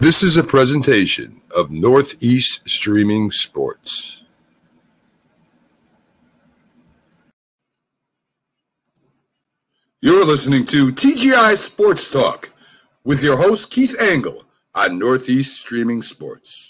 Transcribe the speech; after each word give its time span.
This 0.00 0.22
is 0.22 0.38
a 0.38 0.42
presentation 0.42 1.42
of 1.54 1.70
Northeast 1.70 2.66
Streaming 2.66 3.30
Sports. 3.30 4.24
You're 10.00 10.24
listening 10.24 10.64
to 10.64 10.90
TGI 10.90 11.54
Sports 11.54 12.10
Talk 12.10 12.50
with 13.04 13.22
your 13.22 13.36
host 13.36 13.70
Keith 13.70 13.94
Engle 14.00 14.46
on 14.74 14.98
Northeast 14.98 15.60
Streaming 15.60 16.00
Sports. 16.00 16.69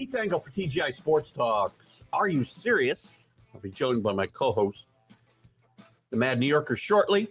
Keith 0.00 0.14
Engle 0.14 0.40
for 0.40 0.50
TGI 0.50 0.94
Sports 0.94 1.30
Talks. 1.30 2.04
Are 2.14 2.26
you 2.26 2.42
serious? 2.42 3.28
I'll 3.52 3.60
be 3.60 3.68
joined 3.68 4.02
by 4.02 4.14
my 4.14 4.26
co-host, 4.28 4.86
the 6.08 6.16
Mad 6.16 6.40
New 6.40 6.46
Yorker, 6.46 6.74
shortly. 6.74 7.28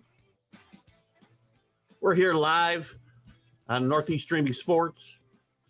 We're 2.00 2.14
here 2.14 2.34
live 2.34 2.95
on 3.70 3.88
Northeast 3.88 4.26
Streaming 4.26 4.54
Sports. 4.54 5.20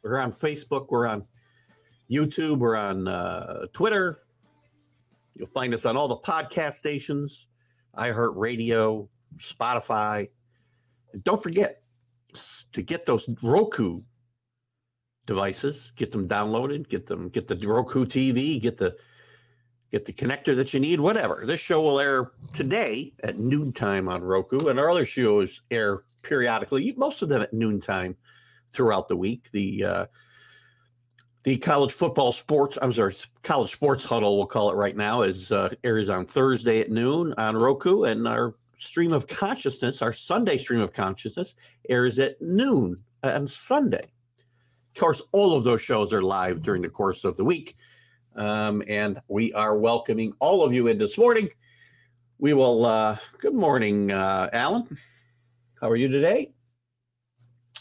We're 0.04 0.20
on 0.20 0.34
Facebook. 0.34 0.88
We're 0.90 1.08
on 1.08 1.24
YouTube. 2.12 2.58
We're 2.58 2.76
on 2.76 3.08
uh, 3.08 3.68
Twitter. 3.72 4.20
You'll 5.36 5.48
find 5.48 5.74
us 5.74 5.86
on 5.86 5.96
all 5.96 6.10
the 6.10 6.18
podcast 6.18 6.74
stations, 6.74 7.48
iHeartRadio, 7.98 9.08
Spotify. 9.38 10.28
And 11.14 11.24
don't 11.24 11.42
forget 11.42 11.82
to 12.74 12.82
get 12.82 13.06
those 13.06 13.30
Roku 13.42 14.02
devices, 15.30 15.94
get 15.96 16.12
them 16.12 16.28
downloaded, 16.28 16.90
get 16.90 17.06
them, 17.06 17.30
get 17.30 17.48
the 17.48 17.56
Roku 17.56 18.04
TV, 18.04 18.60
get 18.60 18.78
the 18.78 18.98
get 19.92 20.04
the 20.04 20.12
connector 20.12 20.56
that 20.56 20.74
you 20.74 20.80
need, 20.80 21.00
whatever. 21.00 21.44
This 21.46 21.62
show 21.62 21.84
will 21.84 22.00
air 22.00 22.32
today 22.52 23.14
at 23.24 23.38
noontime 23.38 24.10
on 24.10 24.24
Roku, 24.24 24.70
and 24.70 24.80
our 24.80 24.90
other 24.90 25.06
shows 25.06 25.62
air 25.70 26.02
periodically, 26.24 26.94
most 26.98 27.22
of 27.22 27.30
them 27.30 27.44
at 27.44 27.54
noontime 27.54 28.18
throughout 28.72 29.08
the 29.08 29.16
week. 29.16 29.52
The 29.52 29.86
uh, 29.86 30.06
the 31.44 31.58
college 31.58 31.94
football 31.94 32.32
sports, 32.32 32.80
I'm 32.82 32.92
sorry, 32.92 33.14
college 33.44 33.72
sports 33.72 34.06
huddle, 34.06 34.36
we'll 34.36 34.48
call 34.48 34.72
it 34.72 34.76
right 34.76 34.98
now, 34.98 35.22
is 35.22 35.52
uh, 35.52 35.70
airs 35.84 36.10
on 36.10 36.26
Thursday 36.26 36.82
at 36.82 36.90
noon 36.90 37.36
on 37.38 37.56
Roku, 37.56 38.06
and 38.06 38.28
our 38.28 38.56
stream 38.80 39.14
of 39.14 39.28
consciousness, 39.28 40.02
our 40.02 40.12
Sunday 40.12 40.58
stream 40.58 40.82
of 40.82 40.92
consciousness, 40.92 41.54
airs 41.88 42.18
at 42.18 42.42
noon 42.42 43.04
on 43.24 43.48
Sunday. 43.48 44.08
Of 44.96 45.00
course, 45.00 45.22
all 45.32 45.56
of 45.56 45.64
those 45.64 45.82
shows 45.82 46.14
are 46.14 46.22
live 46.22 46.62
during 46.62 46.82
the 46.82 46.90
course 46.90 47.24
of 47.24 47.38
the 47.38 47.46
week. 47.46 47.76
Um, 48.36 48.84
and 48.88 49.22
we 49.28 49.54
are 49.54 49.78
welcoming 49.78 50.34
all 50.40 50.64
of 50.64 50.74
you 50.74 50.88
in 50.88 50.98
this 50.98 51.18
morning. 51.18 51.50
We 52.38 52.54
will, 52.54 52.86
uh, 52.86 53.18
good 53.42 53.54
morning, 53.54 54.12
uh, 54.12 54.50
Alan. 54.54 54.88
How 55.80 55.90
are 55.90 55.96
you 55.96 56.08
today? 56.08 56.52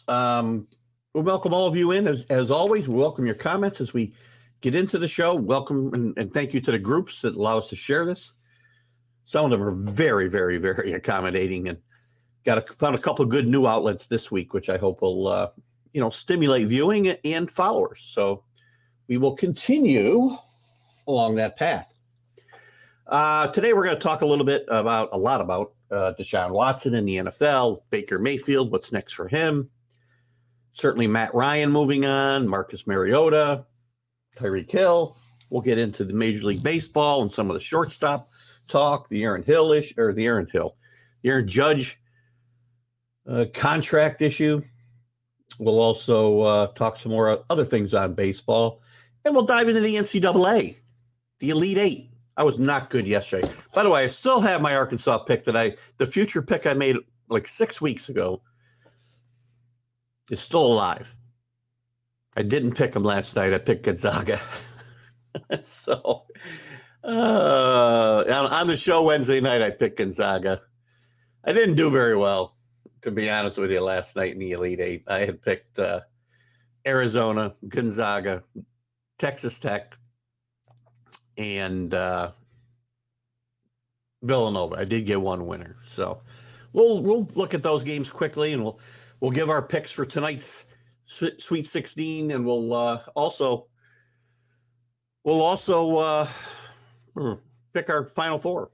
Um, 0.07 0.69
we 1.15 1.23
welcome 1.23 1.55
all 1.55 1.67
of 1.67 1.77
you 1.77 1.93
in 1.93 2.07
as, 2.07 2.25
as 2.29 2.51
always. 2.51 2.89
We 2.89 2.95
welcome 2.95 3.27
your 3.27 3.35
comments 3.35 3.81
as 3.81 3.93
we 3.93 4.15
get 4.61 4.75
into 4.75 4.99
the 4.99 5.09
show. 5.09 5.35
Welcome 5.35 5.95
and, 5.95 6.17
and 6.19 6.33
thank 6.33 6.55
you 6.55 6.61
to 6.61 6.73
the 6.73 6.79
groups 6.79 7.23
that 7.23 7.37
allow 7.37 7.59
us 7.59 7.69
to 7.71 7.77
share 7.77 8.05
this. 8.05 8.33
Some 9.25 9.45
of 9.45 9.51
them 9.51 9.63
are 9.63 9.73
very, 9.73 10.29
very, 10.29 10.59
very 10.59 10.93
accommodating 10.93 11.69
and 11.69 11.79
got 12.45 12.59
a, 12.59 12.75
found 12.75 12.95
a 12.95 13.01
couple 13.01 13.25
good 13.27 13.47
new 13.47 13.67
outlets 13.67 14.07
this 14.07 14.31
week, 14.31 14.55
which 14.55 14.69
I 14.69 14.77
hope 14.77 15.03
will, 15.03 15.29
uh, 15.29 15.49
you 15.93 16.01
know, 16.01 16.11
stimulate 16.11 16.67
viewing 16.67 17.09
and 17.25 17.51
followers. 17.51 18.01
So 18.01 18.45
we 19.09 19.17
will 19.17 19.35
continue 19.35 20.37
along 21.07 21.37
that 21.37 21.57
path. 21.57 21.95
Uh, 23.07 23.47
today, 23.49 23.73
we're 23.73 23.85
going 23.85 23.97
to 23.97 24.03
talk 24.03 24.21
a 24.21 24.27
little 24.27 24.45
bit 24.45 24.67
about 24.69 25.09
a 25.13 25.19
lot 25.19 25.41
about 25.41 25.73
uh, 25.91 26.13
Deshaun 26.19 26.51
Watson 26.51 26.95
in 26.95 27.07
the 27.07 27.17
NFL, 27.17 27.79
Baker 27.89 28.19
Mayfield, 28.19 28.71
what's 28.71 28.93
next 28.93 29.15
for 29.15 29.29
him. 29.29 29.71
Certainly, 30.75 31.07
Matt 31.07 31.35
Ryan 31.35 31.71
moving 31.71 32.05
on, 32.05 32.47
Marcus 32.47 32.87
Mariota, 32.87 33.65
Tyreek 34.37 34.71
Hill. 34.71 35.17
We'll 35.51 35.63
get 35.63 35.79
into 35.79 36.05
the 36.05 36.13
Major 36.13 36.47
League 36.47 36.63
Baseball 36.63 37.23
and 37.23 37.33
some 37.33 37.49
of 37.49 37.55
the 37.55 37.61
shortstop 37.61 38.29
talk, 38.69 39.09
the 39.09 39.25
Aaron 39.25 39.43
Hill 39.43 39.73
issue, 39.73 39.95
or 39.97 40.13
the 40.13 40.27
Aaron 40.27 40.47
Hill, 40.53 40.77
the 41.23 41.31
Aaron 41.31 41.49
Judge 41.49 41.99
uh, 43.27 43.47
contract 43.55 44.21
issue. 44.21 44.63
We'll 45.59 45.81
also 45.81 46.43
uh, 46.43 46.67
talk 46.69 46.97
some 46.97 47.13
more 47.13 47.45
other 47.51 47.65
things 47.65 47.95
on 47.95 48.15
baseball, 48.15 48.81
and 49.25 49.35
we'll 49.35 49.45
dive 49.45 49.69
into 49.69 49.81
the 49.81 49.97
NCAA, 49.97 50.77
the 51.41 51.51
Elite 51.51 51.79
Eight. 51.79 52.11
I 52.37 52.45
was 52.45 52.59
not 52.59 52.91
good 52.91 53.07
yesterday. 53.07 53.49
By 53.75 53.83
the 53.83 53.91
way, 53.91 54.05
I 54.05 54.07
still 54.07 54.41
have 54.41 54.63
my 54.63 54.77
Arkansas 54.77 55.19
pick 55.19 55.45
that 55.45 55.57
I, 55.57 55.77
the 55.97 56.07
future 56.07 56.41
pick 56.41 56.67
I 56.67 56.75
made 56.75 56.97
like 57.29 57.49
six 57.49 57.81
weeks 57.81 58.09
ago, 58.09 58.41
is 60.31 60.41
still 60.41 60.65
alive. 60.65 61.17
I 62.37 62.43
didn't 62.43 62.77
pick 62.77 62.95
him 62.95 63.03
last 63.03 63.35
night. 63.35 63.53
I 63.53 63.59
picked 63.59 63.85
Gonzaga. 63.85 64.39
so, 65.63 66.27
uh, 67.03 68.25
on, 68.29 68.53
on 68.53 68.67
the 68.69 68.77
show 68.77 69.03
Wednesday 69.03 69.41
night, 69.41 69.63
I 69.63 69.71
picked 69.71 69.99
Gonzaga. 69.99 70.61
I 71.45 71.53
didn't 71.53 71.75
do 71.75 71.91
very 71.91 72.17
well 72.17 72.58
to 73.03 73.11
be 73.11 73.31
honest 73.31 73.59
with 73.59 73.71
you, 73.71 73.81
last 73.81 74.17
night 74.17 74.33
in 74.33 74.39
the 74.39 74.53
Elite 74.53 74.81
Eight, 74.81 75.05
I 75.07 75.21
had 75.21 75.43
picked 75.43 75.79
uh, 75.79 76.01
Arizona, 76.87 77.55
Gonzaga, 77.67 78.43
Texas 79.19 79.59
Tech, 79.59 79.97
and 81.37 81.93
uh, 81.95 82.33
Villanova. 84.23 84.77
I 84.77 84.85
did 84.85 85.07
get 85.07 85.21
one 85.21 85.47
winner, 85.47 85.77
so 85.83 86.21
we'll 86.73 87.03
we'll 87.03 87.29
look 87.35 87.55
at 87.55 87.63
those 87.63 87.85
games 87.85 88.11
quickly, 88.11 88.53
and 88.53 88.63
we'll 88.65 88.81
we'll 89.21 89.31
give 89.31 89.51
our 89.51 89.63
picks 89.63 89.93
for 89.93 90.05
tonight's 90.05 90.67
Sweet 91.07 91.67
Sixteen, 91.67 92.31
and 92.33 92.45
we'll 92.45 92.75
uh, 92.75 93.01
also 93.15 93.67
we'll 95.25 95.43
also 95.43 95.97
uh, 95.97 96.29
pick 97.73 97.91
our 97.91 98.07
Final 98.07 98.39
Four 98.39 98.71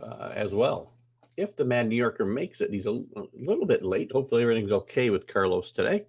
uh, 0.00 0.32
as 0.34 0.54
well 0.54 0.95
if 1.36 1.56
the 1.56 1.64
Mad 1.64 1.88
New 1.88 1.96
Yorker 1.96 2.24
makes 2.24 2.60
it. 2.60 2.70
He's 2.70 2.86
a, 2.86 2.92
a 2.92 3.24
little 3.34 3.66
bit 3.66 3.82
late. 3.82 4.10
Hopefully, 4.12 4.42
everything's 4.42 4.72
okay 4.72 5.10
with 5.10 5.26
Carlos 5.26 5.70
today. 5.70 6.06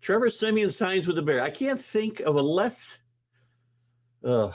Trevor 0.00 0.30
Siemian 0.30 0.70
signs 0.70 1.06
with 1.06 1.16
the 1.16 1.22
Bear. 1.22 1.40
I 1.40 1.50
can't 1.50 1.80
think 1.80 2.20
of 2.20 2.36
a 2.36 2.42
less 2.42 3.00
uh, 4.24 4.52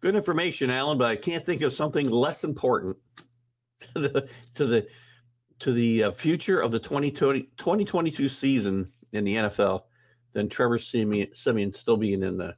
good 0.00 0.16
information, 0.16 0.70
Alan, 0.70 0.98
but 0.98 1.10
I 1.10 1.16
can't 1.16 1.44
think 1.44 1.62
of 1.62 1.72
something 1.72 2.10
less 2.10 2.44
important 2.44 2.96
to 3.80 4.00
the 4.00 4.30
to 4.54 4.66
the 4.66 4.86
to 5.60 5.72
the 5.72 6.04
uh, 6.04 6.10
future 6.10 6.60
of 6.60 6.70
the 6.70 6.78
2020, 6.78 7.42
2022 7.56 8.28
season 8.28 8.92
in 9.12 9.24
the 9.24 9.34
NFL 9.34 9.82
than 10.32 10.48
Trevor 10.48 10.78
Siemian, 10.78 11.34
Siemian 11.34 11.72
still 11.72 11.96
being 11.96 12.22
in 12.22 12.36
the 12.36 12.54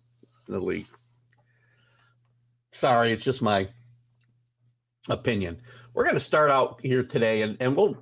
in 0.49 0.55
the 0.55 0.61
league. 0.61 0.87
Sorry, 2.73 3.11
it's 3.11 3.25
just 3.25 3.43
my 3.43 3.69
opinion 5.09 5.61
we're 5.95 6.05
going 6.05 6.15
to 6.15 6.21
start 6.21 6.51
out 6.51 6.81
here 6.83 7.03
today 7.03 7.43
and, 7.43 7.57
and 7.61 7.77
we'll 7.77 7.97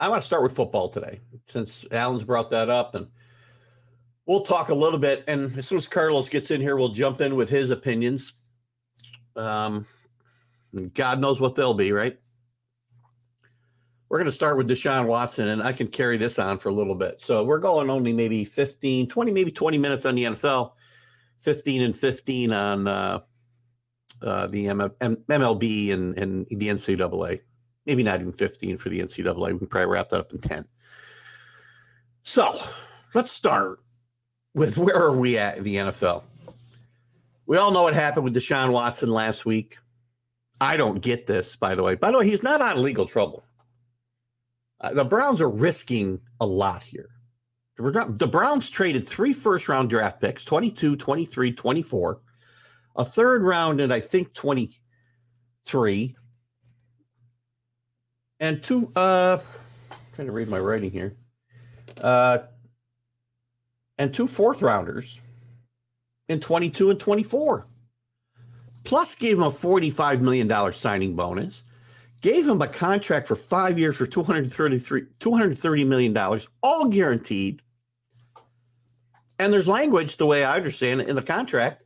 i 0.00 0.08
want 0.08 0.20
to 0.20 0.26
start 0.26 0.42
with 0.42 0.54
football 0.54 0.88
today 0.88 1.20
since 1.48 1.84
alan's 1.90 2.24
brought 2.24 2.50
that 2.50 2.70
up 2.70 2.94
and 2.94 3.06
we'll 4.26 4.42
talk 4.42 4.68
a 4.68 4.74
little 4.74 4.98
bit 4.98 5.24
and 5.28 5.56
as 5.56 5.66
soon 5.66 5.78
as 5.78 5.88
carlos 5.88 6.28
gets 6.28 6.50
in 6.50 6.60
here 6.60 6.76
we'll 6.76 6.88
jump 6.88 7.20
in 7.20 7.36
with 7.36 7.48
his 7.48 7.70
opinions. 7.70 8.34
Um 9.36 9.86
god 10.94 11.20
knows 11.20 11.40
what 11.40 11.54
they'll 11.54 11.74
be 11.74 11.92
right? 11.92 12.18
We're 14.08 14.18
going 14.18 14.26
to 14.26 14.32
start 14.32 14.56
with 14.56 14.68
deshaun 14.68 15.06
watson 15.06 15.48
and 15.48 15.62
i 15.62 15.72
can 15.72 15.88
carry 15.88 16.16
this 16.16 16.38
on 16.38 16.58
for 16.58 16.68
a 16.68 16.74
little 16.74 16.94
bit. 16.94 17.20
So 17.20 17.42
we're 17.44 17.58
going 17.58 17.90
only 17.90 18.12
maybe 18.12 18.44
15 18.44 19.08
20 19.08 19.32
maybe 19.32 19.50
20 19.50 19.78
minutes 19.78 20.06
on 20.06 20.14
the 20.14 20.24
nfl 20.24 20.72
15 21.40 21.82
and 21.82 21.96
15 21.96 22.52
on 22.52 22.88
uh 22.88 23.20
uh, 24.22 24.46
the 24.46 24.68
M- 24.68 24.92
M- 25.00 25.16
MLB 25.28 25.92
and, 25.92 26.18
and 26.18 26.46
the 26.50 26.68
NCAA. 26.68 27.40
Maybe 27.86 28.02
not 28.02 28.20
even 28.20 28.32
15 28.32 28.76
for 28.78 28.88
the 28.88 29.00
NCAA. 29.00 29.52
We 29.52 29.58
can 29.58 29.66
probably 29.66 29.92
wrap 29.92 30.08
that 30.10 30.20
up 30.20 30.32
in 30.32 30.38
10. 30.38 30.66
So 32.22 32.54
let's 33.14 33.30
start 33.30 33.80
with 34.54 34.78
where 34.78 34.96
are 34.96 35.12
we 35.12 35.36
at 35.36 35.58
in 35.58 35.64
the 35.64 35.76
NFL? 35.76 36.24
We 37.46 37.58
all 37.58 37.70
know 37.70 37.82
what 37.82 37.94
happened 37.94 38.24
with 38.24 38.34
Deshaun 38.34 38.72
Watson 38.72 39.10
last 39.10 39.44
week. 39.44 39.76
I 40.60 40.76
don't 40.76 41.02
get 41.02 41.26
this, 41.26 41.56
by 41.56 41.74
the 41.74 41.82
way. 41.82 41.94
By 41.94 42.10
the 42.10 42.18
way, 42.18 42.26
he's 42.26 42.42
not 42.42 42.62
out 42.62 42.76
of 42.76 42.82
legal 42.82 43.04
trouble. 43.04 43.44
Uh, 44.80 44.94
the 44.94 45.04
Browns 45.04 45.40
are 45.40 45.48
risking 45.48 46.20
a 46.40 46.46
lot 46.46 46.82
here. 46.82 47.10
The 47.76 48.28
Browns 48.30 48.70
traded 48.70 49.06
three 49.06 49.32
first 49.32 49.68
round 49.68 49.90
draft 49.90 50.20
picks 50.20 50.44
22, 50.44 50.96
23, 50.96 51.52
24, 51.52 52.20
a 52.96 53.04
third 53.04 53.42
round, 53.42 53.80
and 53.80 53.92
I 53.92 54.00
think 54.00 54.32
23, 54.34 56.16
and 58.40 58.62
two. 58.62 58.92
Uh, 58.94 59.38
trying 60.12 60.26
to 60.26 60.32
read 60.32 60.48
my 60.48 60.58
writing 60.58 60.90
here. 60.90 61.16
Uh, 62.00 62.38
and 63.98 64.12
two 64.12 64.26
fourth 64.26 64.62
rounders 64.62 65.20
in 66.28 66.40
22 66.40 66.90
and 66.90 67.00
24. 67.00 67.66
Plus, 68.84 69.14
gave 69.14 69.38
him 69.38 69.44
a 69.44 69.50
$45 69.50 70.20
million 70.20 70.72
signing 70.72 71.16
bonus, 71.16 71.64
gave 72.20 72.46
him 72.46 72.60
a 72.60 72.68
contract 72.68 73.26
for 73.26 73.34
five 73.34 73.78
years 73.78 73.96
for 73.96 74.06
233, 74.06 75.02
$230 75.18 75.86
million, 75.86 76.40
all 76.62 76.88
guaranteed. 76.88 77.62
And 79.38 79.52
there's 79.52 79.68
language, 79.68 80.16
the 80.16 80.26
way 80.26 80.44
I 80.44 80.56
understand 80.56 81.00
it, 81.00 81.08
in 81.08 81.16
the 81.16 81.22
contract. 81.22 81.83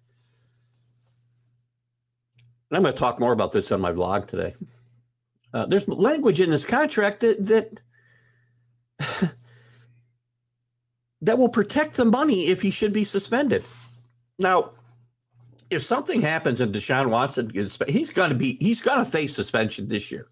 And 2.70 2.76
I'm 2.76 2.82
going 2.82 2.94
to 2.94 2.99
talk 2.99 3.19
more 3.19 3.32
about 3.32 3.53
this 3.53 3.73
on 3.73 3.81
my 3.81 3.93
vlog 3.93 4.26
today. 4.26 4.55
Uh, 5.55 5.67
there's 5.67 5.88
language 5.88 6.41
in 6.41 6.50
this 6.50 6.67
contract 6.67 7.20
that 7.20 7.47
that 7.47 7.81
that 11.23 11.38
will 11.38 11.49
protect 11.49 11.97
the 11.97 12.05
money 12.05 12.49
if 12.49 12.61
he 12.61 12.70
should 12.70 12.93
be 12.93 13.05
suspended. 13.05 13.65
Now, 14.38 14.73
if 15.70 15.82
something 15.82 16.20
happens 16.20 16.61
and 16.61 16.75
Deshaun 16.75 17.09
Watson 17.09 17.49
gets, 17.49 17.79
he's 17.88 18.11
going 18.11 18.31
to 18.31 18.37
be 18.37 18.59
he's 18.61 18.82
going 18.82 19.05
to 19.05 19.11
face 19.11 19.35
suspension 19.35 19.88
this 19.88 20.11
year. 20.11 20.26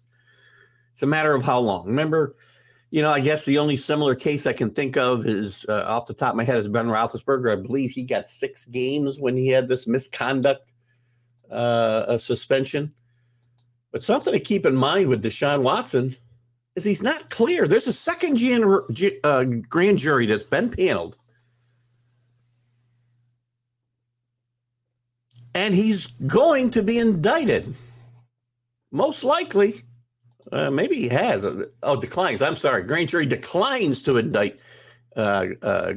It's 0.93 1.03
a 1.03 1.07
matter 1.07 1.33
of 1.33 1.43
how 1.43 1.59
long. 1.59 1.85
Remember, 1.87 2.35
you 2.89 3.01
know, 3.01 3.11
I 3.11 3.19
guess 3.19 3.45
the 3.45 3.57
only 3.57 3.77
similar 3.77 4.15
case 4.15 4.47
I 4.47 4.53
can 4.53 4.71
think 4.71 4.97
of 4.97 5.25
is 5.25 5.65
uh, 5.69 5.83
off 5.87 6.05
the 6.05 6.13
top 6.13 6.31
of 6.31 6.37
my 6.37 6.43
head 6.43 6.57
is 6.57 6.67
Ben 6.67 6.87
Roethlisberger. 6.87 7.51
I 7.51 7.61
believe 7.61 7.91
he 7.91 8.03
got 8.03 8.27
six 8.27 8.65
games 8.65 9.19
when 9.19 9.35
he 9.35 9.49
had 9.49 9.67
this 9.67 9.87
misconduct 9.87 10.73
uh, 11.51 12.17
suspension. 12.17 12.93
But 13.91 14.03
something 14.03 14.33
to 14.33 14.39
keep 14.39 14.65
in 14.65 14.75
mind 14.75 15.07
with 15.07 15.23
Deshaun 15.23 15.63
Watson 15.63 16.15
is 16.75 16.83
he's 16.83 17.03
not 17.03 17.29
clear. 17.29 17.67
There's 17.67 17.87
a 17.87 17.93
second 17.93 18.37
gen- 18.37 18.63
uh, 19.23 19.43
grand 19.69 19.97
jury 19.97 20.25
that's 20.25 20.43
been 20.43 20.69
paneled 20.69 21.17
and 25.57 25.73
he's 25.73 26.05
going 26.27 26.69
to 26.69 26.83
be 26.83 26.99
indicted. 26.99 27.75
Most 28.91 29.23
likely, 29.23 29.73
uh, 30.51 30.69
maybe 30.69 30.95
he 30.95 31.07
has. 31.09 31.47
Oh, 31.81 31.99
declines. 31.99 32.43
I'm 32.43 32.55
sorry. 32.55 32.83
Grand 32.83 33.09
jury 33.09 33.25
declines 33.25 34.03
to 34.03 34.17
indict 34.17 34.59
uh, 35.15 35.47
uh, 35.63 35.93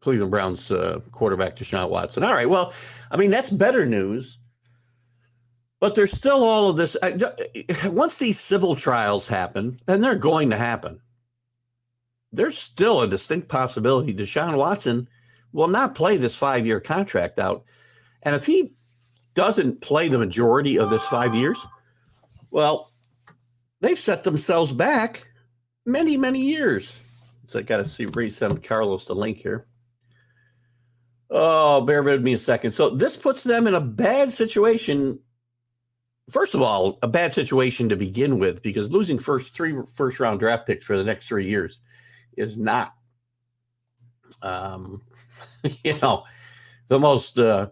Cleveland 0.00 0.30
Browns 0.30 0.70
uh, 0.70 1.00
quarterback 1.10 1.56
Deshaun 1.56 1.90
Watson. 1.90 2.22
All 2.22 2.34
right. 2.34 2.48
Well, 2.48 2.72
I 3.10 3.16
mean 3.16 3.30
that's 3.30 3.50
better 3.50 3.86
news. 3.86 4.38
But 5.80 5.94
there's 5.94 6.12
still 6.12 6.42
all 6.42 6.70
of 6.70 6.76
this. 6.76 6.96
Once 7.84 8.18
these 8.18 8.40
civil 8.40 8.74
trials 8.74 9.28
happen, 9.28 9.76
and 9.86 10.02
they're 10.02 10.16
going 10.16 10.50
to 10.50 10.56
happen, 10.56 11.00
there's 12.32 12.58
still 12.58 13.02
a 13.02 13.08
distinct 13.08 13.48
possibility 13.48 14.12
Deshaun 14.12 14.56
Watson 14.56 15.08
will 15.52 15.68
not 15.68 15.94
play 15.94 16.16
this 16.16 16.36
five 16.36 16.66
year 16.66 16.80
contract 16.80 17.38
out 17.38 17.64
and 18.22 18.34
if 18.34 18.46
he 18.46 18.74
doesn't 19.34 19.80
play 19.80 20.08
the 20.08 20.18
majority 20.18 20.78
of 20.78 20.90
this 20.90 21.04
five 21.04 21.34
years, 21.34 21.66
well, 22.50 22.90
they've 23.80 23.98
set 23.98 24.24
themselves 24.24 24.72
back 24.72 25.30
many, 25.86 26.16
many 26.16 26.40
years. 26.40 26.98
So 27.46 27.58
I 27.58 27.62
got 27.62 27.78
to 27.78 27.88
see 27.88 28.06
resend 28.06 28.62
Carlos 28.64 29.06
the 29.06 29.14
link 29.14 29.38
here. 29.38 29.64
Oh, 31.30 31.82
bear 31.82 32.02
with 32.02 32.22
me 32.22 32.34
a 32.34 32.38
second. 32.38 32.72
So 32.72 32.90
this 32.90 33.16
puts 33.16 33.44
them 33.44 33.66
in 33.66 33.74
a 33.74 33.80
bad 33.80 34.32
situation. 34.32 35.18
First 36.30 36.54
of 36.54 36.62
all, 36.62 36.98
a 37.02 37.08
bad 37.08 37.32
situation 37.32 37.88
to 37.90 37.96
begin 37.96 38.38
with 38.38 38.62
because 38.62 38.92
losing 38.92 39.18
first 39.18 39.54
three 39.54 39.76
first 39.94 40.20
round 40.20 40.40
draft 40.40 40.66
picks 40.66 40.84
for 40.84 40.96
the 40.96 41.04
next 41.04 41.28
three 41.28 41.48
years 41.48 41.80
is 42.36 42.56
not, 42.56 42.94
um, 44.42 45.02
you 45.84 45.94
know, 46.00 46.24
the 46.88 46.98
most 46.98 47.38
uh, 47.38 47.68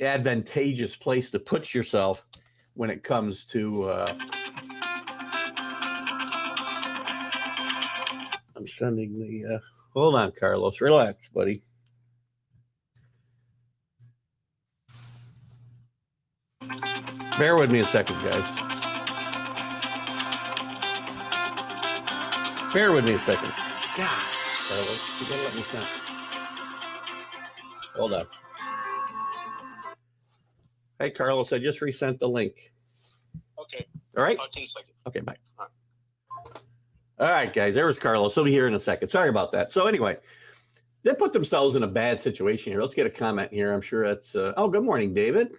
advantageous 0.00 0.96
place 0.96 1.30
to 1.30 1.38
put 1.38 1.74
yourself 1.74 2.24
when 2.74 2.88
it 2.88 3.02
comes 3.02 3.44
to. 3.46 3.84
Uh, 3.84 4.14
I'm 8.56 8.66
sending 8.66 9.18
the. 9.18 9.54
Uh, 9.54 9.58
hold 9.92 10.14
on, 10.14 10.32
Carlos. 10.32 10.80
Relax, 10.80 11.28
buddy. 11.28 11.62
Bear 17.40 17.56
with 17.56 17.70
me 17.70 17.80
a 17.80 17.86
second, 17.86 18.22
guys. 18.22 18.44
Bear 22.74 22.92
with 22.92 23.06
me 23.06 23.14
a 23.14 23.18
second. 23.18 23.50
God, 23.96 24.10
Carlos, 24.68 25.20
you 25.20 25.26
gotta 25.26 25.42
let 25.44 25.54
me 25.54 25.62
sound. 25.62 25.86
Hold 27.96 28.12
on. 28.12 28.26
Hey, 30.98 31.08
Carlos, 31.08 31.50
I 31.54 31.58
just 31.58 31.80
resent 31.80 32.20
the 32.20 32.28
link. 32.28 32.72
Okay. 33.58 33.86
All 34.18 34.22
right. 34.22 34.36
Talk 34.36 34.52
to 34.52 34.60
you 34.60 34.64
in 34.64 34.66
a 34.66 34.68
second. 34.68 34.92
Okay, 35.06 35.20
bye. 35.20 35.36
All 35.58 35.66
All 37.20 37.30
right, 37.30 37.50
guys. 37.50 37.74
There 37.74 37.86
was 37.86 37.98
Carlos. 37.98 38.34
He'll 38.34 38.44
be 38.44 38.50
here 38.50 38.66
in 38.66 38.74
a 38.74 38.80
second. 38.80 39.08
Sorry 39.08 39.30
about 39.30 39.50
that. 39.52 39.72
So 39.72 39.86
anyway, 39.86 40.18
they 41.04 41.14
put 41.14 41.32
themselves 41.32 41.74
in 41.74 41.84
a 41.84 41.88
bad 41.88 42.20
situation 42.20 42.70
here. 42.70 42.82
Let's 42.82 42.94
get 42.94 43.06
a 43.06 43.10
comment 43.10 43.50
here. 43.50 43.72
I'm 43.72 43.80
sure 43.80 44.06
that's. 44.06 44.36
Uh, 44.36 44.52
oh, 44.58 44.68
good 44.68 44.84
morning, 44.84 45.14
David. 45.14 45.56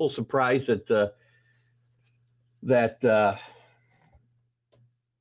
Little 0.00 0.08
surprised 0.08 0.68
that 0.68 0.90
uh, 0.90 1.08
that 2.62 3.04
uh, 3.04 3.36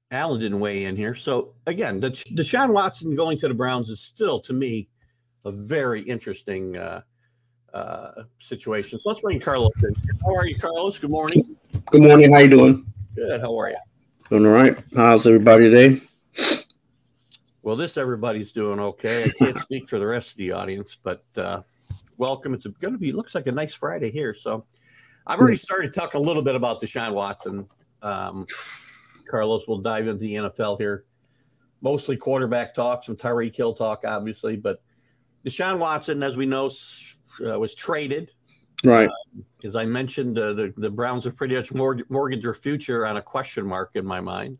Alan 0.09 0.39
didn't 0.39 0.61
weigh 0.61 0.85
in 0.85 0.95
here. 0.95 1.15
So 1.15 1.53
again, 1.67 1.99
the 1.99 2.11
Deshaun 2.11 2.73
Watson 2.73 3.13
going 3.13 3.37
to 3.39 3.49
the 3.49 3.53
Browns 3.53 3.89
is 3.89 3.99
still, 3.99 4.39
to 4.39 4.53
me, 4.53 4.87
a 5.43 5.51
very 5.51 5.99
interesting 6.03 6.77
uh, 6.77 7.01
uh, 7.73 8.23
situations. 8.37 9.03
Let's 9.03 9.21
bring 9.21 9.41
Carlos 9.41 9.69
in. 9.83 9.93
How 10.21 10.33
are 10.33 10.47
you, 10.47 10.55
Carlos? 10.55 10.97
Good 10.97 11.11
morning. 11.11 11.57
Good 11.91 12.01
morning. 12.01 12.31
How 12.31 12.39
you 12.39 12.49
doing? 12.49 12.85
Good. 13.15 13.41
How 13.41 13.59
are 13.59 13.71
you? 13.71 13.77
Doing 14.29 14.45
all 14.45 14.53
right. 14.53 14.77
How's 14.95 15.27
everybody 15.27 15.69
today? 15.69 16.01
Well, 17.63 17.75
this 17.75 17.97
everybody's 17.97 18.53
doing 18.53 18.79
okay. 18.79 19.25
I 19.25 19.29
can't 19.31 19.57
speak 19.59 19.89
for 19.89 19.99
the 19.99 20.07
rest 20.07 20.31
of 20.31 20.37
the 20.37 20.53
audience, 20.53 20.97
but 21.03 21.25
uh, 21.35 21.63
welcome. 22.19 22.53
It's 22.53 22.67
going 22.67 22.93
to 22.93 22.99
be 22.99 23.11
looks 23.11 23.33
like 23.33 23.47
a 23.47 23.51
nice 23.51 23.73
Friday 23.73 24.11
here. 24.11 24.33
So 24.33 24.65
I've 25.25 25.39
already 25.39 25.57
started 25.57 25.91
to 25.91 25.99
talk 25.99 26.13
a 26.13 26.19
little 26.19 26.43
bit 26.43 26.53
about 26.53 26.81
Deshaun 26.81 27.13
Watson. 27.13 27.67
Um, 28.01 28.45
Carlos 29.29 29.67
will 29.67 29.79
dive 29.79 30.07
into 30.07 30.19
the 30.19 30.35
NFL 30.35 30.77
here. 30.79 31.05
Mostly 31.81 32.17
quarterback 32.17 32.73
talk, 32.73 33.03
some 33.03 33.15
Tyreek 33.15 33.55
Hill 33.55 33.73
talk, 33.73 34.03
obviously, 34.05 34.57
but 34.57 34.81
Deshaun 35.45 35.79
Watson, 35.79 36.21
as 36.21 36.35
we 36.35 36.45
know, 36.45 36.69
uh, 37.45 37.57
was 37.57 37.73
traded. 37.73 38.33
Right. 38.83 39.07
Uh, 39.07 39.41
as 39.63 39.75
I 39.75 39.85
mentioned, 39.85 40.37
uh, 40.37 40.53
the 40.53 40.73
the 40.75 40.89
Browns 40.89 41.23
have 41.25 41.37
pretty 41.37 41.55
much 41.55 41.73
mortgaged 41.73 42.43
their 42.43 42.53
future 42.53 43.05
on 43.05 43.17
a 43.17 43.21
question 43.21 43.65
mark 43.65 43.91
in 43.95 44.05
my 44.05 44.19
mind, 44.19 44.57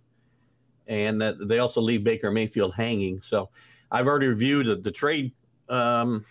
and 0.87 1.21
that 1.21 1.47
they 1.47 1.59
also 1.59 1.81
leave 1.81 2.03
Baker 2.03 2.31
Mayfield 2.31 2.73
hanging. 2.73 3.21
So, 3.21 3.49
I've 3.91 4.07
already 4.07 4.27
reviewed 4.27 4.67
the, 4.67 4.75
the 4.75 4.91
trade 4.91 5.33
um, 5.69 6.23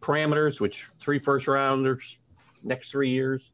parameters, 0.00 0.60
which 0.60 0.88
three 1.00 1.18
first 1.18 1.48
rounders 1.48 2.18
next 2.62 2.90
three 2.90 3.10
years, 3.10 3.50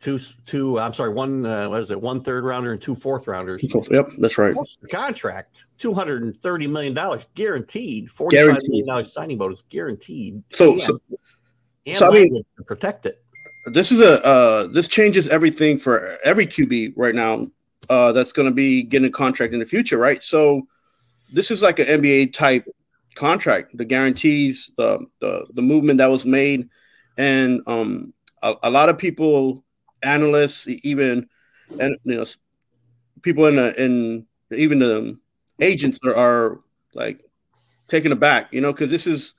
two 0.00 0.18
two. 0.44 0.78
I'm 0.78 0.92
sorry, 0.92 1.12
one 1.12 1.44
uh, 1.46 1.68
what 1.68 1.80
is 1.80 1.90
it? 1.90 2.00
One 2.00 2.22
third 2.22 2.44
rounder 2.44 2.72
and 2.72 2.80
two 2.80 2.94
fourth 2.94 3.26
rounders. 3.26 3.64
Yep, 3.90 4.10
that's 4.18 4.38
right. 4.38 4.54
contract, 4.90 5.66
two 5.78 5.94
hundred 5.94 6.22
and 6.22 6.36
thirty 6.36 6.66
million 6.66 6.94
dollars 6.94 7.26
guaranteed. 7.34 8.10
Forty 8.10 8.36
five 8.36 8.58
million 8.68 8.86
dollars 8.86 9.12
signing 9.12 9.38
bonus 9.38 9.62
guaranteed. 9.68 10.42
So, 10.52 10.72
and, 10.72 10.82
so, 10.82 11.00
and 11.86 11.96
so 11.96 12.10
I 12.10 12.14
mean, 12.14 12.44
to 12.56 12.64
protect 12.64 13.06
it. 13.06 13.22
This 13.66 13.90
is 13.90 14.00
a 14.00 14.24
uh, 14.24 14.66
this 14.68 14.88
changes 14.88 15.28
everything 15.28 15.78
for 15.78 16.18
every 16.24 16.46
QB 16.46 16.94
right 16.96 17.14
now. 17.14 17.48
Uh, 17.88 18.10
that's 18.10 18.32
going 18.32 18.48
to 18.48 18.54
be 18.54 18.82
getting 18.82 19.06
a 19.06 19.12
contract 19.12 19.52
in 19.52 19.60
the 19.60 19.66
future, 19.66 19.96
right? 19.96 20.20
So, 20.20 20.62
this 21.32 21.52
is 21.52 21.62
like 21.62 21.78
an 21.78 21.86
NBA 21.86 22.32
type 22.32 22.66
contract. 23.16 23.76
The 23.76 23.84
guarantees, 23.84 24.70
the 24.76 25.04
the 25.20 25.46
the 25.52 25.62
movement 25.62 25.98
that 25.98 26.10
was 26.10 26.24
made, 26.24 26.68
and 27.18 27.62
um, 27.66 28.12
a, 28.42 28.54
a 28.62 28.70
lot 28.70 28.88
of 28.88 28.98
people 28.98 29.64
analysts, 30.02 30.68
even 30.68 31.28
and 31.80 31.96
you 32.04 32.16
know 32.16 32.24
people 33.22 33.46
in 33.46 33.56
the 33.56 33.82
in 33.82 34.26
even 34.52 34.78
the 34.78 35.18
agents 35.60 35.98
are, 36.04 36.14
are 36.14 36.60
like 36.94 37.20
taken 37.88 38.12
aback, 38.12 38.52
you 38.52 38.60
know, 38.60 38.72
because 38.72 38.90
this 38.90 39.06
is 39.06 39.34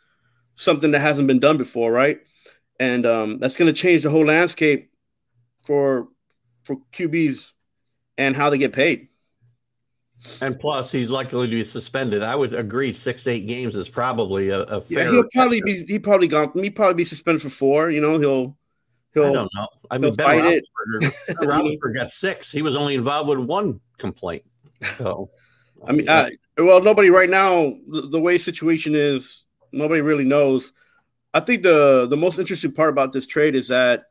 something 0.56 0.92
that 0.92 1.00
hasn't 1.00 1.28
been 1.28 1.40
done 1.40 1.58
before, 1.58 1.92
right? 1.92 2.20
And 2.80 3.06
um, 3.06 3.40
that's 3.40 3.56
going 3.56 3.74
to 3.74 3.80
change 3.80 4.04
the 4.04 4.10
whole 4.10 4.26
landscape 4.26 4.92
for 5.66 6.10
for 6.64 6.78
QBs 6.92 7.54
and 8.18 8.36
how 8.36 8.50
they 8.50 8.58
get 8.58 8.74
paid. 8.74 9.08
And 10.42 10.60
plus, 10.60 10.92
he's 10.92 11.12
likely 11.12 11.48
to 11.48 11.52
be 11.52 11.64
suspended. 11.64 12.24
I 12.24 12.36
would 12.36 12.54
agree, 12.54 12.92
six 12.92 13.24
to 13.24 13.32
eight 13.32 13.48
games 13.48 13.76
is 13.76 13.88
probably 13.88 14.50
a, 14.50 14.62
a 14.62 14.82
fair. 14.82 15.04
Yeah, 15.04 15.12
he'll 15.12 15.30
probably 15.34 15.62
be 15.62 15.86
he 15.86 16.00
probably 16.00 16.28
gone. 16.28 16.52
He 16.56 16.70
probably 16.70 16.96
be 16.96 17.04
suspended 17.04 17.42
for 17.42 17.50
four. 17.50 17.92
You 17.92 18.02
know, 18.02 18.18
he'll 18.18 18.58
He'll, 19.14 19.32
I 19.32 19.34
don't 19.34 19.52
know. 19.56 19.68
I 19.90 19.98
mean, 19.98 20.16
Ben 20.16 20.46
it. 20.46 20.68
Roethlisberger, 21.02 21.14
Roethlisberger 21.44 21.96
got 21.96 22.12
six. 22.12 22.52
He 22.52 22.62
was 22.62 22.76
only 22.76 22.96
involved 22.96 23.30
with 23.30 23.40
one 23.40 23.80
complaint. 23.98 24.44
So, 24.98 25.30
I 25.88 25.92
mean, 25.92 26.08
uh, 26.08 26.30
well, 26.58 26.82
nobody 26.82 27.10
right 27.10 27.30
now. 27.30 27.74
The, 27.90 28.10
the 28.12 28.20
way 28.20 28.38
situation 28.38 28.96
is, 28.96 29.46
nobody 29.72 30.02
really 30.02 30.26
knows. 30.26 30.74
I 31.34 31.40
think 31.40 31.64
the 31.64 32.08
the 32.08 32.18
most 32.18 32.38
interesting 32.38 32.72
part 32.72 32.90
about 32.90 33.12
this 33.12 33.28
trade 33.28 33.56
is 33.56 33.68
that 33.70 34.06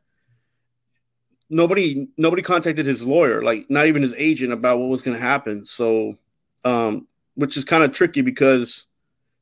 nobody 1.49 2.07
nobody 2.17 2.41
contacted 2.41 2.85
his 2.85 3.05
lawyer, 3.05 3.41
like 3.41 3.69
not 3.69 3.87
even 3.87 4.01
his 4.01 4.13
agent, 4.15 4.53
about 4.53 4.79
what 4.79 4.89
was 4.89 5.01
going 5.01 5.15
to 5.15 5.23
happen. 5.23 5.65
So, 5.65 6.17
um, 6.65 7.07
which 7.35 7.57
is 7.57 7.63
kind 7.63 7.83
of 7.83 7.91
tricky 7.93 8.21
because 8.21 8.85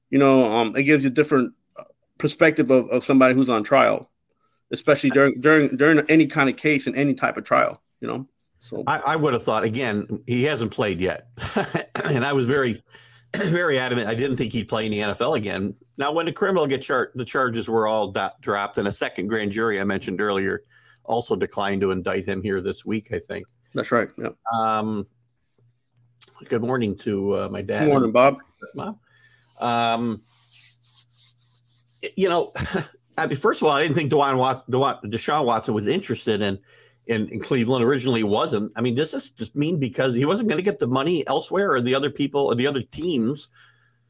you 0.10 0.20
know 0.20 0.46
um, 0.46 0.76
it 0.76 0.84
gives 0.84 1.04
you 1.04 1.10
a 1.10 1.14
different 1.14 1.54
perspective 2.18 2.72
of, 2.72 2.90
of 2.90 3.04
somebody 3.04 3.34
who's 3.34 3.50
on 3.50 3.64
trial, 3.64 4.10
especially 4.72 5.10
during 5.10 5.40
during 5.40 5.76
during 5.78 6.00
any 6.10 6.28
kind 6.28 6.50
of 6.50 6.58
case 6.58 6.88
in 6.88 6.96
any 6.96 7.14
type 7.14 7.38
of 7.38 7.44
trial. 7.44 7.82
You 8.02 8.08
know, 8.08 8.28
so 8.60 8.84
I, 8.88 9.00
I 9.00 9.16
would 9.16 9.34
have 9.34 9.44
thought 9.44 9.64
again. 9.64 10.24
He 10.28 10.44
hasn't 10.44 10.72
played 10.72 11.02
yet, 11.02 11.28
and 12.04 12.26
I 12.26 12.34
was 12.34 12.46
very, 12.46 12.84
very 13.36 13.80
adamant. 13.80 14.08
I 14.08 14.16
didn't 14.16 14.38
think 14.38 14.54
he'd 14.54 14.68
play 14.68 14.86
in 14.86 14.92
the 14.92 15.00
NFL 15.00 15.38
again. 15.38 15.76
Now, 15.98 16.12
when 16.12 16.26
the 16.26 16.34
criminal 16.34 16.68
get 16.68 16.82
charged, 16.82 17.18
the 17.18 17.26
charges 17.26 17.70
were 17.70 17.88
all 17.88 18.12
do- 18.12 18.28
dropped, 18.42 18.78
and 18.78 18.88
a 18.88 18.92
second 18.92 19.28
grand 19.28 19.52
jury 19.52 19.80
I 19.80 19.86
mentioned 19.86 20.20
earlier 20.20 20.64
also 21.06 21.36
declined 21.36 21.82
to 21.82 21.92
indict 21.92 22.26
him 22.28 22.42
here 22.42 22.62
this 22.62 22.86
week. 22.86 23.14
I 23.14 23.20
think. 23.20 23.46
that's 23.74 23.92
right. 23.92 24.10
Yeah. 24.18 24.30
Um, 24.54 25.06
good 26.50 26.62
morning 26.62 26.98
to 27.00 27.36
uh, 27.36 27.50
my 27.50 27.62
dad. 27.62 27.86
Good 27.86 27.90
morning, 27.90 28.12
Bob. 28.12 28.38
Mom. 28.74 29.00
Um, 29.60 30.22
you 32.16 32.30
know, 32.30 32.54
I 33.18 33.28
mean, 33.28 33.38
first 33.38 33.62
of 33.62 33.68
all, 33.68 33.74
I 33.74 33.82
didn't 33.84 33.96
think 33.96 34.10
Dewan 34.10 34.38
Wat, 34.38 34.70
Dewan, 34.70 34.98
Deshaun 35.06 35.46
Watson 35.46 35.74
was 35.74 35.88
interested 35.88 36.42
in, 36.42 36.60
in 37.08 37.30
in 37.30 37.40
Cleveland. 37.40 37.84
Originally, 37.84 38.24
wasn't. 38.24 38.72
I 38.76 38.82
mean, 38.82 38.96
does 38.96 39.12
this 39.12 39.26
is 39.26 39.32
just 39.32 39.56
mean 39.56 39.80
because 39.80 40.14
he 40.14 40.26
wasn't 40.26 40.50
going 40.50 40.58
to 40.58 40.64
get 40.64 40.80
the 40.80 40.88
money 40.88 41.26
elsewhere, 41.28 41.72
or 41.72 41.82
the 41.82 41.96
other 41.96 42.10
people, 42.10 42.46
or 42.46 42.56
the 42.56 42.68
other 42.68 42.82
teams, 42.82 43.50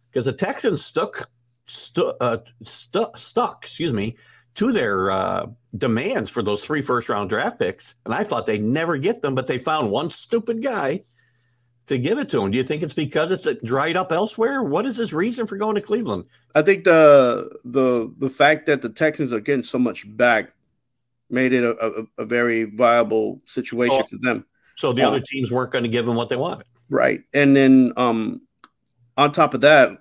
because 0.10 0.26
the 0.26 0.34
Texans 0.34 0.84
stuck 0.84 1.30
stu, 1.66 2.14
uh, 2.20 2.38
stu, 2.64 3.06
stuck. 3.16 3.64
Excuse 3.64 3.94
me. 3.94 4.16
To 4.56 4.72
their 4.72 5.12
uh, 5.12 5.48
demands 5.78 6.30
for 6.30 6.42
those 6.42 6.64
three 6.64 6.82
first 6.82 7.10
round 7.10 7.30
draft 7.30 7.60
picks. 7.60 7.96
And 8.06 8.14
I 8.14 8.24
thought 8.24 8.46
they'd 8.46 8.62
never 8.62 8.98
get 8.98 9.22
them, 9.22 9.36
but 9.36 9.48
they 9.48 9.58
found 9.58 9.92
one 9.92 10.10
stupid 10.10 10.64
guy 10.64 11.04
to 11.88 11.98
give 11.98 12.18
it 12.20 12.30
to 12.30 12.42
him. 12.42 12.52
Do 12.52 12.58
you 12.58 12.64
think 12.64 12.82
it's 12.82 12.94
because 12.94 13.32
it's 13.32 13.48
dried 13.64 13.98
up 13.98 14.12
elsewhere? 14.14 14.64
What 14.64 14.86
is 14.86 14.96
his 14.96 15.14
reason 15.14 15.46
for 15.46 15.58
going 15.58 15.76
to 15.76 15.82
Cleveland? 15.82 16.26
I 16.56 16.62
think 16.62 16.86
the 16.86 17.50
the 17.66 18.14
the 18.18 18.30
fact 18.30 18.66
that 18.68 18.82
the 18.82 18.90
Texans 18.90 19.34
are 19.34 19.42
getting 19.42 19.64
so 19.64 19.78
much 19.78 20.06
back 20.16 20.54
made 21.30 21.52
it 21.54 21.64
a, 21.64 21.76
a, 21.86 22.24
a 22.24 22.26
very 22.26 22.64
viable 22.64 23.42
situation 23.46 24.04
So- 24.04 24.18
for 24.18 24.18
them. 24.22 24.46
So 24.78 24.94
the 24.94 25.04
Uh, 25.04 25.08
other 25.08 25.22
teams 25.22 25.52
weren't 25.52 25.72
going 25.72 25.84
to 25.84 25.90
give 25.90 26.06
them 26.06 26.16
what 26.16 26.28
they 26.30 26.36
wanted. 26.36 26.66
Right. 26.90 27.22
And 27.34 27.56
then 27.56 27.92
um 27.98 28.42
on 29.18 29.32
top 29.32 29.54
of 29.54 29.62
that, 29.62 29.92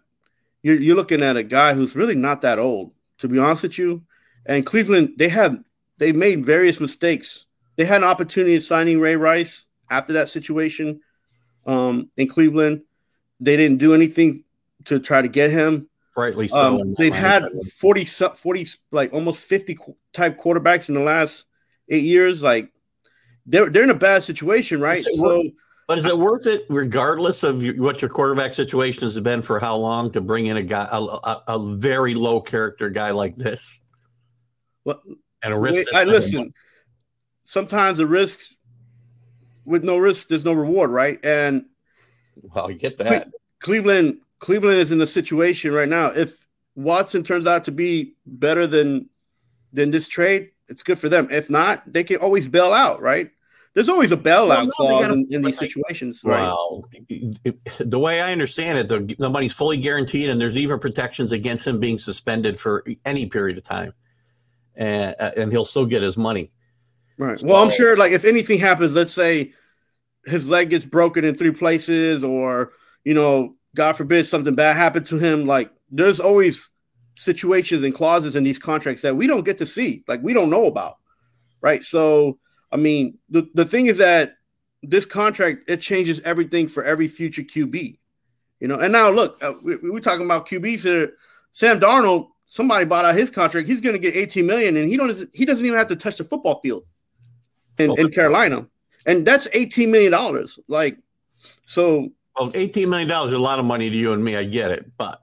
you're 0.63 0.81
you're 0.81 0.97
looking 0.97 1.23
at 1.23 1.37
a 1.37 1.43
guy 1.43 1.75
who's 1.75 1.95
really 1.97 2.15
not 2.15 2.41
that 2.43 2.59
old, 2.59 2.93
to 3.19 3.29
be 3.29 3.39
honest 3.39 3.65
with 3.65 3.79
you. 3.79 4.03
And 4.47 4.65
Cleveland, 4.67 5.15
they 5.17 5.29
had 5.29 5.63
they 5.99 6.13
made 6.13 6.45
various 6.45 6.81
mistakes. 6.81 7.47
They 7.77 7.85
had 7.85 8.03
an 8.03 8.09
opportunity 8.09 8.57
of 8.57 8.63
signing 8.63 9.01
Ray 9.01 9.17
Rice 9.17 9.65
after 9.91 10.13
that 10.15 10.29
situation 10.29 11.01
um 11.67 12.11
in 12.17 12.29
Cleveland. 12.29 12.83
They 13.41 13.57
didn't 13.57 13.79
do 13.79 13.95
anything 13.95 14.45
to 14.85 15.01
try 15.01 15.23
to 15.23 15.29
get 15.29 15.51
him. 15.51 15.89
Rightly 16.17 16.49
so. 16.49 16.81
Um, 16.81 16.95
they've 16.97 17.13
had 17.13 17.43
that's 17.43 17.75
40, 17.75 18.05
40, 18.05 18.67
like 18.93 19.13
almost 19.13 19.41
50 19.41 19.79
type 20.13 20.39
quarterbacks 20.39 20.89
in 20.89 20.95
the 20.95 21.01
last 21.01 21.47
eight 21.89 22.05
years. 22.05 22.43
Like 22.43 22.71
they're, 23.47 23.69
they're 23.69 23.83
in 23.83 23.91
a 23.91 23.95
bad 23.95 24.23
situation, 24.23 24.81
right? 24.81 24.99
Is 24.99 25.07
it 25.07 25.15
So 25.17 25.43
But 25.89 25.99
is 25.99 26.05
it 26.05 26.17
worth 26.17 26.47
it, 26.47 26.67
regardless 26.71 27.43
of 27.43 27.63
your, 27.63 27.75
what 27.77 28.01
your 28.01 28.09
quarterback 28.09 28.55
situation 28.55 29.03
has 29.03 29.19
been 29.19 29.43
for 29.43 29.59
how 29.59 29.77
long, 29.77 30.13
to 30.13 30.21
bring 30.21 30.47
in 30.47 30.57
a 30.57 30.63
guy, 30.63 30.89
a, 30.91 31.01
a, 31.01 31.43
a 31.49 31.77
very 31.77 32.15
low 32.15 32.41
character 32.41 32.91
guy 32.91 33.11
like 33.11 33.35
this? 33.35 33.81
Well, 34.85 35.01
and 35.43 35.55
a 35.55 35.59
risk. 35.59 35.77
wait, 35.77 35.87
I, 35.95 36.05
listen, 36.05 36.53
sometimes 37.45 37.99
the 37.99 38.07
risks 38.07 38.57
with 39.65 39.85
no 39.85 39.99
risk, 39.99 40.29
there's 40.29 40.45
no 40.45 40.53
reward, 40.53 40.91
right? 40.91 41.19
And 41.25 41.67
Well, 42.55 42.71
you 42.71 42.77
get 42.79 42.99
that. 42.99 43.29
Cleveland, 43.61 44.19
Cleveland 44.41 44.79
is 44.79 44.93
in 44.93 45.01
a 45.01 45.07
situation 45.07 45.73
right 45.73 45.89
now. 45.89 46.09
If 46.09 46.45
Watson 46.75 47.23
turns 47.25 47.47
out 47.47 47.65
to 47.65 47.73
be 47.73 48.15
better 48.27 48.67
than 48.67 49.09
than 49.73 49.91
this 49.91 50.07
trade, 50.07 50.51
it's 50.69 50.83
good 50.83 50.99
for 50.99 51.09
them. 51.09 51.29
If 51.31 51.51
not, 51.51 51.83
they 51.93 52.05
can 52.05 52.17
always 52.19 52.47
bail 52.47 52.73
out, 52.73 53.01
right? 53.03 53.31
There's 53.73 53.89
always 53.89 54.13
a 54.13 54.17
bailout 54.17 54.49
Well, 54.49 54.59
no, 54.59 54.65
they 54.67 54.71
clause 54.71 55.03
gotta- 55.03 55.15
in, 55.15 55.27
in 55.31 55.43
these 55.43 55.59
but 55.59 55.65
situations, 55.67 56.23
right? 56.25 56.43
Well, 56.43 56.85
it- 57.09 57.61
the 57.91 57.99
way 57.99 58.21
I 58.21 58.31
understand 58.31 58.79
it, 58.79 58.87
the, 58.89 59.17
the 59.19 59.29
money's 59.29 59.53
fully 59.53 59.79
guaranteed, 59.79 60.29
and 60.29 60.41
there's 60.41 60.57
even 60.57 60.79
protections 60.79 61.33
against 61.33 61.67
him 61.67 61.81
being 61.81 61.99
suspended 61.99 62.61
for 62.61 62.85
any 63.05 63.27
period 63.27 63.59
of 63.59 63.65
time, 63.65 63.93
and 64.77 65.15
and 65.19 65.51
he'll 65.53 65.65
still 65.65 65.87
get 65.87 66.03
his 66.03 66.17
money. 66.17 66.51
Right. 67.19 67.41
Well, 67.43 67.63
I'm 67.63 67.71
sure, 67.71 67.97
like, 67.97 68.13
if 68.13 68.25
anything 68.25 68.59
happens, 68.59 68.93
let's 68.93 69.13
say 69.13 69.53
his 70.25 70.49
leg 70.49 70.71
gets 70.71 70.85
broken 70.85 71.25
in 71.25 71.35
three 71.35 71.53
places, 71.53 72.25
or 72.25 72.73
you 73.05 73.15
know, 73.15 73.55
God 73.75 73.93
forbid 73.97 74.27
something 74.27 74.55
bad 74.55 74.77
happened 74.77 75.07
to 75.07 75.19
him. 75.19 75.47
Like, 75.47 75.71
there's 75.91 76.21
always 76.21 76.71
situations 77.17 77.83
and 77.83 77.95
clauses 77.95 78.37
in 78.37 78.45
these 78.45 78.59
contracts 78.59 79.03
that 79.03 79.17
we 79.17 79.27
don't 79.27 79.45
get 79.45 79.59
to 79.59 79.67
see, 79.67 80.05
like 80.09 80.21
we 80.23 80.35
don't 80.35 80.51
know 80.51 80.67
about, 80.67 80.97
right? 81.61 81.85
So, 81.85 82.39
I 82.73 82.77
mean, 82.77 83.19
the 83.29 83.49
the 83.55 83.65
thing 83.65 83.87
is 83.87 83.99
that 83.99 84.35
this 84.83 85.07
contract 85.07 85.69
it 85.69 85.81
changes 85.81 86.21
everything 86.21 86.69
for 86.69 86.85
every 86.85 87.09
future 87.09 87.43
QB, 87.43 87.99
you 88.61 88.69
know. 88.69 88.79
And 88.79 88.93
now 88.93 89.11
look, 89.11 89.43
uh, 89.43 89.55
we, 89.63 89.77
we 89.77 89.91
we're 89.91 90.01
talking 90.01 90.25
about 90.25 90.49
QBs 90.49 90.83
here. 90.83 91.13
Sam 91.53 91.79
Darnold, 91.79 92.31
somebody 92.55 92.85
bought 92.85 93.05
out 93.05 93.17
his 93.17 93.33
contract. 93.33 93.67
He's 93.67 93.81
going 93.81 93.95
to 93.95 93.99
get 93.99 94.15
18 94.15 94.47
million, 94.47 94.77
and 94.77 94.89
he 94.89 94.97
don't 94.97 95.13
he 95.35 95.45
doesn't 95.45 95.67
even 95.67 95.77
have 95.77 95.89
to 95.89 95.97
touch 95.97 96.19
the 96.19 96.25
football 96.25 96.61
field 96.61 96.85
in, 97.79 97.93
in 97.99 98.11
Carolina, 98.11 98.67
and 99.07 99.27
that's 99.27 99.49
18 99.53 99.91
million 99.91 100.13
dollars. 100.13 100.61
Like, 100.69 100.99
so 101.67 102.11
Well, 102.39 102.53
eighteen 102.55 102.91
million 102.91 103.09
dollars 103.09 103.33
is 103.33 103.41
a 103.41 103.43
lot 103.43 103.59
of 103.59 103.65
money 103.65 103.91
to 103.91 103.97
you 103.97 104.13
and 104.13 104.23
me. 104.23 104.37
I 104.37 104.45
get 104.45 104.71
it, 104.71 104.91
but 104.97 105.21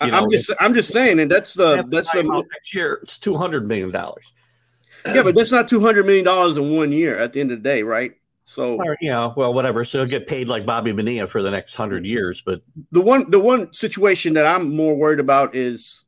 I'm 0.00 0.10
know, 0.10 0.28
just 0.28 0.50
I'm 0.58 0.74
just 0.74 0.92
saying, 0.92 1.20
and 1.20 1.30
that's 1.30 1.54
the 1.54 1.84
That's 1.88 2.10
the 2.10 2.24
next 2.24 2.74
year. 2.74 2.98
It's 3.02 3.18
two 3.18 3.36
hundred 3.36 3.68
million 3.68 3.90
dollars. 3.90 4.32
yeah, 5.06 5.22
but 5.22 5.36
that's 5.36 5.52
not 5.52 5.68
200 5.68 6.04
million 6.04 6.24
dollars 6.24 6.56
in 6.56 6.76
one 6.76 6.90
year. 6.90 7.16
At 7.16 7.32
the 7.32 7.40
end 7.40 7.52
of 7.52 7.62
the 7.62 7.68
day, 7.68 7.84
right? 7.84 8.12
So 8.44 8.76
Or, 8.76 8.96
you 9.00 9.10
know, 9.10 9.32
well, 9.36 9.54
whatever. 9.54 9.84
So 9.84 9.98
he'll 9.98 10.08
get 10.08 10.26
paid 10.26 10.48
like 10.48 10.66
Bobby 10.66 10.92
Bonilla 10.92 11.28
for 11.28 11.42
the 11.42 11.50
next 11.50 11.76
hundred 11.76 12.04
years. 12.04 12.42
But 12.44 12.62
the 12.90 13.00
one 13.00 13.30
the 13.30 13.38
one 13.38 13.72
situation 13.72 14.34
that 14.34 14.46
I'm 14.46 14.74
more 14.74 14.96
worried 14.96 15.20
about 15.20 15.54
is 15.54 16.04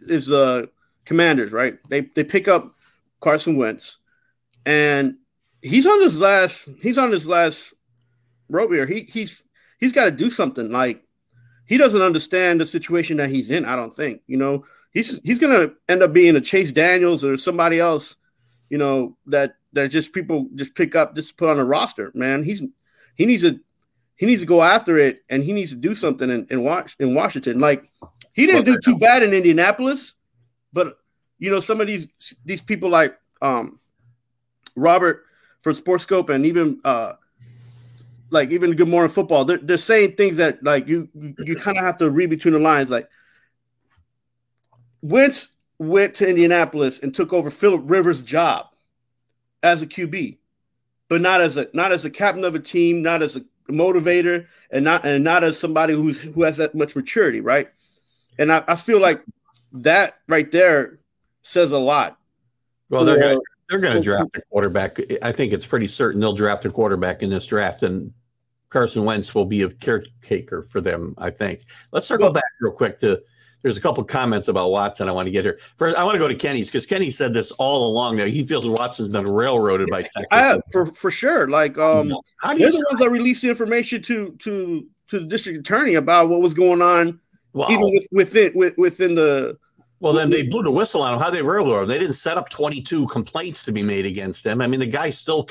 is 0.00 0.26
the 0.26 0.70
commanders, 1.04 1.52
right? 1.52 1.78
They 1.88 2.02
they 2.02 2.24
pick 2.24 2.48
up 2.48 2.74
Carson 3.20 3.56
Wentz 3.56 3.98
and 4.66 5.16
he's 5.62 5.86
on 5.86 6.00
his 6.02 6.18
last 6.18 6.68
he's 6.82 6.98
on 6.98 7.10
his 7.10 7.26
last 7.26 7.74
rope 8.48 8.70
here. 8.70 8.86
He 8.86 9.08
he's 9.10 9.42
he's 9.78 9.92
got 9.92 10.04
to 10.04 10.10
do 10.10 10.30
something 10.30 10.70
like 10.70 11.02
he 11.66 11.76
doesn't 11.76 12.02
understand 12.02 12.60
the 12.60 12.66
situation 12.66 13.18
that 13.18 13.30
he's 13.30 13.50
in, 13.50 13.64
I 13.64 13.76
don't 13.76 13.94
think. 13.94 14.22
You 14.26 14.36
know, 14.36 14.64
he's 14.92 15.20
he's 15.22 15.38
gonna 15.38 15.72
end 15.88 16.02
up 16.02 16.12
being 16.12 16.36
a 16.36 16.40
Chase 16.40 16.72
Daniels 16.72 17.24
or 17.24 17.36
somebody 17.36 17.80
else, 17.80 18.16
you 18.70 18.78
know, 18.78 19.16
that 19.26 19.54
that 19.72 19.90
just 19.90 20.12
people 20.12 20.48
just 20.54 20.74
pick 20.74 20.94
up, 20.94 21.14
just 21.14 21.36
put 21.36 21.48
on 21.48 21.58
a 21.58 21.64
roster. 21.64 22.12
Man, 22.14 22.42
he's 22.42 22.62
he 23.16 23.26
needs 23.26 23.42
to 23.42 23.60
he 24.18 24.26
needs 24.26 24.42
to 24.42 24.46
go 24.46 24.62
after 24.62 24.98
it 24.98 25.22
and 25.30 25.42
he 25.44 25.52
needs 25.52 25.70
to 25.70 25.76
do 25.76 25.94
something 25.94 26.28
in, 26.28 26.46
in, 26.50 26.84
in 26.98 27.14
Washington. 27.14 27.60
Like 27.60 27.88
he 28.34 28.46
didn't 28.46 28.64
do 28.64 28.76
too 28.84 28.98
bad 28.98 29.22
in 29.22 29.32
Indianapolis, 29.32 30.14
but 30.72 30.98
you 31.38 31.50
know, 31.50 31.60
some 31.60 31.80
of 31.80 31.86
these 31.86 32.08
these 32.44 32.60
people 32.60 32.90
like 32.90 33.16
um 33.40 33.78
Robert 34.76 35.24
from 35.60 35.74
Sportscope 35.74 36.30
and 36.30 36.44
even 36.44 36.80
uh 36.84 37.12
like 38.30 38.50
even 38.50 38.74
Good 38.74 38.88
Morning 38.88 39.10
Football, 39.10 39.44
they're, 39.44 39.58
they're 39.58 39.76
saying 39.76 40.16
things 40.16 40.36
that 40.38 40.62
like 40.64 40.88
you 40.88 41.08
you, 41.14 41.34
you 41.38 41.56
kind 41.56 41.78
of 41.78 41.84
have 41.84 41.96
to 41.98 42.10
read 42.10 42.28
between 42.28 42.54
the 42.54 42.60
lines. 42.60 42.90
Like 42.90 43.08
Wentz 45.00 45.50
went 45.78 46.16
to 46.16 46.28
Indianapolis 46.28 46.98
and 46.98 47.14
took 47.14 47.32
over 47.32 47.52
Philip 47.52 47.82
Rivers' 47.84 48.24
job 48.24 48.66
as 49.62 49.80
a 49.80 49.86
QB, 49.86 50.38
but 51.08 51.20
not 51.20 51.40
as 51.40 51.56
a 51.56 51.68
not 51.72 51.92
as 51.92 52.04
a 52.04 52.10
captain 52.10 52.42
of 52.42 52.56
a 52.56 52.60
team, 52.60 53.00
not 53.00 53.22
as 53.22 53.36
a 53.36 53.44
motivator, 53.68 54.46
and 54.70 54.84
not 54.84 55.04
and 55.04 55.24
not 55.24 55.44
as 55.44 55.58
somebody 55.58 55.94
who's 55.94 56.18
who 56.18 56.42
has 56.42 56.56
that 56.56 56.74
much 56.74 56.96
maturity, 56.96 57.40
right? 57.40 57.68
And 58.38 58.52
I, 58.52 58.64
I 58.68 58.76
feel 58.76 59.00
like 59.00 59.24
that 59.72 60.18
right 60.28 60.50
there 60.50 60.98
says 61.42 61.72
a 61.72 61.78
lot. 61.78 62.18
well, 62.88 63.04
they're 63.04 63.20
gonna 63.20 63.38
they're 63.68 63.80
gonna 63.80 63.96
for- 63.96 64.02
draft 64.02 64.36
a 64.36 64.42
quarterback. 64.50 64.98
I 65.22 65.32
think 65.32 65.52
it's 65.52 65.66
pretty 65.66 65.88
certain 65.88 66.20
they'll 66.20 66.32
draft 66.32 66.64
a 66.64 66.70
quarterback 66.70 67.22
in 67.22 67.30
this 67.30 67.46
draft, 67.46 67.82
and 67.82 68.12
Carson 68.70 69.04
Wentz 69.04 69.34
will 69.34 69.46
be 69.46 69.62
a 69.62 69.70
caretaker 69.70 70.62
for 70.62 70.80
them. 70.80 71.14
I 71.18 71.30
think. 71.30 71.60
Let's 71.92 72.06
circle 72.06 72.26
Well- 72.26 72.34
back 72.34 72.44
real 72.60 72.72
quick 72.72 72.98
to 73.00 73.22
there's 73.62 73.76
a 73.76 73.80
couple 73.80 74.04
comments 74.04 74.46
about 74.46 74.70
Watson 74.70 75.08
I 75.08 75.12
want 75.12 75.26
to 75.26 75.32
get 75.32 75.44
here. 75.44 75.58
First, 75.76 75.96
I 75.96 76.04
want 76.04 76.14
to 76.14 76.20
go 76.20 76.28
to 76.28 76.34
Kenny's 76.34 76.68
because 76.68 76.86
Kenny 76.86 77.10
said 77.10 77.34
this 77.34 77.50
all 77.52 77.88
along 77.90 78.16
there. 78.16 78.28
He 78.28 78.44
feels 78.44 78.68
Watson's 78.68 79.08
been 79.08 79.26
railroaded 79.26 79.90
by 79.90 80.02
Texas. 80.02 80.26
I, 80.30 80.60
for 80.70 80.86
for 80.86 81.10
sure. 81.10 81.48
Like 81.48 81.76
um 81.76 82.12
How 82.40 82.52
do 82.52 82.60
they're 82.60 82.70
the 82.70 82.86
ones 82.90 83.00
that 83.00 83.10
released 83.10 83.42
the 83.42 83.48
information 83.48 84.00
to 84.02 84.30
to 84.38 84.86
to 85.08 85.18
the 85.20 85.26
district 85.26 85.58
attorney 85.58 85.94
about 85.94 86.28
what 86.28 86.40
was 86.40 86.54
going 86.54 86.82
on 86.82 87.18
wow. 87.52 87.66
even 87.70 87.90
with, 87.92 88.06
within 88.12 88.52
with, 88.54 88.78
within 88.78 89.14
the 89.14 89.58
well, 90.00 90.12
then 90.12 90.30
they 90.30 90.44
blew 90.44 90.62
the 90.62 90.70
whistle 90.70 91.02
on 91.02 91.14
him. 91.14 91.20
How 91.20 91.28
they 91.28 91.42
railroaded 91.42 91.82
him? 91.82 91.88
They 91.88 91.98
didn't 91.98 92.14
set 92.14 92.38
up 92.38 92.48
22 92.50 93.08
complaints 93.08 93.64
to 93.64 93.72
be 93.72 93.82
made 93.82 94.06
against 94.06 94.46
him. 94.46 94.60
I 94.60 94.68
mean, 94.68 94.78
the 94.78 94.86
guy 94.86 95.10
still, 95.10 95.48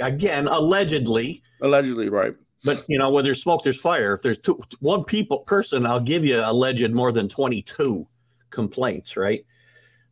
again, 0.00 0.48
allegedly, 0.48 1.42
allegedly, 1.60 2.08
right? 2.08 2.34
But 2.64 2.84
you 2.88 2.98
know, 2.98 3.10
where 3.10 3.22
there's 3.22 3.42
smoke, 3.42 3.62
there's 3.62 3.80
fire. 3.80 4.14
If 4.14 4.22
there's 4.22 4.38
two, 4.38 4.60
one 4.80 5.04
people 5.04 5.40
person, 5.40 5.86
I'll 5.86 6.00
give 6.00 6.24
you 6.24 6.40
alleged 6.40 6.90
more 6.92 7.12
than 7.12 7.28
22 7.28 8.06
complaints, 8.50 9.16
right? 9.16 9.44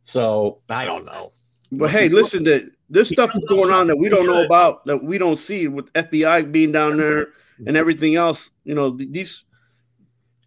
So 0.03 0.59
I 0.69 0.85
don't 0.85 1.05
know. 1.05 1.33
But 1.71 1.89
hey, 1.89 2.09
listen, 2.09 2.43
that 2.43 2.69
this 2.89 3.09
stuff 3.09 3.35
is 3.35 3.45
going 3.47 3.71
on 3.71 3.87
that 3.87 3.97
we 3.97 4.09
don't 4.09 4.27
know 4.27 4.43
about, 4.43 4.85
that 4.85 5.03
we 5.03 5.17
don't 5.17 5.37
see 5.37 5.67
with 5.67 5.91
FBI 5.93 6.51
being 6.51 6.71
down 6.71 6.97
there 6.97 7.29
and 7.65 7.75
everything 7.75 8.15
else. 8.15 8.51
You 8.63 8.75
know, 8.75 8.91
these, 8.91 9.45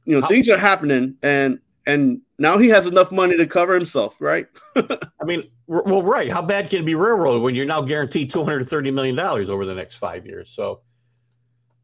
you 0.05 0.19
know, 0.19 0.27
things 0.29 0.49
are 0.49 0.59
happening, 0.59 1.17
and 1.23 1.59
and 1.87 2.21
now 2.39 2.59
he 2.59 2.69
has 2.69 2.87
enough 2.87 3.11
money 3.11 3.37
to 3.37 3.47
cover 3.47 3.75
himself, 3.75 4.21
right? 4.21 4.47
I 4.77 5.25
mean, 5.25 5.43
well, 5.67 6.03
right. 6.03 6.31
How 6.31 6.43
bad 6.43 6.71
can 6.71 6.83
it 6.83 6.87
be 6.87 6.95
railroad 6.95 7.43
when 7.43 7.55
you're 7.55 7.67
now 7.67 7.83
guaranteed 7.83 8.31
230 8.31 8.91
million 8.91 9.17
dollars 9.17 9.51
over 9.51 9.65
the 9.65 9.75
next 9.75 9.97
five 9.97 10.27
years? 10.27 10.51
So 10.51 10.81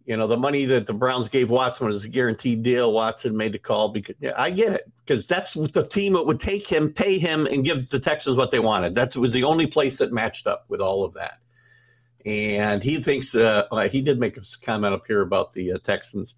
you 0.04 0.16
know, 0.16 0.26
the 0.26 0.36
money 0.36 0.64
that 0.66 0.86
the 0.86 0.94
Browns 0.94 1.28
gave 1.28 1.50
Watson 1.50 1.86
was 1.86 2.04
a 2.04 2.08
guaranteed 2.08 2.62
deal. 2.62 2.92
Watson 2.92 3.36
made 3.36 3.52
the 3.52 3.58
call 3.58 3.88
because 3.90 4.16
yeah, 4.18 4.32
I 4.36 4.50
get 4.50 4.72
it 4.72 4.92
because 5.04 5.26
that's 5.26 5.54
the 5.54 5.82
team 5.82 6.14
that 6.14 6.26
would 6.26 6.40
take 6.40 6.66
him, 6.66 6.92
pay 6.92 7.18
him, 7.18 7.46
and 7.46 7.64
give 7.64 7.88
the 7.88 8.00
Texans 8.00 8.36
what 8.36 8.50
they 8.50 8.58
wanted. 8.58 8.94
That 8.94 9.16
was 9.16 9.32
the 9.32 9.44
only 9.44 9.66
place 9.66 9.98
that 9.98 10.12
matched 10.12 10.46
up 10.46 10.64
with 10.68 10.80
all 10.80 11.04
of 11.04 11.14
that. 11.14 11.38
And 12.24 12.82
he 12.82 13.00
thinks 13.02 13.34
uh, 13.34 13.64
he 13.90 14.00
did 14.00 14.18
make 14.18 14.36
a 14.36 14.42
comment 14.62 14.94
up 14.94 15.06
here 15.06 15.20
about 15.20 15.52
the 15.52 15.72
uh, 15.72 15.78
Texans. 15.82 16.34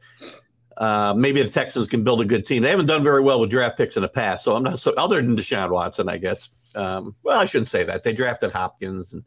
Uh, 0.76 1.14
maybe 1.16 1.42
the 1.42 1.48
Texans 1.48 1.86
can 1.86 2.02
build 2.02 2.20
a 2.20 2.24
good 2.24 2.44
team. 2.44 2.62
They 2.62 2.70
haven't 2.70 2.86
done 2.86 3.02
very 3.02 3.20
well 3.20 3.40
with 3.40 3.50
draft 3.50 3.76
picks 3.76 3.96
in 3.96 4.02
the 4.02 4.08
past, 4.08 4.44
so 4.44 4.56
I'm 4.56 4.62
not 4.62 4.78
so 4.80 4.92
other 4.94 5.22
than 5.22 5.36
Deshaun 5.36 5.70
Watson, 5.70 6.08
I 6.08 6.18
guess. 6.18 6.50
Um, 6.74 7.14
well, 7.22 7.38
I 7.38 7.44
shouldn't 7.44 7.68
say 7.68 7.84
that. 7.84 8.02
They 8.02 8.12
drafted 8.12 8.50
Hopkins 8.50 9.12
and 9.12 9.24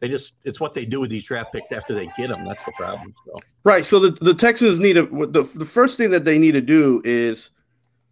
they 0.00 0.08
just 0.08 0.34
it's 0.44 0.60
what 0.60 0.72
they 0.72 0.84
do 0.84 1.00
with 1.00 1.10
these 1.10 1.24
draft 1.24 1.52
picks 1.52 1.72
after 1.72 1.94
they 1.94 2.06
get 2.16 2.28
them. 2.28 2.44
That's 2.44 2.64
the 2.64 2.72
problem. 2.72 3.14
So. 3.26 3.40
Right. 3.64 3.84
So 3.84 3.98
the, 3.98 4.10
the 4.10 4.34
Texans 4.34 4.78
need 4.78 4.94
to 4.94 5.06
the 5.30 5.42
the 5.42 5.64
first 5.64 5.98
thing 5.98 6.10
that 6.10 6.24
they 6.24 6.38
need 6.38 6.52
to 6.52 6.60
do 6.60 7.02
is, 7.04 7.50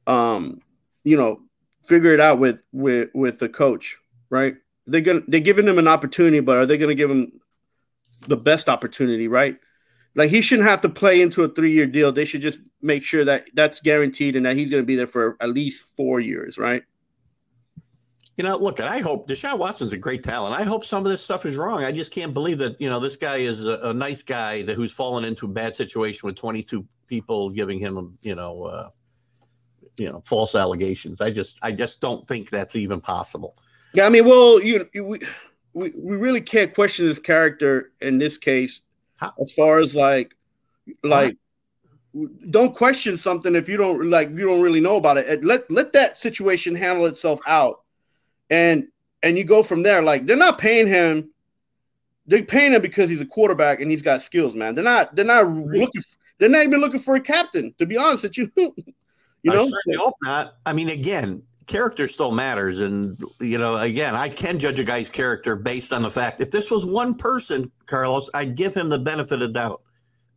um, 0.07 0.61
you 1.05 1.17
know, 1.17 1.41
figure 1.85 2.13
it 2.13 2.21
out 2.21 2.39
with 2.39 2.63
with 2.73 3.11
with 3.15 3.39
the 3.39 3.49
coach. 3.49 3.99
Right. 4.31 4.57
They're 4.87 5.01
gonna 5.01 5.23
they're 5.29 5.41
giving 5.41 5.67
them 5.67 5.79
an 5.79 5.89
opportunity, 5.89 6.41
but 6.41 6.57
are 6.57 6.67
they 6.67 6.79
gonna 6.79 6.95
give 6.95 7.09
them 7.09 7.41
the 8.27 8.37
best 8.37 8.69
opportunity? 8.69 9.29
Right. 9.29 9.59
Like 10.17 10.31
he 10.31 10.41
shouldn't 10.41 10.69
have 10.69 10.81
to 10.81 10.89
play 10.89 11.21
into 11.21 11.45
a 11.45 11.49
three 11.49 11.73
year 11.73 11.87
deal. 11.87 12.11
They 12.11 12.25
should 12.25 12.41
just 12.41 12.59
make 12.83 13.05
sure 13.05 13.25
that 13.25 13.45
that's 13.55 13.81
guaranteed 13.81 14.35
and 14.35 14.47
that 14.47 14.57
he's 14.57 14.71
going 14.71 14.83
to 14.83 14.87
be 14.87 14.97
there 14.97 15.07
for 15.07 15.37
at 15.41 15.51
least 15.51 15.95
four 15.95 16.19
years. 16.21 16.59
Right. 16.59 16.83
You 18.37 18.45
know, 18.45 18.57
look, 18.57 18.81
I 18.81 18.99
hope 18.99 19.29
Deshaun 19.29 19.59
Watson's 19.59 19.95
a 19.95 19.97
great 19.97 20.23
talent. 20.23 20.59
I 20.59 20.65
hope 20.65 20.85
some 20.85 21.07
of 21.07 21.11
this 21.11 21.23
stuff 21.23 21.47
is 21.47 21.57
wrong. 21.57 21.85
I 21.85 21.93
just 21.93 22.13
can't 22.13 22.35
believe 22.35 22.59
that, 22.59 22.79
you 22.79 22.89
know, 22.89 23.01
this 23.01 23.17
guy 23.17 23.37
is 23.37 23.65
a, 23.65 23.79
a 23.83 23.95
nice 23.95 24.23
guy 24.23 24.61
that 24.63 24.75
who's 24.75 24.93
fallen 24.93 25.25
into 25.25 25.47
a 25.47 25.49
bad 25.49 25.75
situation 25.75 26.27
with 26.27 26.37
22 26.37 26.87
people 27.07 27.49
giving 27.49 27.81
him, 27.81 28.19
you 28.21 28.35
know, 28.35 28.65
uh, 28.65 28.89
you 29.97 30.11
know, 30.11 30.21
false 30.27 30.55
allegations. 30.55 31.23
I 31.23 31.31
just, 31.31 31.59
I 31.63 31.73
just 31.73 32.03
don't 32.03 32.29
think 32.29 32.51
that's 32.51 32.77
even 32.77 33.01
possible. 33.01 33.57
Yeah, 33.95 34.05
I 34.05 34.11
mean, 34.11 34.27
well, 34.27 34.63
you, 34.63 34.87
we, 34.93 35.19
we, 35.73 36.17
really 36.17 36.43
can't 36.43 36.75
question 36.75 37.07
his 37.07 37.19
character 37.19 37.93
in 38.03 38.19
this 38.19 38.37
case? 38.37 38.83
As 39.21 39.53
far 39.53 39.79
as 39.79 39.95
like, 39.95 40.37
like, 41.03 41.37
don't 42.51 42.75
question 42.75 43.17
something 43.17 43.55
if 43.55 43.69
you 43.69 43.77
don't 43.77 44.09
like 44.11 44.31
you 44.31 44.47
don't 44.47 44.63
really 44.63 44.81
know 44.81 44.97
about 44.97 45.19
it. 45.19 45.45
Let 45.45 45.71
let 45.71 45.93
that 45.93 46.19
situation 46.19 46.75
handle 46.75 47.07
itself 47.07 47.41
out 47.47 47.83
and 48.51 48.89
and 49.23 49.37
you 49.37 49.45
go 49.45 49.63
from 49.63 49.83
there. 49.83 50.03
Like 50.03 50.27
they're 50.27 50.37
not 50.37 50.59
paying 50.59 50.87
him. 50.87 51.31
They're 52.27 52.43
paying 52.43 52.73
him 52.73 52.83
because 52.83 53.11
he's 53.11 53.21
a 53.21 53.27
quarterback 53.27 53.81
and 53.81 53.91
he's 53.91 54.03
got 54.03 54.23
skills, 54.23 54.55
man. 54.55 54.75
They're 54.75 54.85
not. 54.85 55.15
They're 55.15 55.25
not 55.25 55.49
looking. 55.49 56.03
For, 56.03 56.17
They're 56.39 56.49
not 56.49 56.65
even 56.65 56.81
looking 56.81 57.01
for 57.01 57.15
a 57.17 57.21
captain. 57.21 57.75
To 57.79 57.87
be 57.87 57.97
honest 57.97 58.25
with 58.25 58.39
you, 58.39 58.51
you 58.57 59.53
know. 59.53 59.65
I 59.65 59.97
hope 59.97 60.15
not. 60.23 60.57
I 60.65 60.73
mean, 60.73 60.89
again, 60.89 61.43
character 61.67 62.09
still 62.09 62.33
matters, 62.33 62.81
and 62.81 63.23
you 63.41 63.59
know, 63.59 63.77
again, 63.77 64.15
I 64.15 64.29
can 64.29 64.59
judge 64.59 64.79
a 64.79 64.85
guy's 64.85 65.11
character 65.11 65.57
based 65.57 65.93
on 65.93 66.03
the 66.03 66.11
fact 66.11 66.41
if 66.41 66.51
this 66.51 66.71
was 66.71 66.85
one 66.85 67.15
person, 67.15 67.71
Carlos, 67.87 68.31
I'd 68.35 68.55
give 68.57 68.75
him 68.75 68.89
the 68.89 68.99
benefit 68.99 69.43
of 69.43 69.53
doubt. 69.53 69.83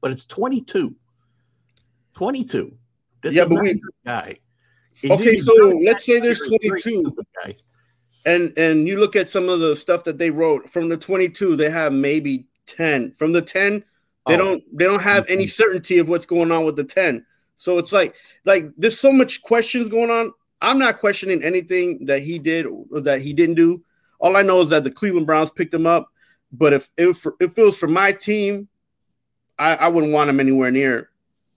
But 0.02 0.12
it's 0.12 0.26
twenty-two. 0.26 0.96
Twenty-two. 2.14 2.74
This 3.22 3.36
yeah, 3.36 3.46
but 3.46 3.62
we, 3.62 3.82
guy. 4.06 4.36
okay, 5.10 5.38
so 5.38 5.54
let's 5.84 6.06
say 6.06 6.20
there's 6.20 6.42
twenty-two 6.42 7.16
and 8.26 8.58
and 8.58 8.88
you 8.88 9.00
look 9.00 9.16
at 9.16 9.30
some 9.30 9.50
of 9.50 9.60
the 9.60 9.76
stuff 9.76 10.04
that 10.04 10.18
they 10.18 10.32
wrote 10.32 10.70
from 10.70 10.90
the 10.90 10.98
22 10.98 11.56
they 11.56 11.70
have 11.70 11.94
maybe 11.94 12.46
10 12.66 13.12
from 13.12 13.32
the 13.32 13.42
10 13.42 13.84
they 14.28 14.36
oh. 14.36 14.38
don't 14.38 14.78
they 14.78 14.86
don't 14.86 15.02
have 15.02 15.26
any 15.28 15.44
mm-hmm. 15.44 15.50
certainty 15.50 15.98
of 15.98 16.08
what's 16.08 16.26
going 16.26 16.52
on 16.52 16.66
with 16.66 16.76
the 16.76 16.84
10 16.84 17.26
so 17.56 17.78
it's 17.78 17.92
like 17.92 18.16
like 18.46 18.66
there's 18.78 19.00
so 19.00 19.12
much 19.12 19.42
questions 19.42 19.90
going 19.90 20.10
on 20.10 20.32
i'm 20.62 20.80
not 20.80 21.00
questioning 21.00 21.44
anything 21.44 22.06
that 22.06 22.22
he 22.22 22.40
did 22.40 22.66
or 22.66 23.02
that 23.02 23.22
he 23.22 23.34
didn't 23.34 23.56
do. 23.56 23.84
All 24.20 24.36
i 24.36 24.42
know 24.42 24.62
is 24.62 24.70
that 24.70 24.84
the 24.84 24.92
cleveland 24.92 25.28
browns 25.28 25.52
picked 25.52 25.74
him 25.74 25.88
up 25.88 26.10
but 26.52 26.74
if 26.74 26.90
if, 26.98 27.26
if 27.40 27.58
it 27.58 27.64
was 27.64 27.78
for 27.78 27.88
my 27.88 28.12
team 28.12 28.68
I, 29.58 29.76
I 29.76 29.88
wouldn't 29.90 30.14
want 30.14 30.30
him 30.30 30.40
anywhere 30.40 30.72
near 30.72 31.10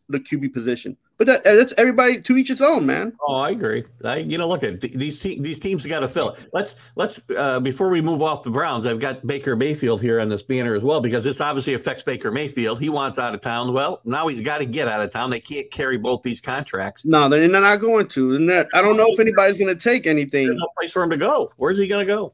the 0.09 0.21
qb 0.21 0.53
position 0.53 0.97
but 1.25 1.45
that, 1.45 1.57
that's 1.57 1.73
everybody 1.79 2.21
to 2.21 2.37
each 2.37 2.51
its 2.51 2.61
own, 2.61 2.85
man. 2.85 3.13
Oh, 3.29 3.37
I 3.37 3.51
agree. 3.51 3.85
I, 4.05 4.17
you 4.17 4.39
know, 4.39 4.49
look 4.49 4.65
at 4.65 4.81
these 4.81 5.21
te- 5.21 5.41
these 5.41 5.61
teams 5.61 5.87
got 5.87 6.01
to 6.01 6.09
fill 6.09 6.31
it. 6.31 6.49
Let's 6.53 6.75
let's 6.97 7.21
uh, 7.37 7.61
before 7.61 7.91
we 7.91 8.01
move 8.01 8.23
off 8.23 8.43
the 8.43 8.51
Browns, 8.51 8.87
I've 8.87 8.99
got 8.99 9.25
Baker 9.25 9.55
Mayfield 9.55 10.03
here 10.03 10.19
on 10.19 10.29
this 10.29 10.43
banner 10.43 10.75
as 10.75 10.83
well 10.83 11.01
because 11.01 11.23
this 11.23 11.41
obviously 11.41 11.75
affects 11.75 12.03
Baker 12.03 12.33
Mayfield. 12.33 12.81
He 12.81 12.89
wants 12.89 13.21
out 13.21 13.35
of 13.35 13.41
town. 13.41 13.73
Well, 13.73 14.01
now 14.05 14.27
he's 14.27 14.41
got 14.41 14.59
to 14.59 14.67
get 14.67 14.89
out 14.89 15.01
of 15.01 15.11
town. 15.11 15.31
They 15.31 15.39
can't 15.39 15.71
carry 15.71 15.97
both 15.97 16.23
these 16.23 16.41
contracts. 16.41 17.05
No, 17.05 17.29
they're 17.29 17.47
not 17.47 17.77
going 17.77 18.09
to. 18.09 18.35
And 18.35 18.49
that 18.49 18.67
I 18.75 18.83
don't 18.83 18.97
know 18.97 19.07
if 19.07 19.21
anybody's 19.21 19.59
going 19.59 19.73
to 19.73 19.81
take 19.81 20.09
anything. 20.09 20.47
There's 20.47 20.59
no 20.59 20.69
place 20.77 20.91
for 20.91 21.05
him 21.05 21.11
to 21.11 21.17
go. 21.17 21.53
Where's 21.57 21.79
he 21.79 21.87
going 21.87 22.05
to 22.05 22.13
go? 22.13 22.33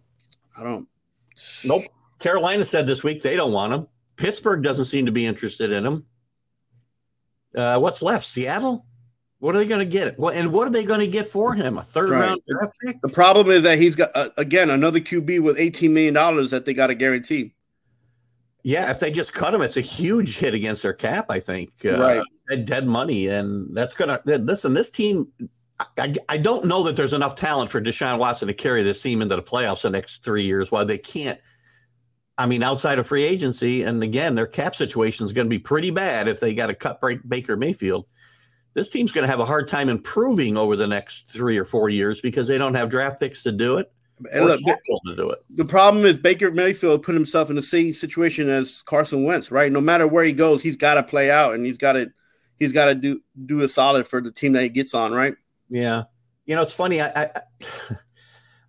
I 0.57 0.63
don't. 0.63 0.89
Nope. 1.63 1.85
Carolina 2.21 2.65
said 2.65 2.87
this 2.87 3.05
week 3.05 3.23
they 3.23 3.37
don't 3.37 3.53
want 3.53 3.75
him. 3.75 3.87
Pittsburgh 4.17 4.63
doesn't 4.63 4.87
seem 4.87 5.05
to 5.05 5.13
be 5.13 5.27
interested 5.27 5.73
in 5.73 5.85
him. 5.85 6.07
Uh, 7.57 7.79
what's 7.79 8.03
left? 8.03 8.25
Seattle. 8.27 8.85
What 9.41 9.55
are 9.55 9.59
they 9.59 9.67
going 9.67 9.81
to 9.81 9.87
get? 9.87 10.19
Well, 10.19 10.35
and 10.35 10.53
what 10.53 10.67
are 10.67 10.71
they 10.71 10.85
going 10.85 11.01
to 11.01 11.07
get 11.07 11.27
for 11.27 11.55
him? 11.55 11.79
A 11.79 11.83
third 11.83 12.11
right. 12.11 12.21
round 12.21 12.41
draft 12.49 12.73
pick? 12.85 13.01
The 13.03 13.09
problem 13.09 13.51
is 13.51 13.63
that 13.63 13.79
he's 13.79 13.95
got 13.95 14.11
uh, 14.15 14.31
again 14.37 14.69
another 14.69 14.99
QB 14.99 15.43
with 15.43 15.59
eighteen 15.59 15.95
million 15.95 16.15
dollars 16.15 16.51
that 16.51 16.65
they 16.65 16.75
got 16.75 16.89
to 16.89 16.95
guarantee. 16.95 17.55
Yeah, 18.65 18.91
if 18.91 18.99
they 18.99 19.13
just 19.13 19.33
cut 19.33 19.55
him, 19.55 19.63
it's 19.63 19.77
a 19.77 19.81
huge 19.81 20.39
hit 20.39 20.55
against 20.55 20.83
their 20.83 20.93
cap. 20.93 21.27
I 21.29 21.39
think 21.39 21.71
uh, 21.85 21.99
right, 21.99 22.23
dead, 22.51 22.67
dead 22.67 22.87
money, 22.89 23.29
and 23.29 23.75
that's 23.77 23.95
gonna 23.95 24.21
listen. 24.27 24.75
This 24.75 24.91
team, 24.91 25.29
I, 25.97 26.13
I 26.29 26.39
don't 26.39 26.65
know 26.67 26.83
that 26.83 26.97
there's 26.97 27.13
enough 27.13 27.37
talent 27.37 27.71
for 27.71 27.81
Deshaun 27.81 28.19
Watson 28.19 28.49
to 28.49 28.55
carry 28.55 28.83
this 28.83 29.01
team 29.01 29.23
into 29.23 29.37
the 29.37 29.43
playoffs 29.43 29.83
the 29.83 29.91
next 29.91 30.25
three 30.25 30.43
years. 30.43 30.73
While 30.73 30.85
they 30.85 30.99
can't 30.99 31.41
I 32.39 32.47
mean, 32.47 32.63
outside 32.63 33.01
of 33.01 33.07
free 33.07 33.25
agency, 33.25 33.83
and 33.83 34.01
again, 34.03 34.37
their 34.37 34.47
cap 34.47 34.77
situation 34.77 35.27
is 35.27 35.33
going 35.33 35.47
to 35.47 35.51
be 35.51 35.59
pretty 35.59 35.91
bad 35.91 36.29
if 36.29 36.39
they 36.39 36.55
got 36.55 36.69
to 36.69 36.75
cut 36.75 37.01
Baker 37.29 37.57
Mayfield. 37.57 38.07
This 38.75 38.89
team's 38.89 39.11
going 39.11 39.23
to 39.23 39.29
have 39.29 39.41
a 39.41 39.45
hard 39.45 39.67
time 39.67 39.89
improving 39.89 40.57
over 40.57 40.77
the 40.77 40.87
next 40.87 41.33
three 41.33 41.59
or 41.59 41.65
four 41.65 41.89
years 41.89 42.21
because 42.21 42.47
they 42.47 42.57
don't 42.57 42.75
have 42.75 42.91
draft 42.91 43.19
picks 43.19 43.43
to 43.43 43.51
do 43.51 43.79
it. 43.79 43.91
And 44.33 44.47
look, 44.47 44.61
to 44.61 45.17
do 45.17 45.31
it. 45.31 45.39
The 45.51 45.65
problem 45.65 46.05
is 46.05 46.17
Baker 46.17 46.51
Mayfield 46.51 47.03
put 47.03 47.15
himself 47.15 47.51
in 47.51 47.57
the 47.57 47.63
same 47.63 47.93
situation 47.93 48.49
as 48.49 48.83
Carson 48.83 49.25
Wentz, 49.25 49.51
right? 49.51 49.71
No 49.71 49.81
matter 49.81 50.07
where 50.07 50.25
he 50.25 50.33
goes, 50.33 50.63
he's 50.63 50.77
got 50.77 50.95
to 50.95 51.03
play 51.03 51.31
out 51.31 51.55
and 51.55 51.65
he's 51.65 51.79
got 51.79 51.93
to 51.93 52.11
he's 52.59 52.73
got 52.73 52.87
to 52.87 52.95
do 52.95 53.21
do 53.47 53.63
a 53.63 53.69
solid 53.69 54.07
for 54.07 54.21
the 54.21 54.33
team 54.33 54.53
that 54.53 54.63
he 54.63 54.69
gets 54.69 54.95
on, 54.95 55.13
right? 55.13 55.35
Yeah, 55.71 56.05
you 56.47 56.57
know, 56.57 56.63
it's 56.63 56.73
funny. 56.73 57.01
I, 57.01 57.09
I 57.15 57.31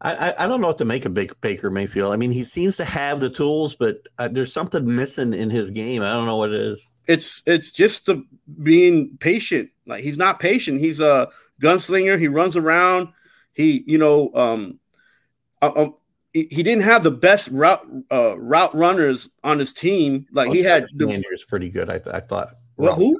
I, 0.02 0.34
I 0.38 0.48
don't 0.48 0.62
know 0.62 0.68
what 0.68 0.78
to 0.78 0.86
make 0.86 1.06
of 1.06 1.14
Baker 1.14 1.70
Mayfield. 1.70 2.14
I 2.14 2.16
mean, 2.16 2.32
he 2.32 2.46
seems 2.46 2.78
to 2.78 2.86
have 2.86 3.20
the 3.20 3.30
tools, 3.30 3.76
but 3.76 4.08
uh, 4.18 4.30
there's 4.30 4.54
something 4.54 4.96
missing 4.96 5.34
in 5.34 5.50
his 5.50 5.70
game. 5.72 6.02
I 6.02 6.14
don't 6.14 6.26
know 6.26 6.38
what 6.38 6.52
it 6.52 6.62
is. 6.62 6.88
It's 7.08 7.44
it's 7.46 7.72
just 7.72 8.06
the 8.06 8.24
being 8.64 9.18
patient. 9.20 9.72
Like 9.86 10.02
he's 10.02 10.18
not 10.18 10.40
patient. 10.40 10.80
He's 10.80 11.02
a 11.02 11.28
gunslinger. 11.62 12.20
He 12.20 12.30
runs 12.30 12.56
around. 12.56 13.10
He 13.52 13.84
you 13.88 13.98
know 13.98 14.32
um, 14.36 14.80
uh, 15.62 15.72
um 15.76 15.96
he, 16.32 16.48
he 16.50 16.64
didn't 16.64 16.84
have 16.84 17.04
the 17.04 17.12
best 17.12 17.50
route 17.50 17.86
uh, 18.12 18.40
route 18.40 18.74
runners 18.74 19.30
on 19.44 19.60
his 19.60 19.74
team. 19.74 20.28
Like 20.32 20.48
well, 20.48 20.56
he 20.56 20.64
had 20.64 20.86
Sanders 20.92 21.44
pretty 21.46 21.70
good. 21.70 21.90
I, 21.90 22.00
th- 22.00 22.16
I 22.16 22.20
thought. 22.20 22.50
Well, 22.78 22.96
who? 22.96 23.20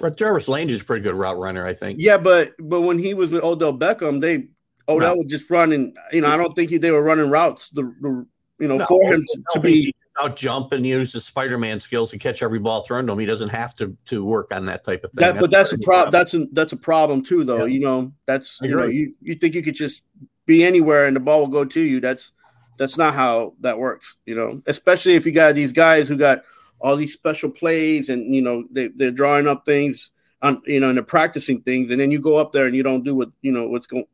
But 0.00 0.16
Jarvis 0.16 0.48
Landry 0.48 0.74
is 0.74 0.82
a 0.82 0.84
pretty 0.84 1.02
good 1.02 1.14
route 1.14 1.38
runner, 1.38 1.66
I 1.66 1.74
think. 1.74 1.98
Yeah, 2.00 2.18
but 2.18 2.54
but 2.58 2.82
when 2.82 2.98
he 2.98 3.14
was 3.14 3.30
with 3.30 3.42
Odell 3.42 3.76
Beckham, 3.76 4.20
they 4.20 4.48
Oh, 4.88 4.96
Odell 4.96 5.14
No. 5.14 5.22
was 5.22 5.26
just 5.30 5.50
running. 5.50 5.94
You 6.12 6.20
know, 6.20 6.28
I 6.28 6.36
don't 6.36 6.54
think 6.54 6.70
he, 6.70 6.78
they 6.78 6.90
were 6.90 7.02
running 7.02 7.30
routes. 7.30 7.70
The, 7.70 7.82
the 8.00 8.26
you 8.58 8.68
know 8.68 8.76
No, 8.76 8.86
for 8.86 9.12
him 9.12 9.24
to, 9.28 9.42
to 9.52 9.60
be 9.60 9.94
out 10.18 10.36
jump 10.36 10.72
and 10.72 10.86
use 10.86 11.12
his 11.12 11.24
Spider-Man 11.24 11.78
skills 11.78 12.10
to 12.10 12.18
catch 12.18 12.42
every 12.42 12.58
ball 12.58 12.80
thrown 12.82 13.06
to 13.06 13.12
him. 13.12 13.18
He 13.18 13.26
doesn't 13.26 13.50
have 13.50 13.74
to 13.76 13.96
to 14.06 14.24
work 14.24 14.52
on 14.52 14.64
that 14.66 14.84
type 14.84 15.04
of 15.04 15.12
thing. 15.12 15.22
that. 15.22 15.40
But 15.40 15.50
that's 15.50 15.72
a 15.72 15.78
problem. 15.78 16.12
That's 16.12 16.34
a 16.34 16.46
that's 16.52 16.72
a 16.72 16.76
problem 16.76 17.22
too, 17.22 17.44
though. 17.44 17.64
Yeah. 17.64 17.74
You 17.74 17.80
know, 17.80 18.12
that's 18.26 18.60
you 18.62 18.74
know 18.74 18.86
you 18.86 19.14
you 19.20 19.34
think 19.34 19.54
you 19.54 19.62
could 19.62 19.74
just 19.74 20.04
be 20.46 20.64
anywhere 20.64 21.06
and 21.06 21.16
the 21.16 21.20
ball 21.20 21.40
will 21.40 21.48
go 21.48 21.64
to 21.64 21.80
you. 21.80 22.00
That's 22.00 22.32
that's 22.78 22.96
not 22.96 23.14
how 23.14 23.54
that 23.60 23.78
works. 23.78 24.16
You 24.26 24.36
know, 24.36 24.62
especially 24.66 25.14
if 25.14 25.26
you 25.26 25.32
got 25.32 25.54
these 25.54 25.72
guys 25.72 26.08
who 26.08 26.16
got 26.16 26.42
all 26.78 26.96
these 26.96 27.12
special 27.12 27.50
plays 27.50 28.08
and 28.08 28.34
you 28.34 28.42
know 28.42 28.64
they 28.70 28.88
they're 28.88 29.10
drawing 29.10 29.48
up 29.48 29.64
things 29.66 30.10
on 30.42 30.62
you 30.66 30.80
know 30.80 30.88
and 30.88 30.98
they're 30.98 31.04
practicing 31.04 31.60
things 31.62 31.90
and 31.90 32.00
then 32.00 32.10
you 32.10 32.20
go 32.20 32.36
up 32.36 32.52
there 32.52 32.66
and 32.66 32.76
you 32.76 32.82
don't 32.82 33.02
do 33.02 33.14
what 33.14 33.30
you 33.42 33.50
know 33.50 33.66
what's 33.68 33.86
going 33.86 34.04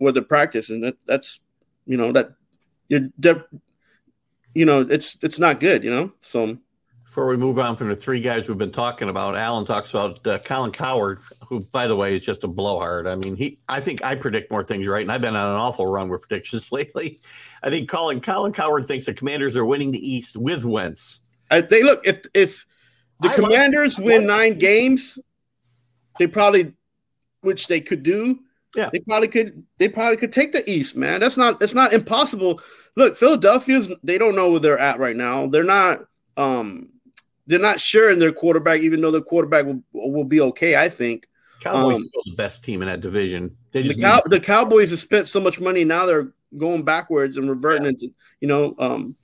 what 0.00 0.14
the 0.14 0.22
practice, 0.22 0.70
and 0.70 0.82
That 0.82 0.96
that's 1.06 1.40
you 1.86 1.96
know 1.96 2.10
that 2.12 2.32
you're 2.88 3.08
de- 3.20 3.44
you 4.54 4.64
know 4.64 4.80
it's 4.80 5.16
it's 5.22 5.38
not 5.38 5.60
good. 5.60 5.84
You 5.84 5.90
know, 5.90 6.12
so 6.20 6.56
Before 7.04 7.26
we 7.26 7.36
move 7.36 7.58
on 7.58 7.76
from 7.76 7.88
the 7.88 7.96
three 7.96 8.20
guys 8.20 8.48
we've 8.48 8.58
been 8.58 8.70
talking 8.72 9.08
about, 9.08 9.36
Alan 9.36 9.64
talks 9.64 9.90
about 9.90 10.26
uh, 10.26 10.38
Colin 10.38 10.70
Cowherd, 10.72 11.18
who, 11.46 11.60
by 11.72 11.86
the 11.86 11.94
way, 11.96 12.16
is 12.16 12.24
just 12.24 12.44
a 12.44 12.48
blowhard. 12.48 13.06
I 13.06 13.14
mean, 13.14 13.36
he. 13.36 13.58
I 13.68 13.80
think 13.80 14.02
I 14.04 14.14
predict 14.14 14.50
more 14.50 14.64
things 14.64 14.86
right, 14.88 15.02
and 15.02 15.12
I've 15.12 15.20
been 15.20 15.36
on 15.36 15.50
an 15.52 15.56
awful 15.56 15.86
run 15.86 16.08
with 16.08 16.22
predictions 16.22 16.72
lately. 16.78 17.20
I 17.62 17.70
think 17.70 17.88
Colin 17.88 18.20
Colin 18.20 18.52
Cowherd 18.52 18.86
thinks 18.86 19.06
the 19.06 19.14
Commanders 19.14 19.56
are 19.56 19.64
winning 19.66 19.90
the 19.92 19.98
East 20.04 20.36
with 20.36 20.64
Wentz. 20.64 21.20
I 21.50 21.60
they 21.60 21.82
look 21.82 22.06
if 22.06 22.20
if 22.34 22.64
the 23.20 23.28
I 23.28 23.34
Commanders 23.34 23.98
I 23.98 24.02
win 24.02 24.26
like- 24.26 24.38
nine 24.38 24.58
games, 24.58 25.18
they 26.18 26.26
probably, 26.26 26.72
which 27.42 27.66
they 27.66 27.80
could 27.80 28.02
do. 28.02 28.40
Yeah. 28.76 28.90
they 28.92 29.00
probably 29.00 29.28
could. 29.28 29.64
They 29.78 29.88
probably 29.88 30.16
could 30.16 30.32
take 30.32 30.52
the 30.52 30.68
East, 30.70 30.96
man. 30.96 31.20
That's 31.20 31.36
not. 31.36 31.58
That's 31.60 31.74
not 31.74 31.92
impossible. 31.92 32.60
Look, 32.96 33.16
Philadelphia's. 33.16 33.90
They 34.02 34.18
don't 34.18 34.36
know 34.36 34.50
where 34.50 34.60
they're 34.60 34.78
at 34.78 34.98
right 34.98 35.16
now. 35.16 35.46
They're 35.46 35.64
not. 35.64 36.00
Um, 36.36 36.90
they're 37.46 37.58
not 37.58 37.80
sure 37.80 38.10
in 38.10 38.20
their 38.20 38.32
quarterback, 38.32 38.80
even 38.80 39.00
though 39.00 39.10
their 39.10 39.20
quarterback 39.20 39.66
will, 39.66 39.82
will 39.92 40.24
be 40.24 40.40
okay. 40.40 40.76
I 40.76 40.88
think 40.88 41.26
Cowboys 41.60 41.96
Um, 41.96 42.00
still 42.00 42.22
the 42.26 42.36
best 42.36 42.62
team 42.62 42.80
in 42.82 42.88
that 42.88 43.00
division. 43.00 43.56
They 43.72 43.82
the, 43.82 43.94
Cow- 43.94 44.22
need- 44.24 44.30
the 44.30 44.40
Cowboys 44.40 44.90
have 44.90 45.00
spent 45.00 45.26
so 45.28 45.40
much 45.40 45.58
money. 45.60 45.84
Now 45.84 46.06
they're 46.06 46.32
going 46.56 46.84
backwards 46.84 47.36
and 47.36 47.50
reverting 47.50 47.86
into. 47.86 48.08
You 48.40 48.48
know, 48.48 48.74
um, 48.78 49.16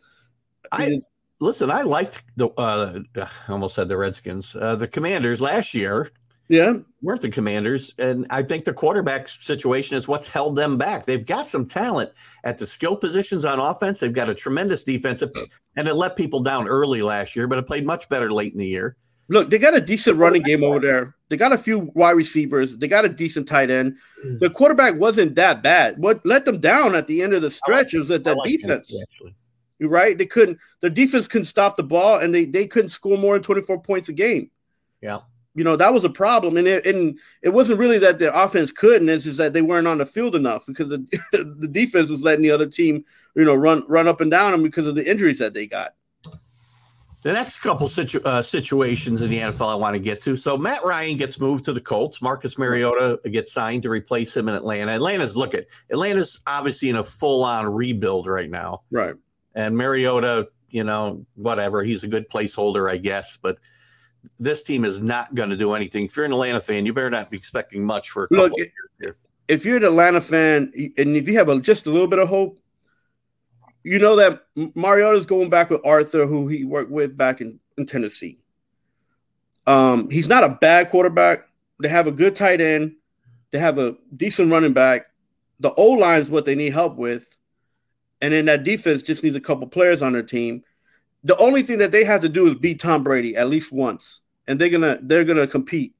I 0.73 1.01
listen. 1.41 1.71
I 1.71 1.83
liked 1.83 2.25
the. 2.37 2.49
Uh, 2.59 2.99
I 3.17 3.53
almost 3.53 3.77
said 3.77 3.87
the 3.89 3.97
Redskins. 3.97 4.57
Uh, 4.57 4.75
the 4.75 4.89
Commanders 4.89 5.41
last 5.41 5.73
year 5.73 6.11
yeah, 6.49 6.75
weren't 7.03 7.23
the 7.23 7.29
Commanders, 7.29 7.93
and 7.99 8.27
I 8.31 8.43
think 8.43 8.65
the 8.65 8.73
quarterback 8.73 9.29
situation 9.29 9.97
is 9.97 10.07
what's 10.07 10.29
held 10.29 10.57
them 10.57 10.77
back. 10.77 11.05
They've 11.05 11.27
got 11.27 11.49
some 11.49 11.67
talent 11.67 12.11
at 12.45 12.59
the 12.59 12.67
skill 12.67 12.97
positions 12.97 13.45
on 13.45 13.59
offense. 13.59 14.01
They've 14.01 14.13
got 14.13 14.29
a 14.29 14.35
tremendous 14.35 14.85
defensive, 14.85 15.31
and 15.77 15.89
it 15.89 15.95
let 15.95 16.17
people 16.17 16.41
down 16.41 16.69
early 16.69 17.03
last 17.03 17.35
year, 17.35 17.49
but 17.49 17.59
it 17.59 17.67
played 17.67 17.85
much 17.87 18.09
better 18.09 18.33
late 18.33 18.53
in 18.53 18.59
the 18.59 18.67
year. 18.67 18.97
Look, 19.29 19.51
they 19.51 19.59
got 19.59 19.75
a 19.75 19.81
decent 19.81 20.19
running 20.19 20.43
game 20.43 20.63
over 20.63 20.79
there. 20.79 21.17
They 21.29 21.37
got 21.37 21.53
a 21.53 21.59
few 21.59 21.91
wide 21.95 22.13
receivers. 22.13 22.77
They 22.77 22.87
got 22.87 23.05
a 23.05 23.09
decent 23.09 23.49
tight 23.49 23.71
end. 23.71 23.97
Mm. 24.25 24.39
The 24.39 24.51
quarterback 24.51 25.01
wasn't 25.01 25.35
that 25.35 25.63
bad. 25.63 25.99
What 25.99 26.25
let 26.25 26.45
them 26.45 26.61
down 26.61 26.95
at 26.95 27.09
the 27.09 27.23
end 27.23 27.33
of 27.33 27.43
the 27.43 27.51
stretch 27.51 27.93
was 27.93 28.09
that 28.09 28.23
that 28.23 28.37
like 28.37 28.49
defense. 28.49 28.97
Actually. 29.03 29.35
Right. 29.81 30.17
They 30.17 30.27
couldn't. 30.27 30.59
Their 30.81 30.91
defense 30.91 31.27
couldn't 31.27 31.47
stop 31.47 31.77
the 31.77 31.83
ball, 31.83 32.21
and 32.21 32.33
they 32.33 32.45
they 32.45 32.69
couldn't 32.69 32.91
score 32.91 33.19
more 33.19 33.35
than 33.35 33.43
24 33.43 33.83
points 33.83 34.09
a 34.09 34.13
game. 34.13 34.51
Yeah. 35.01 35.21
You 35.57 35.64
know 35.64 35.75
that 35.77 35.95
was 35.95 36.05
a 36.05 36.11
problem, 36.11 36.59
and 36.59 36.69
it 36.69 36.85
and 36.85 37.19
it 37.42 37.49
wasn't 37.49 37.79
really 37.79 37.99
that 37.99 38.19
their 38.19 38.33
offense 38.33 38.71
couldn't. 38.73 39.09
It's 39.09 39.25
just 39.25 39.38
that 39.38 39.55
they 39.55 39.62
weren't 39.62 39.87
on 39.87 39.99
the 39.99 40.07
field 40.07 40.37
enough 40.37 40.66
because 40.66 40.90
the 40.90 40.99
the 41.59 41.66
defense 41.66 42.11
was 42.11 42.23
letting 42.23 42.42
the 42.42 42.51
other 42.51 42.66
team, 42.66 43.05
you 43.35 43.45
know, 43.45 43.55
run 43.55 43.83
run 43.88 44.07
up 44.07 44.21
and 44.21 44.31
down 44.31 44.53
them 44.53 44.62
because 44.62 44.87
of 44.87 44.95
the 44.95 45.09
injuries 45.09 45.38
that 45.38 45.55
they 45.55 45.66
got. 45.66 45.95
The 47.23 47.33
next 47.33 47.59
couple 47.59 47.88
situ- 47.88 48.21
uh, 48.25 48.42
situations 48.42 49.23
in 49.23 49.31
the 49.31 49.38
NFL 49.38 49.69
I 49.69 49.75
want 49.75 49.97
to 49.97 49.99
get 49.99 50.21
to. 50.23 50.37
So 50.37 50.57
Matt 50.57 50.85
Ryan 50.85 51.16
gets 51.16 51.40
moved 51.40 51.64
to 51.64 51.73
the 51.73 51.81
Colts. 51.81 52.23
Marcus 52.23 52.57
Mariota 52.59 53.19
gets 53.31 53.53
signed 53.53 53.83
to 53.83 53.90
replace 53.90 54.37
him 54.37 54.49
in 54.49 54.55
Atlanta. 54.55 54.92
Atlanta's 54.92 55.37
look 55.37 55.55
at 55.55 55.66
Atlanta's 55.90 56.38
obviously 56.47 56.90
in 56.90 56.97
a 56.97 57.03
full 57.03 57.42
on 57.42 57.66
rebuild 57.66 58.27
right 58.27 58.51
now. 58.51 58.83
Right. 58.92 59.14
And 59.55 59.77
Mariota, 59.77 60.51
you 60.69 60.85
know, 60.85 61.25
whatever, 61.35 61.83
he's 61.83 62.05
a 62.05 62.09
good 62.09 62.29
placeholder, 62.29 62.88
I 62.88 62.99
guess. 62.99 63.38
But 63.40 63.59
this 64.39 64.62
team 64.62 64.85
is 64.85 65.01
not 65.01 65.35
going 65.35 65.51
to 65.51 65.57
do 65.57 65.73
anything. 65.75 66.05
If 66.07 66.17
you're 66.17 66.27
an 66.27 66.33
Atlanta 66.33 66.61
fan, 66.61 66.87
you 66.87 66.93
better 66.93 67.11
not 67.11 67.31
be 67.31 67.37
expecting 67.37 67.85
much 67.85 68.11
for 68.11 68.25
a 68.25 68.29
couple 68.29 68.45
Look, 68.45 68.53
of 68.53 68.59
years 68.59 68.71
here. 69.01 69.17
if 69.49 69.65
you're 69.65 69.77
an 69.77 69.85
Atlanta 69.85 70.21
fan 70.21 70.73
and 70.97 71.17
if 71.17 71.27
you 71.29 71.37
have 71.39 71.49
a, 71.49 71.61
just 71.61 71.87
a 71.87 71.91
little 71.91 72.09
bit 72.09 72.19
of 72.19 72.29
hope, 72.29 72.59
you 73.83 73.99
know 73.99 74.17
that 74.17 74.47
Mariota's 74.75 75.27
going 75.27 75.49
back 75.49 75.71
with 75.71 75.81
Arthur, 75.85 76.27
who 76.27 76.49
he 76.49 76.65
worked 76.65 76.91
with 76.91 77.17
back 77.17 77.41
in, 77.41 77.61
in 77.79 77.87
Tennessee. 77.87 78.39
Um, 79.67 80.11
he's 80.11 80.29
not 80.29 80.45
a 80.45 80.49
bad 80.49 80.91
quarterback. 80.91 81.49
They 81.81 81.89
have 81.89 82.07
a 82.07 82.12
good 82.12 82.35
tight 82.35 82.61
end. 82.61 82.97
They 83.53 83.59
have 83.59 83.79
a 83.79 83.97
decent 84.17 84.51
running 84.51 84.73
back. 84.73 85.07
The 85.61 85.73
O 85.75 85.91
line 85.91 86.21
is 86.21 86.31
what 86.31 86.45
they 86.45 86.55
need 86.55 86.73
help 86.73 86.97
with, 86.97 87.37
and 88.21 88.35
then 88.35 88.47
that 88.47 88.65
defense 88.65 89.03
just 89.03 89.23
needs 89.25 89.37
a 89.37 89.41
couple 89.41 89.67
players 89.69 90.03
on 90.03 90.12
their 90.12 90.23
team. 90.23 90.65
The 91.24 91.37
only 91.38 91.62
thing 91.62 91.79
that 91.79 91.90
they 91.92 92.05
have 92.05 92.20
to 92.22 92.29
do 92.29 92.46
is 92.46 92.55
beat 92.55 92.81
Tom 92.81 93.02
Brady 93.02 93.37
at 93.37 93.48
least 93.48 93.72
once, 93.72 94.20
and 94.46 94.61
they're 94.61 94.68
gonna 94.70 94.98
they're 95.02 95.24
gonna 95.24 95.46
compete. 95.46 95.94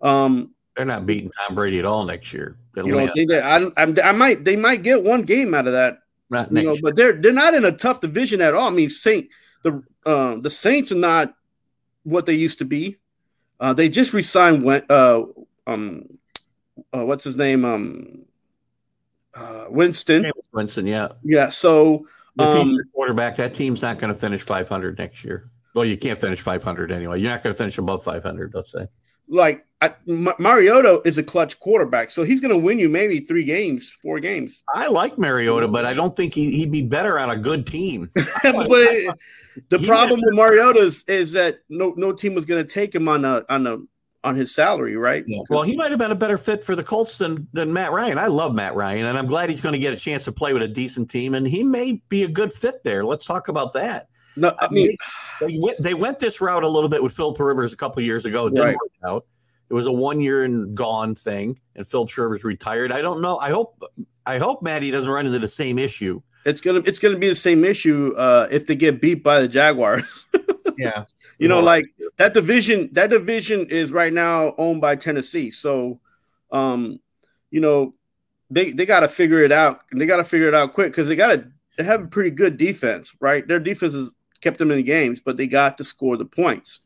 Um, 0.00 0.52
They're 0.76 0.86
not 0.86 1.06
beating 1.06 1.30
Tom 1.30 1.54
Brady 1.54 1.78
at 1.78 1.84
all 1.84 2.04
next 2.04 2.32
year. 2.32 2.56
you 2.76 2.92
know, 2.92 3.08
they, 3.14 3.24
they- 3.26 3.40
I, 3.40 3.58
I, 3.76 3.94
I 4.04 4.12
might 4.12 4.44
they 4.44 4.56
might 4.56 4.82
get 4.82 5.02
one 5.04 5.22
game 5.22 5.54
out 5.54 5.66
of 5.66 5.72
that, 5.74 5.98
not 6.30 6.50
you 6.50 6.62
know, 6.62 6.72
year. 6.72 6.80
but 6.82 6.96
they're 6.96 7.12
they're 7.12 7.32
not 7.32 7.54
in 7.54 7.64
a 7.64 7.72
tough 7.72 8.00
division 8.00 8.40
at 8.40 8.54
all. 8.54 8.68
I 8.68 8.70
mean, 8.70 8.88
Saint 8.90 9.28
the 9.62 9.82
uh, 10.06 10.36
the 10.40 10.50
Saints 10.50 10.90
are 10.92 10.96
not 10.96 11.34
what 12.04 12.26
they 12.26 12.34
used 12.34 12.58
to 12.58 12.64
be. 12.64 12.96
Uh, 13.60 13.72
they 13.72 13.88
just 13.88 14.12
resigned 14.12 14.62
Wen- 14.64 14.84
uh, 14.90 15.22
um, 15.66 16.04
uh, 16.92 17.04
what's 17.04 17.24
his 17.24 17.36
name 17.36 17.64
um, 17.64 18.24
uh, 19.34 19.66
Winston. 19.70 20.30
Winston, 20.52 20.86
yeah. 20.86 21.08
Yeah, 21.22 21.48
so 21.50 22.06
If 22.38 22.52
he's 22.56 22.68
Um, 22.70 22.74
your 22.74 22.84
quarterback, 22.94 23.36
that 23.36 23.54
team's 23.54 23.82
not 23.82 23.98
going 23.98 24.12
to 24.12 24.18
finish 24.18 24.42
500 24.42 24.98
next 24.98 25.24
year. 25.24 25.50
Well, 25.74 25.84
you 25.84 25.96
can't 25.96 26.18
finish 26.18 26.40
500 26.40 26.90
anyway. 26.92 27.20
You're 27.20 27.30
not 27.30 27.42
going 27.42 27.54
to 27.54 27.58
finish 27.58 27.78
above 27.78 28.02
500, 28.04 28.52
let's 28.54 28.72
say. 28.72 28.86
like 29.28 29.64
I, 29.80 29.94
Ma- 30.06 30.34
Mariota 30.38 31.00
is 31.04 31.18
a 31.18 31.22
clutch 31.22 31.58
quarterback, 31.58 32.10
so 32.10 32.22
he's 32.22 32.40
going 32.40 32.50
to 32.52 32.58
win 32.58 32.78
you 32.78 32.88
maybe 32.88 33.20
three 33.20 33.44
games, 33.44 33.90
four 34.02 34.18
games. 34.20 34.62
I 34.74 34.86
like 34.88 35.18
Mariota, 35.18 35.68
but 35.68 35.84
I 35.84 35.92
don't 35.94 36.16
think 36.16 36.32
he, 36.34 36.50
he'd 36.52 36.72
be 36.72 36.82
better 36.82 37.18
on 37.18 37.30
a 37.30 37.36
good 37.36 37.66
team. 37.66 38.08
but 38.14 38.24
the 39.70 39.78
He 39.78 39.86
problem 39.86 40.20
with 40.24 40.34
Mariota 40.34 40.80
is, 40.80 41.04
is 41.06 41.32
that 41.32 41.58
no 41.68 41.94
no 41.96 42.12
team 42.12 42.34
was 42.34 42.46
going 42.46 42.64
to 42.64 42.72
take 42.72 42.94
him 42.94 43.08
on 43.08 43.24
a 43.24 43.42
on 43.48 43.66
a 43.66 43.78
on 44.24 44.34
his 44.34 44.54
salary, 44.54 44.96
right? 44.96 45.24
Well, 45.50 45.62
he 45.62 45.76
might 45.76 45.90
have 45.90 45.98
been 46.00 46.10
a 46.10 46.16
better 46.16 46.38
fit 46.38 46.64
for 46.64 46.74
the 46.74 46.82
Colts 46.82 47.18
than, 47.18 47.46
than 47.52 47.72
Matt 47.72 47.92
Ryan. 47.92 48.18
I 48.18 48.26
love 48.26 48.54
Matt 48.54 48.74
Ryan, 48.74 49.04
and 49.06 49.16
I'm 49.18 49.26
glad 49.26 49.50
he's 49.50 49.60
going 49.60 49.74
to 49.74 49.78
get 49.78 49.92
a 49.92 49.96
chance 49.96 50.24
to 50.24 50.32
play 50.32 50.52
with 50.54 50.62
a 50.62 50.68
decent 50.68 51.10
team, 51.10 51.34
and 51.34 51.46
he 51.46 51.62
may 51.62 52.02
be 52.08 52.24
a 52.24 52.28
good 52.28 52.52
fit 52.52 52.82
there. 52.82 53.04
Let's 53.04 53.24
talk 53.26 53.48
about 53.48 53.74
that. 53.74 54.08
no, 54.36 54.54
I 54.58 54.68
mean, 54.70 54.96
They 55.40 55.58
went, 55.60 55.78
they 55.82 55.94
went 55.94 56.18
this 56.18 56.40
route 56.40 56.64
a 56.64 56.68
little 56.68 56.88
bit 56.88 57.02
with 57.02 57.14
Philip 57.14 57.38
Rivers 57.38 57.72
a 57.72 57.76
couple 57.76 58.00
of 58.00 58.06
years 58.06 58.24
ago. 58.24 58.46
It 58.46 58.54
didn't 58.54 58.64
Right. 58.66 58.76
work 58.82 59.10
out. 59.12 59.26
It 59.70 59.74
was 59.74 59.86
a 59.86 59.92
one 59.92 60.20
year 60.20 60.42
and 60.44 60.74
gone 60.74 61.14
thing, 61.14 61.58
and 61.76 61.86
Philip 61.86 62.16
Rivers 62.16 62.44
retired. 62.44 62.92
I 62.92 63.02
don't 63.02 63.20
know. 63.22 63.38
I 63.38 63.50
hope 63.50 63.82
I 64.26 64.38
hope 64.38 64.62
Matty 64.62 64.90
doesn't 64.90 65.10
run 65.10 65.26
into 65.26 65.38
the 65.38 65.48
same 65.48 65.78
issue. 65.78 66.20
It's 66.44 66.60
gonna 66.60 66.82
it's 66.84 66.98
gonna 66.98 67.18
be 67.18 67.28
the 67.28 67.34
same 67.34 67.64
issue 67.64 68.14
uh, 68.16 68.48
if 68.50 68.66
they 68.66 68.76
get 68.76 69.00
beat 69.00 69.22
by 69.22 69.40
the 69.40 69.48
Jaguars. 69.48 70.04
Yeah, 70.76 71.04
you 71.38 71.46
know, 71.46 71.60
like 71.60 71.84
that 72.16 72.34
division 72.34 72.88
that 72.94 73.10
division 73.10 73.66
is 73.66 73.92
right 73.92 74.12
now 74.12 74.54
owned 74.58 74.80
by 74.80 74.96
Tennessee, 74.96 75.52
so 75.52 76.00
um, 76.50 76.98
you 77.52 77.60
know 77.60 77.94
they 78.50 78.72
they 78.72 78.84
got 78.84 79.00
to 79.00 79.08
figure 79.08 79.40
it 79.40 79.52
out. 79.52 79.82
They 79.92 80.06
got 80.06 80.16
to 80.16 80.24
figure 80.24 80.48
it 80.48 80.54
out 80.54 80.72
quick 80.72 80.90
because 80.90 81.06
they 81.06 81.14
got 81.14 81.28
to 81.28 81.46
they 81.76 81.84
have 81.84 82.02
a 82.02 82.06
pretty 82.06 82.30
good 82.30 82.56
defense, 82.56 83.14
right? 83.20 83.46
Their 83.46 83.60
defense 83.60 83.94
has 83.94 84.14
kept 84.40 84.58
them 84.58 84.70
in 84.70 84.76
the 84.78 84.82
games, 84.82 85.20
but 85.20 85.36
they 85.36 85.46
got 85.46 85.78
to 85.78 85.84
score 85.84 86.16
the 86.16 86.24
points. 86.24 86.80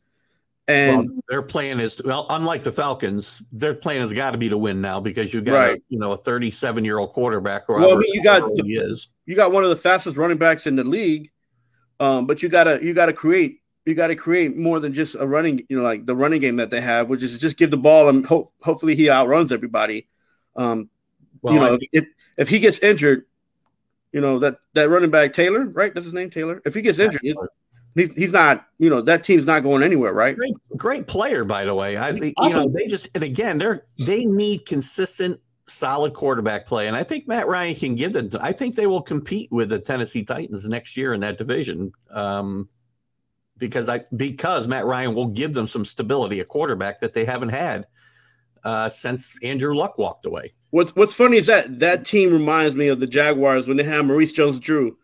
And 0.68 1.08
well, 1.10 1.20
their 1.30 1.42
plan 1.42 1.80
is 1.80 1.96
to, 1.96 2.02
well, 2.04 2.26
unlike 2.28 2.62
the 2.62 2.70
Falcons, 2.70 3.40
their 3.52 3.74
plan 3.74 4.00
has 4.00 4.12
got 4.12 4.32
to 4.32 4.38
be 4.38 4.50
to 4.50 4.58
win 4.58 4.82
now 4.82 5.00
because 5.00 5.32
you 5.32 5.40
got 5.40 5.54
a, 5.54 5.70
Right. 5.72 5.82
you 5.88 5.98
know 5.98 6.12
a 6.12 6.16
37 6.16 6.84
year 6.84 6.98
old 6.98 7.10
quarterback. 7.10 7.68
Or 7.70 7.78
Well, 7.80 7.92
I 7.94 7.96
mean, 7.96 8.12
you 8.12 8.22
got 8.22 8.42
the- 8.54 8.98
you 9.24 9.34
got 9.34 9.50
one 9.50 9.64
of 9.64 9.70
the 9.70 9.76
fastest 9.76 10.16
running 10.18 10.36
backs 10.38 10.66
in 10.66 10.76
the 10.76 10.84
league, 10.84 11.30
um, 12.00 12.26
but 12.26 12.42
you 12.42 12.48
gotta 12.50 12.78
you 12.82 12.92
gotta 12.92 13.14
create 13.14 13.60
you 13.86 13.94
gotta 13.94 14.14
create 14.14 14.56
more 14.58 14.78
than 14.78 14.92
just 14.92 15.14
a 15.18 15.26
running 15.26 15.64
you 15.70 15.76
know 15.78 15.82
like 15.82 16.04
the 16.04 16.14
running 16.14 16.40
game 16.42 16.56
that 16.56 16.68
they 16.68 16.82
have, 16.82 17.08
which 17.08 17.22
is 17.22 17.38
just 17.38 17.56
give 17.56 17.70
the 17.70 17.78
ball 17.78 18.10
and 18.10 18.26
hope 18.26 18.52
hopefully 18.60 18.94
he 18.94 19.08
outruns 19.10 19.50
everybody. 19.50 20.06
Um, 20.54 20.90
Well, 21.40 21.54
you 21.54 21.60
know, 21.60 21.76
think- 21.78 21.90
if 21.92 22.06
if 22.36 22.48
he 22.50 22.58
gets 22.58 22.78
injured, 22.80 23.24
you 24.12 24.20
know 24.20 24.38
that 24.40 24.58
that 24.74 24.90
running 24.90 25.08
back 25.10 25.32
Taylor, 25.32 25.64
right? 25.64 25.94
That's 25.94 26.04
his 26.04 26.12
name, 26.14 26.28
Taylor. 26.28 26.60
If 26.66 26.74
he 26.74 26.82
gets 26.82 26.98
injured, 26.98 27.22
He's 27.98 28.16
he's 28.16 28.32
not, 28.32 28.66
you 28.78 28.88
know, 28.88 29.00
that 29.02 29.24
team's 29.24 29.46
not 29.46 29.62
going 29.62 29.82
anywhere, 29.82 30.12
right? 30.12 30.36
Great, 30.36 30.54
great 30.76 31.06
player, 31.06 31.44
by 31.44 31.64
the 31.64 31.74
way. 31.74 31.96
I, 31.96 32.10
you 32.10 32.32
Awesome. 32.36 32.58
know, 32.64 32.68
they 32.68 32.86
just 32.86 33.08
and 33.14 33.24
again, 33.24 33.58
they're 33.58 33.86
they 33.98 34.24
need 34.24 34.66
consistent, 34.66 35.40
solid 35.66 36.14
quarterback 36.14 36.66
play, 36.66 36.86
and 36.86 36.96
I 36.96 37.02
think 37.02 37.26
Matt 37.26 37.48
Ryan 37.48 37.74
can 37.74 37.94
give 37.94 38.12
them. 38.12 38.30
I 38.40 38.52
think 38.52 38.74
they 38.74 38.86
will 38.86 39.02
compete 39.02 39.50
with 39.50 39.70
the 39.70 39.78
Tennessee 39.78 40.22
Titans 40.22 40.66
next 40.66 40.96
year 40.96 41.12
in 41.14 41.20
that 41.20 41.38
division, 41.38 41.92
um, 42.10 42.68
because 43.56 43.88
I 43.88 44.00
because 44.16 44.66
Matt 44.66 44.86
Ryan 44.86 45.14
will 45.14 45.26
give 45.26 45.52
them 45.52 45.66
some 45.66 45.84
stability, 45.84 46.40
a 46.40 46.44
quarterback 46.44 47.00
that 47.00 47.12
they 47.12 47.24
haven't 47.24 47.50
had 47.50 47.86
uh, 48.64 48.88
since 48.88 49.36
Andrew 49.42 49.74
Luck 49.74 49.98
walked 49.98 50.26
away. 50.26 50.52
What's 50.70 50.94
what's 50.94 51.14
funny 51.14 51.38
is 51.38 51.46
that 51.46 51.78
that 51.80 52.04
team 52.04 52.32
reminds 52.32 52.76
me 52.76 52.88
of 52.88 53.00
the 53.00 53.06
Jaguars 53.06 53.66
when 53.66 53.76
they 53.76 53.84
had 53.84 54.04
Maurice 54.04 54.32
Jones-Drew, 54.32 54.96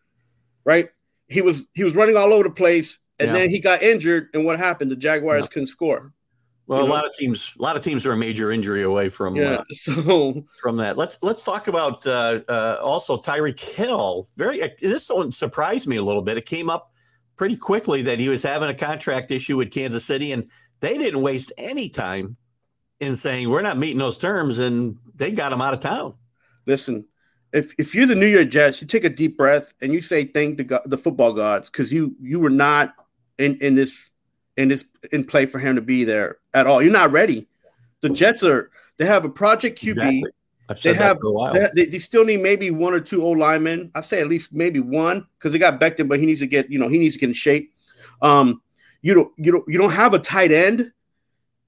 right? 0.64 0.90
He 1.34 1.42
was 1.42 1.66
he 1.74 1.84
was 1.84 1.94
running 1.94 2.16
all 2.16 2.32
over 2.32 2.44
the 2.44 2.50
place, 2.50 2.98
and 3.18 3.28
Yeah. 3.28 3.32
then 3.34 3.50
he 3.50 3.60
got 3.60 3.82
injured, 3.82 4.28
and 4.34 4.44
what 4.44 4.58
happened? 4.58 4.90
The 4.90 4.96
Jaguars 4.96 5.44
Yeah. 5.44 5.48
couldn't 5.52 5.66
score. 5.66 6.12
Well, 6.66 6.78
You 6.78 6.84
a 6.84 6.88
know? 6.88 6.94
lot 6.94 7.04
of 7.06 7.12
teams, 7.14 7.52
a 7.58 7.62
lot 7.62 7.76
of 7.76 7.82
teams 7.82 8.06
are 8.06 8.12
a 8.12 8.16
major 8.16 8.50
injury 8.50 8.82
away 8.84 9.08
from 9.10 9.36
Yeah, 9.36 9.56
uh, 9.56 9.64
so 9.72 10.44
from 10.62 10.76
that. 10.78 10.96
Let's 10.96 11.18
let's 11.22 11.42
talk 11.42 11.66
about 11.68 12.06
uh, 12.06 12.40
uh, 12.48 12.78
also 12.82 13.18
Tyreek 13.18 13.60
Hill. 13.60 14.26
Very 14.36 14.62
this 14.80 15.10
one 15.10 15.32
surprised 15.32 15.86
me 15.86 15.96
a 15.96 16.02
little 16.02 16.22
bit. 16.22 16.38
It 16.38 16.46
came 16.46 16.70
up 16.70 16.90
pretty 17.36 17.56
quickly 17.56 18.00
that 18.02 18.18
he 18.20 18.28
was 18.28 18.42
having 18.42 18.68
a 18.70 18.74
contract 18.74 19.30
issue 19.32 19.56
with 19.56 19.70
Kansas 19.72 20.04
City, 20.04 20.32
and 20.32 20.48
they 20.80 20.96
didn't 20.96 21.20
waste 21.20 21.52
any 21.58 21.88
time 21.88 22.36
in 23.00 23.16
saying 23.16 23.50
we're 23.50 23.60
not 23.60 23.76
meeting 23.76 23.98
those 23.98 24.16
terms, 24.16 24.60
and 24.60 24.96
they 25.16 25.32
got 25.32 25.52
him 25.52 25.60
out 25.60 25.74
of 25.74 25.80
town. 25.80 26.14
listen, 26.66 27.04
if 27.54 27.72
if 27.78 27.94
you're 27.94 28.06
the 28.06 28.16
New 28.16 28.26
York 28.26 28.48
Jets, 28.48 28.82
you 28.82 28.86
take 28.86 29.04
a 29.04 29.08
deep 29.08 29.38
breath 29.38 29.72
and 29.80 29.92
you 29.92 30.00
say 30.00 30.24
thank 30.24 30.56
the 30.56 30.64
go- 30.64 30.82
the 30.84 30.98
football 30.98 31.32
gods 31.32 31.70
because 31.70 31.92
you 31.92 32.14
you 32.20 32.40
were 32.40 32.50
not 32.50 32.94
in 33.38 33.56
in 33.60 33.76
this 33.76 34.10
in 34.56 34.68
this 34.68 34.84
in 35.12 35.24
play 35.24 35.46
for 35.46 35.60
him 35.60 35.76
to 35.76 35.80
be 35.80 36.04
there 36.04 36.38
at 36.52 36.66
all. 36.66 36.82
You're 36.82 36.92
not 36.92 37.12
ready. 37.12 37.48
The 38.00 38.10
Jets 38.10 38.42
are 38.42 38.70
they 38.96 39.06
have 39.06 39.24
a 39.24 39.28
project 39.28 39.80
QB. 39.80 39.90
Exactly. 39.90 40.24
They 40.82 40.94
have- 40.94 41.18
for 41.20 41.26
a 41.26 41.32
while. 41.32 41.54
They, 41.74 41.86
they, 41.86 41.98
still 41.98 42.24
need 42.24 42.40
maybe 42.40 42.70
one 42.70 42.94
or 42.94 43.00
two 43.00 43.22
old 43.22 43.36
linemen. 43.36 43.90
I 43.94 44.00
say 44.00 44.20
at 44.20 44.28
least 44.28 44.52
maybe 44.52 44.80
one 44.80 45.26
because 45.38 45.52
they 45.52 45.58
got 45.58 45.78
Becton, 45.78 46.08
but 46.08 46.18
he 46.18 46.26
needs 46.26 46.40
to 46.40 46.46
get 46.46 46.70
you 46.70 46.78
know 46.78 46.88
he 46.88 46.98
needs 46.98 47.14
to 47.14 47.20
get 47.20 47.28
in 47.28 47.34
shape. 47.34 47.72
Um, 48.20 48.62
you 49.02 49.14
don't 49.14 49.32
you 49.36 49.52
don't 49.52 49.64
you 49.68 49.78
don't 49.78 49.92
have 49.92 50.14
a 50.14 50.18
tight 50.18 50.50
end. 50.50 50.90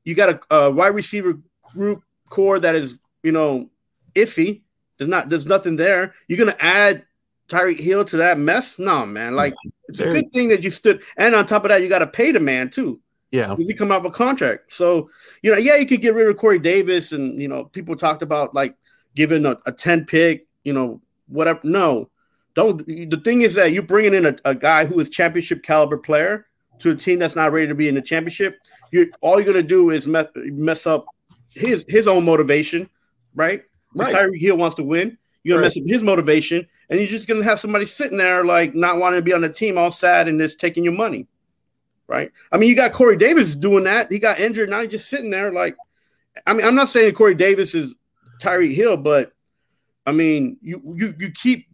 You 0.05 0.15
got 0.15 0.31
a, 0.51 0.55
a 0.55 0.71
wide 0.71 0.95
receiver 0.95 1.39
group 1.63 2.03
core 2.29 2.59
that 2.59 2.75
is 2.75 2.99
you 3.23 3.33
know 3.33 3.71
iffy. 4.15 4.63
There's 4.99 5.09
not 5.09 5.29
there's 5.29 5.47
nothing 5.47 5.77
there. 5.77 6.15
You're 6.29 6.39
gonna 6.39 6.57
add 6.59 7.05
Tyreek 7.49 7.79
Hill 7.79 8.05
to 8.07 8.17
that 8.19 8.39
mess? 8.39 8.79
No, 8.79 9.07
man. 9.07 9.37
Like 9.37 9.55
it's 9.89 10.01
a 10.01 10.11
good 10.11 10.33
thing 10.33 10.49
that 10.49 10.63
you 10.63 10.71
stood. 10.71 11.03
And 11.17 11.35
on 11.35 11.47
top 11.47 11.65
of 11.65 11.71
that, 11.71 11.83
you 11.83 11.89
got 11.89 12.01
to 12.01 12.07
pay 12.07 12.33
the 12.33 12.41
man 12.41 12.71
too. 12.71 13.01
yeah, 13.31 13.55
He 13.57 13.73
come 13.75 13.93
out 13.93 14.03
with 14.03 14.13
a 14.13 14.17
contract. 14.17 14.73
So, 14.73 15.09
you 15.43 15.53
know, 15.53 15.59
yeah, 15.59 15.77
you 15.77 15.87
could 15.87 16.01
get 16.01 16.15
rid 16.15 16.29
of 16.29 16.37
Corey 16.37 16.59
Davis, 16.59 17.13
and 17.13 17.41
you 17.41 17.49
know, 17.49 17.65
people 17.65 17.95
talked 17.97 18.23
about 18.23 18.55
like 18.55 18.75
giving 19.15 19.47
a, 19.47 19.57
a 19.67 19.73
10 19.73 20.07
pick, 20.07 20.47
you 20.65 20.73
know, 20.73 21.01
whatever. 21.29 21.61
No, 21.63 22.11
don't. 22.55 22.85
The 22.87 23.21
thing 23.25 23.43
is 23.43 23.55
that 23.55 23.73
you're 23.73 23.83
bringing 23.83 24.15
in 24.15 24.27
a, 24.27 24.37
a 24.45 24.55
guy 24.55 24.87
who 24.87 24.99
is 24.99 25.09
championship 25.09 25.63
caliber 25.63 25.99
player 25.99 26.47
to 26.81 26.91
a 26.91 26.95
team 26.95 27.19
that's 27.19 27.37
not 27.37 27.53
ready 27.53 27.69
to 27.69 27.75
be 27.75 27.89
in 27.89 27.95
the 27.95 28.03
championship. 28.03 28.59
You 28.91 29.13
all 29.21 29.41
you're 29.41 29.53
gonna 29.53 29.67
do 29.67 29.91
is 29.91 30.07
mess, 30.07 30.27
mess 30.35 30.87
up 30.87 31.07
his 31.55 31.85
his 31.87 32.09
own 32.09 32.25
motivation, 32.25 32.91
right? 33.35 33.63
Right. 34.05 34.15
Tyreek 34.15 34.41
Hill 34.41 34.57
wants 34.57 34.77
to 34.77 34.83
win. 34.83 35.19
You're 35.43 35.57
gonna 35.57 35.67
Right. 35.69 35.77
mess 35.77 35.83
up 35.83 35.89
his 35.89 36.03
motivation, 36.03 36.67
and 36.91 36.99
you're 36.99 37.09
just 37.09 37.29
gonna 37.29 37.45
have 37.45 37.61
somebody 37.61 37.87
sitting 37.87 38.19
there 38.19 38.45
like 38.45 38.75
not 38.75 38.99
wanting 38.99 39.19
to 39.19 39.23
be 39.23 39.33
on 39.33 39.43
the 39.43 39.49
team, 39.49 39.79
all 39.79 39.91
sad 39.91 40.29
and 40.29 40.39
just 40.39 40.59
taking 40.59 40.85
your 40.85 40.93
money 40.93 41.27
right? 42.09 42.31
I 42.53 42.57
mean, 42.59 42.69
you 42.69 42.77
got 42.77 42.93
Corey 42.93 43.17
Davis 43.17 43.55
doing 43.55 43.85
that. 43.85 44.11
He 44.11 44.19
got 44.19 44.39
injured. 44.39 44.71
Now 44.71 44.83
he's 44.83 44.91
just 44.91 45.09
sitting 45.09 45.31
there. 45.31 45.53
Like, 45.53 45.77
I 46.47 46.53
mean, 46.53 46.67
I'm 46.67 46.75
not 46.75 46.89
saying 46.89 47.15
Corey 47.15 47.35
Davis 47.35 47.75
is 47.75 47.97
Tyreek 48.41 48.75
Hill, 48.75 48.97
but 48.97 49.33
I 50.07 50.13
mean, 50.13 50.57
you 50.63 50.81
you 50.97 51.15
you 51.19 51.31
keep 51.31 51.67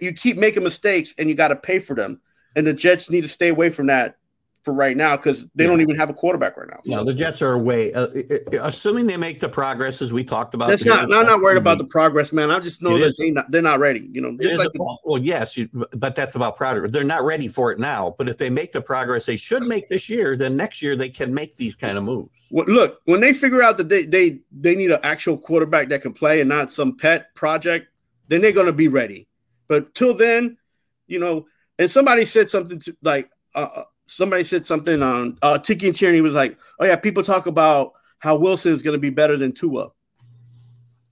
you 0.00 0.12
keep 0.12 0.36
making 0.36 0.62
mistakes, 0.62 1.14
and 1.18 1.28
you 1.28 1.34
got 1.34 1.48
to 1.48 1.56
pay 1.56 1.78
for 1.78 1.94
them. 1.94 2.20
And 2.54 2.66
the 2.66 2.74
Jets 2.74 3.10
need 3.10 3.22
to 3.22 3.28
stay 3.28 3.48
away 3.48 3.70
from 3.70 3.86
that 3.86 4.16
for 4.64 4.72
right 4.72 4.96
now 4.96 5.16
because 5.16 5.46
they 5.54 5.66
don't 5.66 5.80
even 5.80 5.96
have 5.96 6.08
a 6.08 6.14
quarterback 6.14 6.56
right 6.56 6.68
now. 6.68 6.80
no, 6.84 7.04
the 7.04 7.12
Jets 7.12 7.42
are 7.42 7.52
away. 7.52 7.92
Uh, 7.92 8.06
uh, 8.06 8.38
assuming 8.62 9.06
they 9.06 9.16
make 9.16 9.40
the 9.40 9.48
progress 9.48 10.00
as 10.00 10.12
we 10.12 10.22
talked 10.22 10.54
about. 10.54 10.68
that's 10.68 10.84
not. 10.84 11.12
I'm 11.12 11.26
not 11.26 11.40
worried 11.40 11.56
about 11.58 11.78
the 11.78 11.84
progress, 11.84 12.32
man. 12.32 12.50
I 12.50 12.60
just 12.60 12.80
know 12.80 12.96
It 12.96 13.00
that 13.00 13.06
is. 13.08 13.16
they 13.16 13.30
not, 13.30 13.50
they're 13.50 13.62
not 13.62 13.80
ready. 13.80 14.08
You 14.12 14.20
know, 14.20 14.36
just 14.40 14.58
like 14.58 14.68
a- 14.68 14.70
the, 14.72 14.98
well, 15.04 15.18
yes, 15.18 15.56
you, 15.56 15.68
but 15.92 16.14
that's 16.14 16.36
about 16.36 16.56
progress. 16.56 16.92
They're 16.92 17.02
not 17.04 17.24
ready 17.24 17.48
for 17.48 17.72
it 17.72 17.78
now. 17.78 18.14
But 18.16 18.28
if 18.28 18.38
they 18.38 18.50
make 18.50 18.72
the 18.72 18.80
progress 18.80 19.26
they 19.26 19.36
should 19.36 19.64
make 19.64 19.88
this 19.88 20.08
year, 20.08 20.36
then 20.36 20.56
next 20.56 20.80
year 20.80 20.94
they 20.94 21.08
can 21.08 21.34
make 21.34 21.56
these 21.56 21.74
kind 21.74 21.98
of 21.98 22.04
moves. 22.04 22.48
Well, 22.50 22.66
look, 22.66 23.00
when 23.06 23.20
they 23.20 23.32
figure 23.32 23.62
out 23.62 23.76
that 23.78 23.88
they 23.88 24.04
they 24.04 24.40
they 24.52 24.76
need 24.76 24.92
an 24.92 25.00
actual 25.02 25.36
quarterback 25.38 25.88
that 25.88 26.02
can 26.02 26.12
play 26.12 26.40
and 26.40 26.48
not 26.48 26.70
some 26.70 26.96
pet 26.96 27.34
project, 27.34 27.88
then 28.28 28.42
they're 28.42 28.52
going 28.52 28.66
to 28.66 28.72
be 28.72 28.88
ready. 28.88 29.26
But 29.66 29.94
till 29.94 30.14
then, 30.14 30.58
you 31.06 31.18
know, 31.18 31.46
and 31.78 31.90
somebody 31.90 32.24
said 32.24 32.48
something 32.48 32.78
to 32.80 32.96
like 33.02 33.30
uh, 33.54 33.68
uh, 33.74 33.84
somebody 34.16 34.44
said 34.44 34.66
something 34.66 35.02
on 35.02 35.38
uh, 35.42 35.58
Tiki 35.58 35.86
and 35.88 35.96
Tierney 35.96 36.20
was 36.20 36.34
like, 36.34 36.56
"Oh 36.78 36.84
yeah, 36.84 36.96
people 36.96 37.22
talk 37.22 37.46
about 37.46 37.92
how 38.18 38.36
Wilson 38.36 38.72
is 38.72 38.82
going 38.82 38.94
to 38.94 39.00
be 39.00 39.10
better 39.10 39.36
than 39.36 39.52
Tua." 39.52 39.90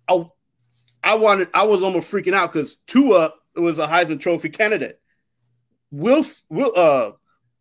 I 0.08 0.24
I 1.02 1.14
wanted 1.14 1.48
I 1.54 1.64
was 1.64 1.82
almost 1.82 2.10
freaking 2.10 2.34
out 2.34 2.52
because 2.52 2.76
Tua 2.86 3.32
was 3.56 3.78
a 3.78 3.86
Heisman 3.86 4.20
Trophy 4.20 4.48
candidate. 4.48 5.00
Wilson, 5.90 6.42
Will, 6.48 6.72
uh, 6.76 7.12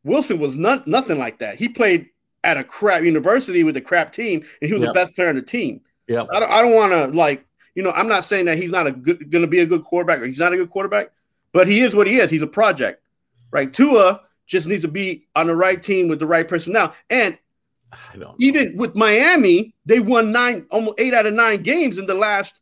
Wilson 0.03 0.39
was 0.39 0.55
not 0.55 0.87
nothing 0.87 1.17
like 1.17 1.39
that. 1.39 1.55
He 1.55 1.67
played 1.69 2.09
at 2.43 2.57
a 2.57 2.63
crap 2.63 3.03
university 3.03 3.63
with 3.63 3.75
a 3.77 3.81
crap 3.81 4.13
team, 4.13 4.43
and 4.61 4.67
he 4.67 4.73
was 4.73 4.83
Yeah. 4.83 4.89
the 4.89 4.93
best 4.93 5.15
player 5.15 5.29
on 5.29 5.35
the 5.35 5.41
team. 5.41 5.81
Yeah, 6.07 6.25
I 6.31 6.39
don't, 6.39 6.51
I 6.51 6.61
don't 6.61 6.73
want 6.75 6.91
to 6.93 7.07
like, 7.17 7.45
you 7.75 7.83
know, 7.83 7.91
I'm 7.91 8.07
not 8.07 8.23
saying 8.25 8.45
that 8.45 8.57
he's 8.57 8.71
not 8.71 8.87
a 8.87 8.91
good, 8.91 9.29
going 9.31 9.41
to 9.43 9.47
be 9.47 9.59
a 9.59 9.65
good 9.65 9.83
quarterback 9.83 10.19
or 10.21 10.25
he's 10.25 10.39
not 10.39 10.53
a 10.53 10.57
good 10.57 10.69
quarterback, 10.69 11.09
but 11.51 11.67
he 11.67 11.81
is 11.81 11.95
what 11.95 12.07
he 12.07 12.17
is. 12.17 12.29
He's 12.29 12.41
a 12.41 12.47
project, 12.47 13.03
right? 13.51 13.71
Tua 13.71 14.21
just 14.49 14.67
needs 14.67 14.81
to 14.81 14.89
be 14.89 15.27
on 15.35 15.47
the 15.47 15.55
right 15.55 15.81
team 15.81 16.09
with 16.09 16.19
the 16.19 16.27
right 16.27 16.47
personnel. 16.47 16.93
And 17.09 17.37
I 17.93 17.97
don't. 18.13 18.21
Know. 18.21 18.35
even 18.39 18.75
with 18.75 18.95
Miami, 18.95 19.73
they 19.85 19.99
won 19.99 20.31
nine, 20.31 20.65
almost 20.71 20.99
eight 20.99 21.13
out 21.13 21.25
of 21.25 21.33
nine 21.33 21.63
games 21.63 21.97
in 21.97 22.07
the 22.07 22.13
last, 22.13 22.59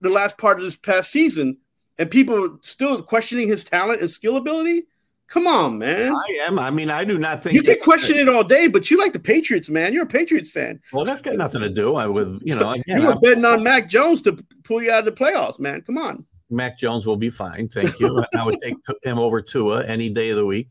the 0.00 0.10
last 0.10 0.36
part 0.36 0.58
of 0.58 0.64
this 0.64 0.76
past 0.76 1.10
season, 1.10 1.56
and 1.96 2.10
people 2.10 2.44
are 2.44 2.58
still 2.62 3.02
questioning 3.02 3.48
his 3.48 3.64
talent 3.64 4.00
and 4.00 4.10
skill 4.10 4.36
ability. 4.36 4.82
Come 5.28 5.46
on, 5.46 5.78
man. 5.78 6.12
I 6.14 6.44
am. 6.46 6.58
I 6.58 6.70
mean, 6.70 6.90
I 6.90 7.04
do 7.04 7.18
not 7.18 7.42
think 7.42 7.54
You 7.54 7.62
can 7.62 7.78
question 7.80 8.16
it 8.16 8.28
all 8.30 8.44
day, 8.44 8.66
but 8.66 8.90
you 8.90 8.98
like 8.98 9.12
the 9.12 9.18
Patriots, 9.18 9.68
man. 9.68 9.92
You're 9.92 10.04
a 10.04 10.06
Patriots 10.06 10.50
fan. 10.50 10.80
Well, 10.92 11.04
that's 11.04 11.20
got 11.20 11.36
nothing 11.36 11.60
to 11.60 11.68
do 11.68 11.92
with 12.10 12.40
you 12.42 12.54
know. 12.54 12.72
Again, 12.72 13.00
You 13.00 13.02
were 13.02 13.12
I'm- 13.12 13.20
betting 13.20 13.44
on 13.44 13.62
Mac 13.62 13.88
Jones 13.88 14.22
to 14.22 14.38
pull 14.64 14.82
you 14.82 14.90
out 14.90 15.06
of 15.06 15.14
the 15.14 15.24
playoffs, 15.24 15.60
man. 15.60 15.82
Come 15.82 15.98
on. 15.98 16.24
Mac 16.50 16.78
Jones 16.78 17.06
will 17.06 17.18
be 17.18 17.28
fine. 17.30 17.68
Thank 17.68 18.00
you. 18.00 18.24
I 18.34 18.42
would 18.44 18.58
take 18.60 18.74
him 19.02 19.18
over 19.18 19.42
Tua 19.42 19.84
any 19.84 20.08
day 20.08 20.30
of 20.30 20.36
the 20.38 20.46
week. 20.46 20.70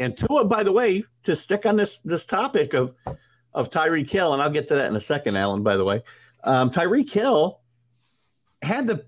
And 0.00 0.16
Tua, 0.16 0.44
by 0.44 0.62
the 0.62 0.72
way, 0.72 1.04
to 1.24 1.34
stick 1.36 1.66
on 1.66 1.76
this 1.76 1.98
this 2.04 2.24
topic 2.24 2.74
of 2.74 2.94
of 3.54 3.70
Tyreek 3.70 4.10
Hill, 4.10 4.32
and 4.32 4.42
I'll 4.42 4.50
get 4.50 4.68
to 4.68 4.74
that 4.76 4.88
in 4.90 4.96
a 4.96 5.00
second, 5.00 5.36
Alan. 5.36 5.62
By 5.62 5.76
the 5.76 5.84
way, 5.84 6.02
um, 6.44 6.70
Tyreek 6.70 7.10
Hill 7.10 7.60
had 8.62 8.86
the 8.86 9.04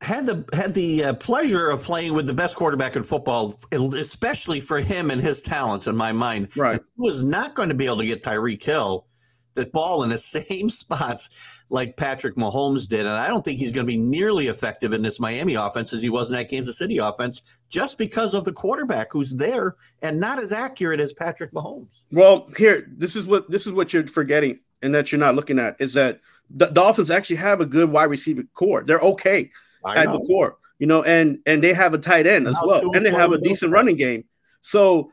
had 0.00 0.26
the 0.26 0.44
had 0.52 0.74
the 0.74 1.04
uh, 1.04 1.14
pleasure 1.14 1.70
of 1.70 1.82
playing 1.82 2.12
with 2.14 2.26
the 2.26 2.34
best 2.34 2.56
quarterback 2.56 2.96
in 2.96 3.02
football, 3.04 3.54
especially 3.72 4.58
for 4.58 4.80
him 4.80 5.10
and 5.12 5.20
his 5.20 5.40
talents. 5.42 5.86
In 5.86 5.96
my 5.96 6.10
mind, 6.12 6.56
Right. 6.56 6.80
he 6.80 7.00
was 7.00 7.22
not 7.22 7.54
going 7.54 7.68
to 7.68 7.74
be 7.74 7.86
able 7.86 7.98
to 7.98 8.06
get 8.06 8.22
Tyreek 8.24 8.62
Hill 8.62 9.06
the 9.54 9.66
ball 9.66 10.02
in 10.02 10.10
the 10.10 10.18
same 10.18 10.70
spots 10.82 11.28
like 11.70 11.96
Patrick 11.96 12.36
Mahomes 12.36 12.88
did. 12.88 13.00
And 13.00 13.16
I 13.16 13.26
don't 13.26 13.44
think 13.44 13.58
he's 13.58 13.72
going 13.72 13.86
to 13.86 13.90
be 13.90 13.98
nearly 13.98 14.48
effective 14.48 14.92
in 14.92 15.02
this 15.02 15.18
Miami 15.18 15.54
offense 15.54 15.92
as 15.92 16.02
he 16.02 16.10
was 16.10 16.30
in 16.30 16.36
that 16.36 16.50
Kansas 16.50 16.78
City 16.78 16.98
offense 16.98 17.42
just 17.68 17.98
because 17.98 18.34
of 18.34 18.44
the 18.44 18.52
quarterback 18.52 19.08
who's 19.10 19.34
there 19.34 19.76
and 20.02 20.20
not 20.20 20.38
as 20.38 20.52
accurate 20.52 21.00
as 21.00 21.12
Patrick 21.12 21.52
Mahomes. 21.52 22.02
Well, 22.10 22.48
here, 22.56 22.86
this 22.96 23.16
is 23.16 23.26
what 23.26 23.50
this 23.50 23.66
is 23.66 23.72
what 23.72 23.92
you're 23.92 24.06
forgetting 24.06 24.60
and 24.82 24.94
that 24.94 25.12
you're 25.12 25.18
not 25.18 25.34
looking 25.34 25.58
at 25.58 25.76
is 25.80 25.94
that 25.94 26.20
the 26.50 26.66
Dolphins 26.66 27.10
actually 27.10 27.36
have 27.36 27.60
a 27.60 27.66
good 27.66 27.90
wide 27.90 28.10
receiver 28.10 28.42
core. 28.54 28.84
They're 28.84 28.98
okay 28.98 29.50
at 29.86 30.12
the 30.12 30.18
core, 30.20 30.56
you 30.78 30.86
know, 30.86 31.02
and 31.02 31.38
and 31.46 31.62
they 31.62 31.72
have 31.72 31.94
a 31.94 31.98
tight 31.98 32.26
end 32.26 32.46
as 32.46 32.58
well, 32.64 32.94
and 32.94 33.06
they 33.06 33.10
have 33.10 33.32
a 33.32 33.38
decent 33.38 33.72
running 33.72 33.96
game. 33.96 34.24
So 34.60 35.12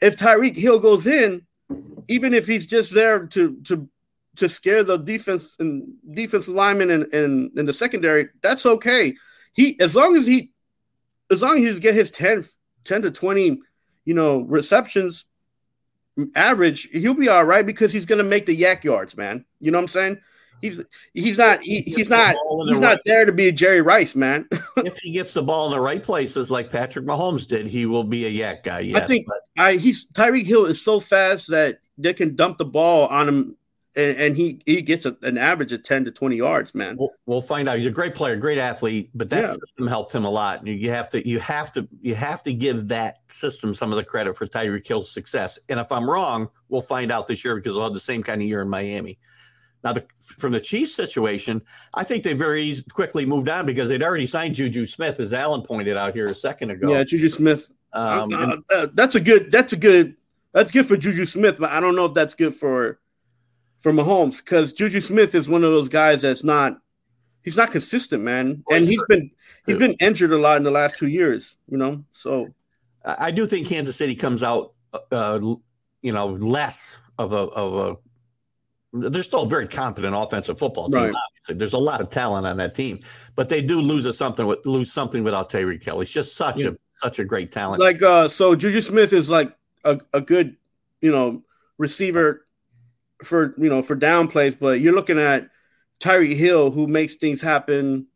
if 0.00 0.16
Tyreek 0.16 0.56
Hill 0.56 0.78
goes 0.78 1.06
in, 1.06 1.46
even 2.08 2.34
if 2.34 2.46
he's 2.46 2.66
just 2.66 2.94
there 2.94 3.26
to 3.26 3.56
to 3.64 3.88
to 4.36 4.48
scare 4.48 4.84
the 4.84 4.98
defense 4.98 5.54
and 5.58 5.94
defense 6.12 6.48
lineman 6.48 6.90
and 6.90 7.12
and, 7.12 7.68
the 7.68 7.72
secondary, 7.72 8.28
that's 8.42 8.66
okay. 8.66 9.14
He 9.54 9.78
as 9.80 9.94
long 9.96 10.16
as 10.16 10.26
he 10.26 10.52
as 11.30 11.42
long 11.42 11.58
as 11.58 11.74
he 11.74 11.80
get 11.80 11.94
his 11.94 12.10
10, 12.10 12.44
10 12.84 13.02
to 13.02 13.10
20, 13.10 13.60
you 14.04 14.14
know, 14.14 14.42
receptions 14.42 15.24
average, 16.36 16.88
he'll 16.92 17.14
be 17.14 17.28
all 17.28 17.44
right 17.44 17.66
because 17.66 17.92
he's 17.92 18.06
gonna 18.06 18.22
make 18.22 18.46
the 18.46 18.58
YAC 18.58 18.84
yards, 18.84 19.16
man. 19.16 19.44
You 19.58 19.70
know 19.70 19.78
what 19.78 19.82
I'm 19.82 19.88
saying? 19.88 20.20
He's 20.62 20.82
he's 21.14 21.38
not 21.38 21.60
he, 21.62 21.82
He 21.82 21.94
he's 21.94 22.10
not 22.10 22.34
ball 22.34 22.62
in 22.62 22.66
the 22.68 22.72
he's 22.74 22.80
not 22.80 22.98
there 23.04 23.24
to 23.24 23.32
be 23.32 23.48
a 23.48 23.52
Jerry 23.52 23.82
Rice, 23.82 24.14
man. 24.14 24.48
if 24.78 24.98
he 24.98 25.10
gets 25.12 25.34
the 25.34 25.42
ball 25.42 25.66
in 25.66 25.72
the 25.72 25.80
right 25.80 26.02
places 26.02 26.50
like 26.50 26.70
Patrick 26.70 27.04
Mahomes 27.04 27.46
did, 27.46 27.66
he 27.66 27.86
will 27.86 28.04
be 28.04 28.26
a 28.26 28.32
YAC 28.32 28.62
guy. 28.62 28.80
Yes, 28.80 29.06
think- 29.06 29.26
but 29.26 29.38
I 29.58 29.74
he's 29.74 30.06
Tyreek 30.06 30.46
Hill 30.46 30.66
is 30.66 30.80
so 30.80 31.00
fast 31.00 31.50
that 31.50 31.78
they 31.98 32.14
can 32.14 32.36
dump 32.36 32.58
the 32.58 32.64
ball 32.64 33.06
on 33.08 33.28
him 33.28 33.56
and, 33.96 34.16
and 34.18 34.36
he 34.36 34.60
he 34.66 34.82
gets 34.82 35.06
a, 35.06 35.16
an 35.22 35.38
average 35.38 35.72
of 35.72 35.82
10 35.82 36.04
to 36.04 36.10
20 36.10 36.36
yards, 36.36 36.74
man. 36.74 36.96
We'll, 36.98 37.12
we'll, 37.24 37.40
find 37.40 37.68
out. 37.68 37.78
He's 37.78 37.86
a 37.86 37.90
great 37.90 38.14
player, 38.14 38.36
great 38.36 38.58
athlete, 38.58 39.10
but 39.14 39.30
that 39.30 39.44
Yeah. 39.44 39.52
system 39.54 39.86
helped 39.86 40.14
him 40.14 40.24
a 40.24 40.30
lot. 40.30 40.66
You- 40.66 40.74
You 40.74 40.90
have 40.90 41.08
to 41.10 41.26
you 41.26 41.38
have 41.40 41.72
to 41.72 41.88
you 42.02 42.14
have 42.14 42.42
to 42.44 42.52
give 42.52 42.88
that 42.88 43.20
system 43.28 43.74
some 43.74 43.92
of 43.92 43.96
the 43.96 44.04
credit 44.04 44.36
for 44.36 44.46
Tyreek 44.46 44.86
Hill's 44.86 45.10
success. 45.10 45.58
And 45.68 45.80
if 45.80 45.90
I'm 45.90 46.08
wrong, 46.08 46.48
we'll 46.68 46.82
find 46.82 47.10
out 47.10 47.26
this 47.26 47.44
year 47.44 47.56
because 47.56 47.72
they'll 47.74 47.84
have 47.84 47.94
the 47.94 48.00
same 48.00 48.22
kind 48.22 48.40
of 48.42 48.46
year 48.46 48.60
in 48.62 48.68
Miami. 48.68 49.18
Now, 49.84 49.92
the, 49.92 50.04
from 50.38 50.52
the 50.52 50.60
Chiefs 50.60 50.94
situation, 50.94 51.62
I 51.94 52.02
think 52.02 52.24
they 52.24 52.32
very 52.32 52.74
quickly 52.92 53.24
moved 53.24 53.48
on 53.48 53.66
because 53.66 53.88
they'd 53.88 54.02
already 54.02 54.26
signed 54.26 54.56
Juju 54.56 54.86
Smith, 54.86 55.20
as 55.20 55.32
Alan 55.32 55.62
pointed 55.62 55.96
out 55.96 56.12
here 56.14 56.24
a 56.26 56.34
second 56.34 56.70
ago. 56.70 56.90
Yeah, 56.90 57.04
Juju 57.04 57.28
Smith. 57.28 57.68
um, 57.92 58.32
Uh, 58.32 58.42
and- 58.42 58.64
uh, 58.74 58.86
that's 58.94 59.14
a 59.14 59.20
good. 59.20 59.52
That's 59.52 59.72
a 59.72 59.76
good. 59.76 60.16
That's 60.52 60.70
good 60.70 60.86
for 60.86 60.96
Juju 60.96 61.26
Smith, 61.26 61.56
but 61.58 61.70
I 61.70 61.80
don't 61.80 61.94
know 61.94 62.06
if 62.06 62.14
that's 62.14 62.34
good 62.34 62.54
for 62.54 62.98
for 63.78 63.92
Mahomes 63.92 64.38
because 64.38 64.72
Juju 64.72 65.00
Smith 65.02 65.34
is 65.34 65.48
one 65.48 65.62
of 65.62 65.70
those 65.70 65.88
guys 65.88 66.22
that's 66.22 66.42
not. 66.42 66.78
He's 67.42 67.56
not 67.56 67.70
consistent, 67.70 68.24
man, 68.24 68.64
and 68.70 68.84
he's 68.84 68.94
sure. 68.94 69.06
been 69.08 69.30
he's 69.66 69.76
been 69.76 69.92
injured 70.00 70.32
a 70.32 70.38
lot 70.38 70.56
in 70.56 70.64
the 70.64 70.70
last 70.70 70.96
two 70.96 71.06
years. 71.06 71.58
You 71.68 71.76
know, 71.76 72.04
so 72.10 72.48
I 73.04 73.26
I 73.26 73.30
do 73.30 73.46
think 73.46 73.68
Kansas 73.68 73.94
City 73.94 74.16
comes 74.16 74.42
out, 74.42 74.72
uh, 75.12 75.38
you 76.02 76.12
know, 76.12 76.26
less 76.26 76.98
of 77.18 77.32
a 77.32 77.36
of 77.36 77.74
a. 77.74 77.96
They're 79.00 79.22
still 79.22 79.42
a 79.42 79.48
very 79.48 79.66
competent 79.68 80.14
offensive 80.16 80.58
football 80.58 80.88
team. 80.90 80.94
Right. 81.00 81.14
Obviously, 81.14 81.58
there's 81.58 81.72
a 81.72 81.78
lot 81.78 82.00
of 82.00 82.08
talent 82.10 82.46
on 82.46 82.56
that 82.58 82.74
team, 82.74 83.00
but 83.34 83.48
they 83.48 83.62
do 83.62 83.80
lose 83.80 84.06
a 84.06 84.12
something 84.12 84.46
with 84.46 84.64
lose 84.64 84.92
something 84.92 85.22
without 85.24 85.50
Tyreek 85.50 85.82
Hill. 85.82 86.00
He's 86.00 86.10
just 86.10 86.36
such 86.36 86.60
Yeah. 86.60 86.68
a 86.68 86.72
such 86.98 87.18
a 87.18 87.24
great 87.24 87.52
talent. 87.52 87.80
like 87.80 88.02
uh, 88.02 88.26
so 88.28 88.54
Juju 88.54 88.80
Smith 88.80 89.12
is 89.12 89.28
like 89.28 89.54
a, 89.84 90.00
a 90.14 90.20
good 90.20 90.56
you 91.00 91.12
know 91.12 91.42
receiver 91.78 92.46
for 93.22 93.54
you 93.58 93.68
know 93.68 93.82
for 93.82 93.94
down 93.94 94.28
plays, 94.28 94.56
but 94.56 94.80
you're 94.80 94.94
looking 94.94 95.18
at 95.18 95.50
Tyreek 96.00 96.36
Hill 96.36 96.70
who 96.70 96.86
makes 96.86 97.14
things 97.16 97.40
happen. 97.42 98.06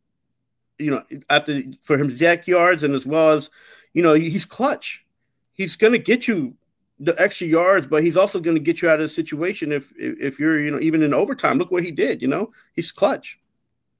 You 0.79 0.93
know, 0.93 1.05
after 1.29 1.61
for 1.83 1.99
him 1.99 2.09
YAC 2.09 2.47
yards 2.47 2.83
and 2.83 2.95
as 2.95 3.05
well 3.05 3.31
as 3.31 3.51
you 3.93 4.03
know 4.03 4.15
he's 4.15 4.47
clutch. 4.47 5.05
He's 5.53 5.77
going 5.77 5.93
to 5.93 5.99
get 5.99 6.27
you 6.27 6.55
the 7.01 7.21
extra 7.21 7.47
yards, 7.47 7.87
but 7.87 8.03
he's 8.03 8.17
also 8.17 8.39
going 8.39 8.57
to 8.57 8.63
get 8.63 8.83
you 8.83 8.89
out 8.89 9.01
of 9.01 9.05
the 9.05 9.09
situation 9.09 9.73
if 9.73 9.93
if 9.97 10.39
you're 10.39 10.61
you 10.61 10.71
know 10.71 10.79
even 10.81 11.03
in 11.03 11.13
overtime. 11.15 11.59
Look 11.59 11.71
what 11.71 11.83
he 11.83 11.91
did. 11.91 12.23
You 12.23 12.29
know, 12.29 12.53
he's 12.75 12.93
clutch. 12.93 13.39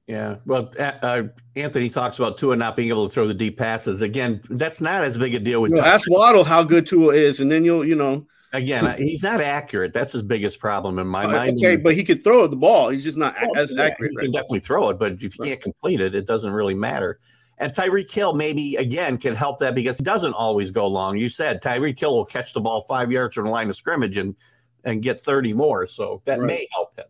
Yeah. 0.07 0.37
Well, 0.45 0.71
uh, 0.79 0.91
uh, 1.01 1.23
Anthony 1.55 1.89
talks 1.89 2.19
about 2.19 2.37
Tua 2.37 2.55
not 2.55 2.75
being 2.75 2.89
able 2.89 3.07
to 3.07 3.13
throw 3.13 3.27
the 3.27 3.33
deep 3.33 3.57
passes. 3.57 4.01
Again, 4.01 4.41
that's 4.49 4.81
not 4.81 5.03
as 5.03 5.17
big 5.17 5.33
a 5.35 5.39
deal 5.39 5.61
with 5.61 5.71
You 5.71 5.77
know, 5.77 5.83
ask 5.83 6.09
Waddle 6.09 6.43
how 6.43 6.63
good 6.63 6.85
Tua 6.85 7.13
is, 7.13 7.39
and 7.39 7.51
then 7.51 7.63
you'll 7.65 7.85
you 7.85 7.95
know 7.95 8.25
Again, 8.53 8.85
uh, 8.85 8.97
he's 8.97 9.23
not 9.23 9.39
accurate. 9.39 9.93
That's 9.93 10.11
his 10.11 10.21
biggest 10.23 10.59
problem 10.59 10.99
in 10.99 11.07
my 11.07 11.25
mind. 11.25 11.57
okay, 11.57 11.77
but 11.77 11.95
he 11.95 12.03
could 12.03 12.21
throw 12.23 12.45
the 12.47 12.57
ball. 12.57 12.89
He's 12.89 13.05
just 13.05 13.17
not 13.17 13.33
Well, 13.41 13.55
as 13.55 13.73
yeah, 13.73 13.83
accurate. 13.83 14.11
He 14.11 14.17
right 14.17 14.23
can 14.25 14.31
definitely 14.33 14.59
throw 14.59 14.89
it, 14.89 14.99
but 14.99 15.13
if 15.13 15.23
you 15.23 15.29
Right. 15.39 15.49
can't 15.49 15.61
complete 15.61 16.01
it, 16.01 16.13
it 16.13 16.27
doesn't 16.27 16.51
really 16.51 16.75
matter. 16.75 17.19
And 17.61 17.71
Tyreek 17.71 18.11
Hill 18.11 18.33
maybe 18.33 18.75
again 18.77 19.19
can 19.19 19.35
help 19.35 19.59
that 19.59 19.75
because 19.75 19.99
he 19.99 20.03
doesn't 20.03 20.33
always 20.33 20.71
go 20.71 20.87
long. 20.87 21.15
You 21.15 21.29
said 21.29 21.61
Tyreek 21.61 21.99
Hill 21.99 22.17
will 22.17 22.25
catch 22.25 22.53
the 22.53 22.59
ball 22.59 22.81
five 22.81 23.11
yards 23.11 23.35
from 23.35 23.45
the 23.45 23.51
line 23.51 23.69
of 23.69 23.75
scrimmage 23.75 24.17
and 24.17 24.35
and 24.83 25.03
get 25.03 25.19
30 25.19 25.53
more. 25.53 25.85
So 25.85 26.23
that 26.25 26.39
Right. 26.39 26.47
may 26.47 26.67
help 26.73 26.97
him. 26.97 27.05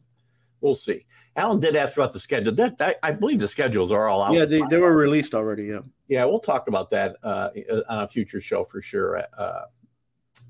We'll 0.59 0.75
see. 0.75 1.05
Alan 1.37 1.61
did 1.61 1.77
ask 1.77 1.95
about 1.95 2.11
the 2.11 2.19
schedule. 2.19 2.51
That, 2.53 2.77
that 2.79 2.97
I 3.01 3.11
believe 3.11 3.39
the 3.39 3.47
schedules 3.47 3.93
are 3.93 4.09
all 4.09 4.21
out. 4.21 4.33
Yeah, 4.33 4.43
they, 4.43 4.61
they 4.69 4.77
were 4.77 4.93
released 4.95 5.33
already. 5.33 5.67
Yeah. 5.67 5.79
Yeah, 6.09 6.25
we'll 6.25 6.41
talk 6.41 6.67
about 6.67 6.89
that 6.89 7.15
uh, 7.23 7.49
on 7.87 8.03
a 8.03 8.07
future 8.09 8.41
show 8.41 8.65
for 8.65 8.81
sure. 8.81 9.23
Uh, 9.37 9.61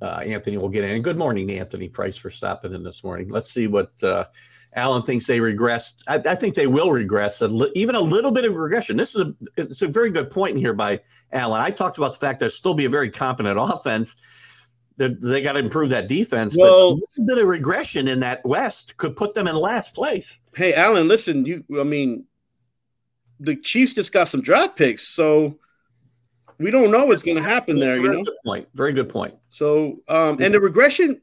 uh, 0.01 0.23
Anthony 0.25 0.57
will 0.57 0.67
get 0.69 0.83
in. 0.83 0.95
And 0.95 1.03
good 1.03 1.17
morning, 1.17 1.51
Anthony 1.51 1.87
Price, 1.87 2.17
for 2.17 2.31
stopping 2.31 2.73
in 2.73 2.81
this 2.81 3.03
morning. 3.03 3.29
Let's 3.29 3.51
see 3.53 3.67
what 3.67 3.91
uh, 4.01 4.25
Alan 4.73 5.03
thinks 5.03 5.27
they 5.27 5.39
regressed. 5.39 5.95
I, 6.07 6.15
I 6.15 6.35
think 6.35 6.55
they 6.55 6.67
will 6.67 6.91
regress, 6.91 7.41
a 7.41 7.47
li- 7.47 7.71
even 7.75 7.95
a 7.95 7.99
little 7.99 8.31
bit 8.31 8.45
of 8.45 8.55
regression. 8.55 8.95
This 8.97 9.15
is 9.15 9.21
a 9.21 9.33
it's 9.57 9.81
a 9.81 9.87
very 9.87 10.09
good 10.09 10.29
point 10.29 10.57
here 10.57 10.73
by 10.73 10.99
Alan. 11.33 11.61
I 11.61 11.71
talked 11.71 11.97
about 11.97 12.13
the 12.13 12.19
fact 12.19 12.39
there'll 12.39 12.51
still 12.51 12.73
be 12.73 12.85
a 12.85 12.89
very 12.89 13.09
competent 13.09 13.57
offense. 13.59 14.15
They're, 14.97 15.09
they 15.09 15.41
got 15.41 15.53
to 15.53 15.59
improve 15.59 15.89
that 15.89 16.07
defense. 16.07 16.55
but 16.55 16.63
a 16.69 16.71
little 16.71 16.99
bit 17.25 17.37
of 17.37 17.47
regression 17.47 18.07
in 18.07 18.19
that 18.21 18.45
West 18.45 18.95
could 18.97 19.15
put 19.15 19.33
them 19.33 19.47
in 19.47 19.55
last 19.55 19.93
place. 19.95 20.39
Hey, 20.55 20.73
Alan, 20.73 21.07
listen, 21.07 21.45
you 21.45 21.63
I 21.79 21.83
mean 21.83 22.25
the 23.39 23.55
Chiefs 23.55 23.93
just 23.95 24.13
got 24.13 24.27
some 24.27 24.41
draft 24.41 24.77
picks, 24.77 25.01
so 25.01 25.57
we 26.59 26.69
don't 26.71 26.91
know 26.91 27.05
what's 27.05 27.23
gonna 27.23 27.41
happen 27.41 27.79
there, 27.79 27.95
you 27.97 28.03
Very 28.03 28.17
know. 28.17 28.23
good 28.23 28.37
point. 28.45 28.67
Very 28.75 28.93
good 28.93 29.09
point. 29.09 29.33
So 29.49 30.01
um 30.07 30.37
and 30.41 30.53
the 30.53 30.61
regression 30.61 31.19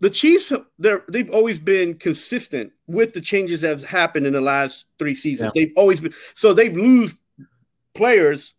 the 0.00 0.10
Chiefs 0.10 0.52
they're 0.78 1.04
they've 1.08 1.30
always 1.30 1.58
been 1.58 1.94
consistent 1.94 2.72
with 2.86 3.14
the 3.14 3.20
changes 3.20 3.62
that 3.62 3.68
have 3.68 3.84
happened 3.84 4.26
in 4.26 4.32
the 4.32 4.40
last 4.40 4.86
three 4.98 5.14
seasons. 5.14 5.52
They've 5.54 5.72
always 5.76 6.00
been 6.00 6.12
so 6.34 6.52
they've 6.52 6.76
lose 6.76 7.16
players 7.94 8.54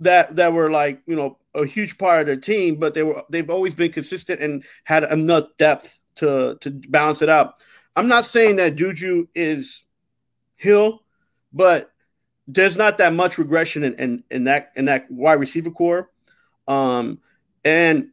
that 0.00 0.36
that 0.36 0.52
were 0.52 0.70
like, 0.70 1.02
you 1.06 1.16
know, 1.16 1.38
a 1.54 1.66
huge 1.66 1.98
part 1.98 2.22
of 2.22 2.26
their 2.26 2.36
team, 2.36 2.76
but 2.76 2.94
they 2.94 3.02
were 3.02 3.22
they've 3.28 3.50
always 3.50 3.74
been 3.74 3.92
consistent 3.92 4.40
and 4.40 4.64
had 4.84 5.04
enough 5.04 5.44
depth 5.58 5.98
to 6.16 6.56
to 6.60 6.70
balance 6.70 7.22
it 7.22 7.28
out. 7.28 7.62
I'm 7.96 8.08
not 8.08 8.24
saying 8.24 8.56
that 8.56 8.76
Juju 8.76 9.26
is 9.34 9.84
Hill, 10.56 11.02
but 11.52 11.92
there's 12.46 12.76
not 12.76 12.98
that 12.98 13.12
much 13.12 13.38
regression 13.38 13.82
in, 13.82 13.94
in, 13.94 14.24
in 14.30 14.44
that 14.44 14.72
in 14.76 14.86
that 14.86 15.10
wide 15.10 15.34
receiver 15.34 15.70
core. 15.70 16.10
Um, 16.66 17.20
and 17.64 18.10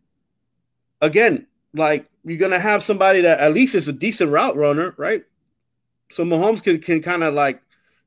again, 1.02 1.48
like 1.74 2.10
you're 2.28 2.38
gonna 2.38 2.60
have 2.60 2.84
somebody 2.84 3.22
that 3.22 3.40
at 3.40 3.54
least 3.54 3.74
is 3.74 3.88
a 3.88 3.94
decent 3.94 4.32
route 4.32 4.56
runner, 4.56 4.94
right? 4.98 5.24
So 6.12 6.24
Mahomes 6.24 6.62
can 6.62 6.80
can 6.80 7.02
kind 7.02 7.24
of 7.24 7.34
like 7.34 7.62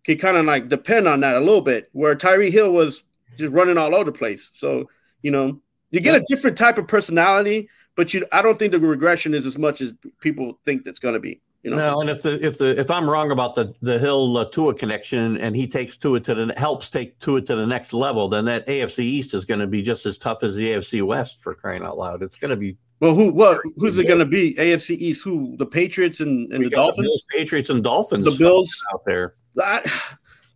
can 0.04 0.18
kind 0.18 0.36
of 0.36 0.44
like 0.44 0.68
depend 0.68 1.08
on 1.08 1.20
that 1.20 1.36
a 1.36 1.40
little 1.40 1.62
bit, 1.62 1.88
where 1.92 2.14
Tyreek 2.14 2.52
Hill 2.52 2.72
was 2.72 3.02
just 3.38 3.52
running 3.52 3.78
all 3.78 3.94
over 3.94 4.04
the 4.04 4.12
place. 4.18 4.50
So 4.52 4.88
you 5.22 5.30
know 5.30 5.60
you 5.90 6.00
get 6.00 6.20
a 6.20 6.24
different 6.28 6.58
type 6.58 6.78
of 6.78 6.86
personality, 6.86 7.68
but 7.96 8.12
you 8.12 8.26
I 8.30 8.42
don't 8.42 8.58
think 8.58 8.72
the 8.72 8.80
regression 8.80 9.34
is 9.34 9.46
as 9.46 9.58
much 9.58 9.80
as 9.80 9.94
people 10.20 10.58
think 10.64 10.84
that's 10.84 10.98
gonna 10.98 11.20
be. 11.20 11.40
You 11.62 11.70
know, 11.70 11.76
No, 11.76 12.00
and 12.00 12.08
if 12.08 12.22
the 12.22 12.44
if 12.44 12.56
the 12.56 12.78
if 12.78 12.90
I'm 12.90 13.08
wrong 13.08 13.30
about 13.30 13.54
the 13.54 13.74
the 13.82 13.98
Hill 13.98 14.38
uh, 14.38 14.46
Tua 14.46 14.74
connection, 14.74 15.36
and 15.38 15.54
he 15.54 15.66
takes 15.66 15.98
Tua 15.98 16.20
to 16.20 16.34
the 16.34 16.54
helps 16.56 16.88
take 16.88 17.18
Tua 17.18 17.42
to 17.42 17.54
the 17.54 17.66
next 17.66 17.92
level, 17.92 18.28
then 18.28 18.46
that 18.46 18.66
AFC 18.66 19.00
East 19.00 19.34
is 19.34 19.44
going 19.44 19.60
to 19.60 19.66
be 19.66 19.82
just 19.82 20.06
as 20.06 20.16
tough 20.16 20.42
as 20.42 20.54
the 20.54 20.70
AFC 20.70 21.02
West 21.02 21.42
for 21.42 21.54
crying 21.54 21.82
out 21.82 21.98
loud. 21.98 22.22
It's 22.22 22.38
going 22.38 22.50
to 22.50 22.56
be 22.56 22.78
well, 23.00 23.14
who 23.14 23.32
what 23.32 23.60
who's 23.76 23.98
it 23.98 24.06
gonna 24.06 24.26
be? 24.26 24.54
AFC 24.54 24.96
East? 24.96 25.24
Who 25.24 25.56
the 25.56 25.66
Patriots 25.66 26.20
and, 26.20 26.52
and 26.52 26.64
the 26.64 26.70
Dolphins? 26.70 27.08
Bills, 27.08 27.26
Patriots, 27.30 27.70
and 27.70 27.82
Dolphins. 27.82 28.24
The 28.24 28.36
Bills. 28.42 28.84
out 28.92 29.04
there. 29.04 29.34
I, 29.58 29.82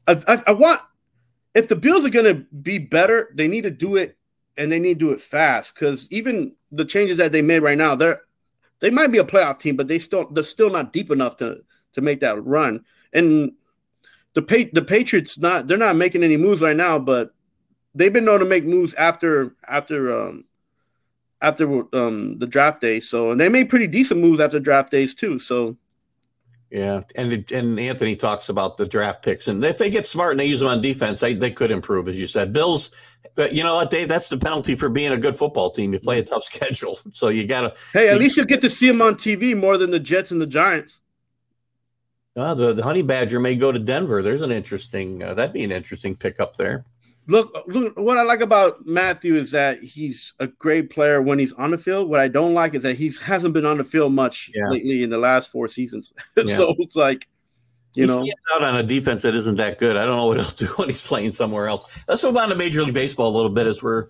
I, 0.06 0.42
I 0.46 0.52
want 0.52 0.80
if 1.54 1.68
the 1.68 1.76
Bills 1.76 2.04
are 2.04 2.10
going 2.10 2.26
to 2.26 2.44
be 2.62 2.78
better, 2.78 3.30
they 3.34 3.48
need 3.48 3.62
to 3.62 3.70
do 3.70 3.96
it 3.96 4.18
and 4.56 4.70
they 4.70 4.78
need 4.78 4.98
to 4.98 5.06
do 5.06 5.12
it 5.12 5.20
fast 5.20 5.74
because 5.74 6.06
even 6.10 6.54
the 6.70 6.84
changes 6.84 7.16
that 7.18 7.32
they 7.32 7.42
made 7.42 7.60
right 7.60 7.78
now, 7.78 7.94
they're 7.94 8.20
they 8.80 8.90
might 8.90 9.12
be 9.12 9.18
a 9.18 9.24
playoff 9.24 9.58
team, 9.58 9.76
but 9.76 9.88
they 9.88 9.98
still 9.98 10.28
they're 10.30 10.44
still 10.44 10.70
not 10.70 10.92
deep 10.92 11.10
enough 11.10 11.36
to 11.36 11.62
to 11.94 12.00
make 12.00 12.20
that 12.20 12.44
run. 12.44 12.84
And 13.12 13.52
the 14.34 14.42
pa- 14.42 14.70
the 14.72 14.82
Patriots 14.82 15.38
not 15.38 15.66
they're 15.66 15.78
not 15.78 15.96
making 15.96 16.24
any 16.24 16.36
moves 16.36 16.60
right 16.60 16.76
now, 16.76 16.98
but 16.98 17.32
they've 17.94 18.12
been 18.12 18.24
known 18.24 18.40
to 18.40 18.44
make 18.44 18.64
moves 18.64 18.92
after 18.94 19.54
after 19.68 20.14
um 20.14 20.44
after 21.44 21.84
um 21.94 22.38
the 22.38 22.46
draft 22.46 22.80
day. 22.80 23.00
So 23.00 23.30
and 23.30 23.40
they 23.40 23.48
made 23.48 23.68
pretty 23.68 23.86
decent 23.86 24.20
moves 24.20 24.40
after 24.40 24.58
draft 24.58 24.90
days 24.90 25.14
too. 25.14 25.38
So 25.38 25.76
Yeah, 26.70 27.02
and 27.16 27.50
and 27.52 27.78
Anthony 27.78 28.16
talks 28.16 28.48
about 28.48 28.76
the 28.76 28.86
draft 28.86 29.24
picks, 29.24 29.48
and 29.48 29.64
if 29.64 29.78
they 29.78 29.90
get 29.90 30.06
smart 30.06 30.32
and 30.32 30.40
they 30.40 30.46
use 30.46 30.60
them 30.60 30.68
on 30.68 30.80
defense, 30.80 31.20
they, 31.20 31.34
they 31.34 31.50
could 31.50 31.70
improve, 31.70 32.08
as 32.08 32.18
you 32.18 32.26
said. 32.26 32.52
Bills, 32.52 32.90
but 33.34 33.52
you 33.52 33.62
know 33.62 33.74
what, 33.74 33.90
Dave? 33.90 34.08
That's 34.08 34.28
the 34.28 34.38
penalty 34.38 34.74
for 34.74 34.88
being 34.88 35.12
a 35.12 35.16
good 35.16 35.36
football 35.36 35.70
team. 35.70 35.92
You 35.92 36.00
play 36.00 36.18
a 36.18 36.24
tough 36.24 36.42
schedule, 36.52 36.98
so 37.12 37.28
you 37.28 37.46
got 37.46 37.60
to. 37.60 37.74
hey, 37.92 38.08
at 38.08 38.18
least 38.18 38.36
you'll 38.36 38.46
get 38.46 38.60
to 38.62 38.70
see 38.70 38.88
them 38.88 39.02
on 39.02 39.14
TV 39.14 39.56
more 39.56 39.76
than 39.76 39.90
the 39.90 40.00
Jets 40.00 40.30
and 40.30 40.40
the 40.40 40.46
Giants. 40.46 41.00
Uh, 42.36 42.54
the 42.54 42.72
the 42.72 42.82
Honey 42.82 43.02
Badger 43.02 43.38
may 43.38 43.54
go 43.54 43.70
to 43.70 43.78
Denver. 43.78 44.22
There's 44.22 44.42
an 44.42 44.50
interesting. 44.50 45.22
Uh, 45.22 45.34
that'd 45.34 45.52
be 45.52 45.64
an 45.64 45.70
interesting 45.70 46.16
pickup 46.16 46.56
there. 46.56 46.84
Look, 47.26 47.54
look, 47.66 47.96
what 47.98 48.18
I 48.18 48.22
like 48.22 48.40
about 48.40 48.84
Matthew 48.86 49.34
is 49.34 49.50
that 49.52 49.82
he's 49.82 50.34
a 50.40 50.46
great 50.46 50.90
player 50.90 51.22
when 51.22 51.38
he's 51.38 51.54
on 51.54 51.70
the 51.70 51.78
field. 51.78 52.08
What 52.10 52.20
I 52.20 52.28
don't 52.28 52.52
like 52.52 52.74
is 52.74 52.82
that 52.82 52.96
he 52.96 53.10
hasn't 53.22 53.54
been 53.54 53.64
on 53.64 53.78
the 53.78 53.84
field 53.84 54.12
much 54.12 54.50
Yeah. 54.54 54.68
lately 54.68 55.02
in 55.02 55.10
the 55.10 55.16
last 55.18 55.50
four 55.50 55.68
seasons. 55.68 56.12
Yeah. 56.36 56.56
so 56.56 56.74
it's 56.78 56.96
like, 56.96 57.26
you 57.94 58.02
He's 58.02 58.10
know, 58.10 58.26
out 58.54 58.62
on 58.62 58.76
a 58.76 58.82
defense 58.82 59.22
that 59.22 59.34
isn't 59.34 59.56
that 59.56 59.78
good. 59.78 59.96
I 59.96 60.04
don't 60.04 60.16
know 60.16 60.26
what 60.26 60.36
he'll 60.36 60.44
do 60.56 60.66
when 60.76 60.88
he's 60.88 61.06
playing 61.06 61.32
somewhere 61.32 61.68
else. 61.68 61.86
Let's 62.08 62.22
move 62.22 62.36
on 62.36 62.48
to 62.50 62.54
Major 62.56 62.82
League 62.82 62.92
Baseball 62.94 63.28
a 63.28 63.34
little 63.36 63.50
bit 63.50 63.66
as 63.66 63.82
we're 63.82 64.06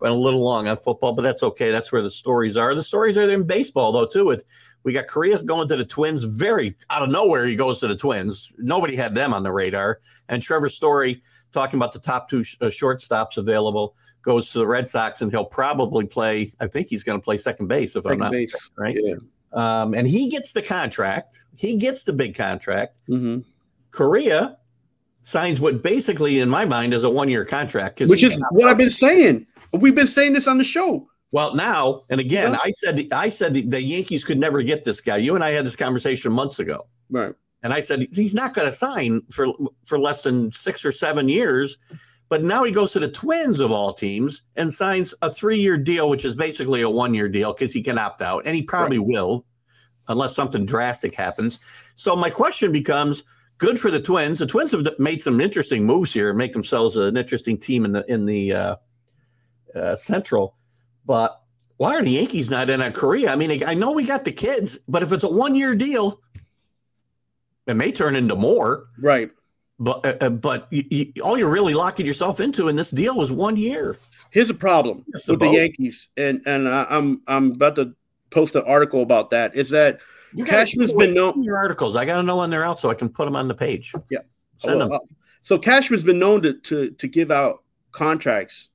running 0.00 0.18
a 0.18 0.20
little 0.20 0.42
long 0.42 0.66
on 0.68 0.76
football, 0.76 1.12
but 1.12 1.22
that's 1.22 1.42
okay. 1.42 1.70
That's 1.70 1.92
where 1.92 2.02
the 2.02 2.10
stories 2.10 2.56
are. 2.56 2.74
The 2.74 2.82
stories 2.82 3.16
are 3.16 3.28
in 3.30 3.46
baseball 3.46 3.92
though 3.92 4.06
too. 4.06 4.24
With 4.26 4.42
we 4.82 4.92
got 4.92 5.06
Correa 5.06 5.42
going 5.42 5.68
to 5.68 5.76
the 5.76 5.84
Twins, 5.84 6.22
very 6.24 6.76
out 6.90 7.02
of 7.02 7.10
nowhere. 7.10 7.44
He 7.46 7.56
goes 7.56 7.80
to 7.80 7.88
the 7.88 7.96
Twins. 7.96 8.52
Nobody 8.58 8.94
had 8.96 9.14
them 9.14 9.34
on 9.34 9.42
the 9.42 9.52
radar. 9.52 10.00
And 10.28 10.42
Trevor 10.42 10.68
Story 10.68 11.22
talking 11.56 11.78
about 11.78 11.92
the 11.92 11.98
top 11.98 12.28
two 12.28 12.42
sh- 12.42 12.56
uh, 12.60 12.66
shortstops 12.66 13.38
available, 13.38 13.96
goes 14.22 14.50
to 14.52 14.58
the 14.58 14.66
Red 14.66 14.86
Sox, 14.88 15.22
and 15.22 15.30
he'll 15.30 15.44
probably 15.44 16.04
play. 16.06 16.52
I 16.60 16.66
think 16.66 16.88
he's 16.88 17.02
going 17.02 17.18
to 17.18 17.24
play 17.24 17.38
second 17.38 17.68
base 17.68 17.96
if 17.96 18.02
Second 18.02 18.12
I'm 18.12 18.18
not 18.18 18.32
base. 18.32 18.70
right. 18.76 18.96
Yeah. 19.02 19.14
Um, 19.54 19.94
and 19.94 20.06
he 20.06 20.28
gets 20.28 20.52
the 20.52 20.60
contract. 20.60 21.38
He 21.56 21.76
gets 21.76 22.04
the 22.04 22.12
big 22.12 22.34
contract. 22.36 22.96
hmm 23.06 23.38
Correa 23.90 24.58
signs 25.22 25.60
what 25.62 25.82
basically, 25.82 26.40
in 26.40 26.50
my 26.50 26.66
mind, 26.66 26.92
is 26.92 27.04
a 27.04 27.10
one-year 27.10 27.44
contract, 27.46 28.00
Which 28.00 28.22
is 28.22 28.36
what 28.50 28.68
I've 28.68 28.76
been 28.76 28.90
saying. 28.90 29.46
We've 29.72 29.94
been 29.94 30.06
saying 30.06 30.34
this 30.34 30.46
on 30.46 30.58
the 30.58 30.64
show. 30.64 31.08
well 31.32 31.54
now. 31.54 32.02
And 32.10 32.20
again, 32.20 32.50
Yeah. 32.52 32.58
I 32.62 32.70
said 32.72 33.08
I 33.12 33.30
said 33.30 33.54
the, 33.54 33.62
the 33.62 33.80
Yankees 33.80 34.24
could 34.24 34.38
never 34.38 34.60
get 34.62 34.84
this 34.84 35.00
guy. 35.00 35.16
You 35.16 35.34
and 35.34 35.42
I 35.42 35.52
had 35.52 35.64
this 35.64 35.76
conversation 35.76 36.30
months 36.32 36.58
ago. 36.58 36.86
Right. 37.10 37.34
And 37.66 37.74
I 37.74 37.80
said 37.80 38.06
he's 38.12 38.32
not 38.32 38.54
going 38.54 38.68
to 38.68 38.72
sign 38.72 39.22
for 39.28 39.48
for 39.84 39.98
less 39.98 40.22
than 40.22 40.52
six 40.52 40.84
or 40.84 40.92
seven 40.92 41.28
years. 41.28 41.78
But 42.28 42.44
now 42.44 42.62
he 42.62 42.70
goes 42.70 42.92
to 42.92 43.00
the 43.00 43.10
Twins 43.10 43.58
of 43.58 43.72
all 43.72 43.92
teams 43.92 44.42
and 44.54 44.72
signs 44.72 45.12
a 45.20 45.32
three-year 45.32 45.76
deal, 45.76 46.08
which 46.08 46.24
is 46.24 46.36
basically 46.36 46.82
a 46.82 46.88
one-year 46.88 47.28
deal 47.28 47.52
because 47.52 47.72
he 47.72 47.82
can 47.82 47.98
opt 47.98 48.22
out, 48.22 48.46
and 48.46 48.54
he 48.54 48.62
probably 48.62 49.00
will, 49.00 49.44
unless 50.06 50.36
something 50.36 50.64
drastic 50.64 51.12
happens. 51.12 51.58
So 51.96 52.14
my 52.14 52.30
question 52.30 52.70
becomes: 52.70 53.24
Good 53.58 53.80
for 53.80 53.90
the 53.90 54.00
Twins. 54.00 54.38
The 54.38 54.46
Twins 54.46 54.70
have 54.70 54.86
made 55.00 55.20
some 55.20 55.40
interesting 55.40 55.84
moves 55.84 56.12
here, 56.14 56.32
make 56.32 56.52
themselves 56.52 56.96
an 56.96 57.16
interesting 57.16 57.58
team 57.58 57.84
in 57.84 57.90
the 57.90 58.04
in 58.06 58.26
the 58.26 58.52
uh, 58.52 58.76
uh, 59.74 59.96
Central. 59.96 60.54
But 61.04 61.42
why 61.78 61.96
are 61.96 62.02
the 62.04 62.12
Yankees 62.12 62.48
not 62.48 62.70
in 62.70 62.80
on 62.80 62.92
Correa? 62.92 63.32
I 63.32 63.34
mean, 63.34 63.60
I 63.66 63.74
know 63.74 63.90
we 63.90 64.06
got 64.06 64.24
the 64.24 64.30
kids, 64.30 64.78
but 64.86 65.02
if 65.02 65.10
it's 65.10 65.24
a 65.24 65.28
one-year 65.28 65.74
deal, 65.74 66.20
it 67.66 67.74
may 67.74 67.92
turn 67.92 68.16
into 68.16 68.36
more. 68.36 68.86
Right. 68.98 69.30
But 69.78 70.06
uh, 70.06 70.26
uh, 70.26 70.30
but 70.30 70.68
you, 70.70 70.84
you, 70.90 71.12
all 71.22 71.36
you're 71.38 71.50
really 71.50 71.74
locking 71.74 72.06
yourself 72.06 72.40
into 72.40 72.68
in 72.68 72.76
this 72.76 72.90
deal 72.90 73.16
was 73.16 73.30
one 73.30 73.56
year. 73.56 73.98
Here's 74.30 74.50
a 74.50 74.54
problem 74.54 75.04
the 75.08 75.22
with 75.28 75.40
the 75.40 75.46
vote. 75.46 75.52
Yankees, 75.52 76.08
and 76.16 76.40
and 76.46 76.68
I, 76.68 76.86
I'm 76.88 77.20
I'm 77.26 77.52
about 77.52 77.76
to 77.76 77.94
post 78.30 78.54
an 78.54 78.62
article 78.66 79.02
about 79.02 79.30
that. 79.30 79.54
Is 79.54 79.70
that 79.70 80.00
You 80.32 80.46
gotta 80.46 80.94
been 80.96 81.14
known- 81.14 81.42
your 81.42 81.58
articles. 81.58 81.94
I 81.94 82.04
got 82.04 82.16
to 82.16 82.22
know 82.22 82.36
when 82.36 82.50
they're 82.50 82.64
out 82.64 82.80
so 82.80 82.90
I 82.90 82.94
can 82.94 83.08
put 83.08 83.26
them 83.26 83.36
on 83.36 83.48
the 83.48 83.54
page. 83.54 83.92
Yeah. 84.10 84.20
send 84.56 84.80
them. 84.80 84.92
Uh, 84.92 84.98
so 85.42 85.58
Cashman's 85.58 86.04
been 86.04 86.18
known 86.18 86.42
to 86.42 86.54
to 86.54 86.90
to 86.90 87.06
give 87.08 87.30
out 87.30 87.62
contracts, 87.92 88.70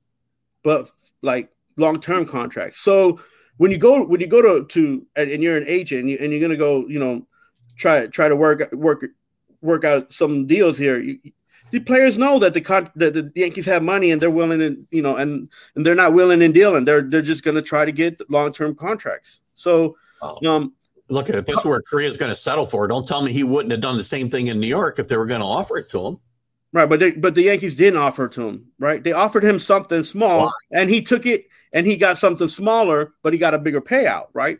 but 0.62 0.90
like 1.20 1.50
long 1.76 2.00
term 2.00 2.26
contracts. 2.26 2.80
So 2.80 3.20
when 3.56 3.70
you 3.70 3.78
go 3.78 4.04
when 4.04 4.20
you 4.20 4.26
go 4.26 4.40
to 4.40 4.64
to 4.66 5.06
and 5.16 5.42
you're 5.42 5.56
an 5.56 5.64
agent 5.66 6.00
and, 6.02 6.10
you, 6.10 6.18
and 6.20 6.32
you're 6.32 6.40
gonna 6.40 6.56
go, 6.56 6.86
you 6.86 6.98
know, 6.98 7.26
try 7.76 8.06
try 8.06 8.28
to 8.28 8.36
work 8.36 8.70
work 8.72 9.04
work 9.60 9.84
out 9.84 10.12
some 10.12 10.46
deals 10.46 10.78
here. 10.78 11.00
You, 11.00 11.18
the 11.70 11.80
players 11.80 12.18
know 12.18 12.38
that 12.38 12.54
the 12.54 12.60
con 12.60 12.90
that 12.96 13.14
the 13.14 13.32
Yankees 13.34 13.66
have 13.66 13.82
money 13.82 14.10
and 14.10 14.20
they're 14.20 14.30
willing 14.30 14.58
to 14.58 14.76
you 14.90 15.02
know 15.02 15.16
and 15.16 15.48
and 15.74 15.86
they're 15.86 15.94
not 15.94 16.12
willing 16.12 16.42
in 16.42 16.52
dealing. 16.52 16.84
They're 16.84 17.02
they're 17.02 17.22
just 17.22 17.44
gonna 17.44 17.62
try 17.62 17.84
to 17.84 17.92
get 17.92 18.20
long 18.30 18.52
term 18.52 18.74
contracts. 18.74 19.40
So 19.54 19.96
Oh, 20.24 20.38
um 20.48 20.72
look 21.08 21.28
at 21.28 21.34
it. 21.36 21.46
This 21.46 21.58
is 21.58 21.64
where 21.64 21.82
Correa's 21.82 22.16
going 22.16 22.30
to 22.30 22.36
settle 22.36 22.64
for. 22.64 22.86
Don't 22.86 23.06
tell 23.06 23.22
me 23.22 23.32
he 23.32 23.42
wouldn't 23.44 23.72
have 23.72 23.80
done 23.80 23.96
the 23.96 24.04
same 24.04 24.30
thing 24.30 24.46
in 24.46 24.58
New 24.58 24.66
York 24.68 24.98
if 24.98 25.08
they 25.08 25.16
were 25.16 25.26
going 25.26 25.40
to 25.40 25.46
offer 25.46 25.76
it 25.76 25.90
to 25.90 26.06
him. 26.06 26.18
Right, 26.72 26.88
but 26.88 27.00
they, 27.00 27.10
but 27.10 27.34
the 27.34 27.42
Yankees 27.42 27.76
didn't 27.76 27.98
offer 27.98 28.26
it 28.26 28.32
to 28.32 28.48
him, 28.48 28.66
right? 28.78 29.02
They 29.04 29.12
offered 29.12 29.44
him 29.44 29.58
something 29.58 30.04
small, 30.04 30.44
Why? 30.44 30.52
and 30.70 30.88
he 30.88 31.02
took 31.02 31.26
it, 31.26 31.44
and 31.74 31.86
he 31.86 31.98
got 31.98 32.16
something 32.16 32.48
smaller, 32.48 33.12
but 33.22 33.34
he 33.34 33.38
got 33.38 33.52
a 33.52 33.58
bigger 33.58 33.82
payout, 33.82 34.28
right? 34.32 34.58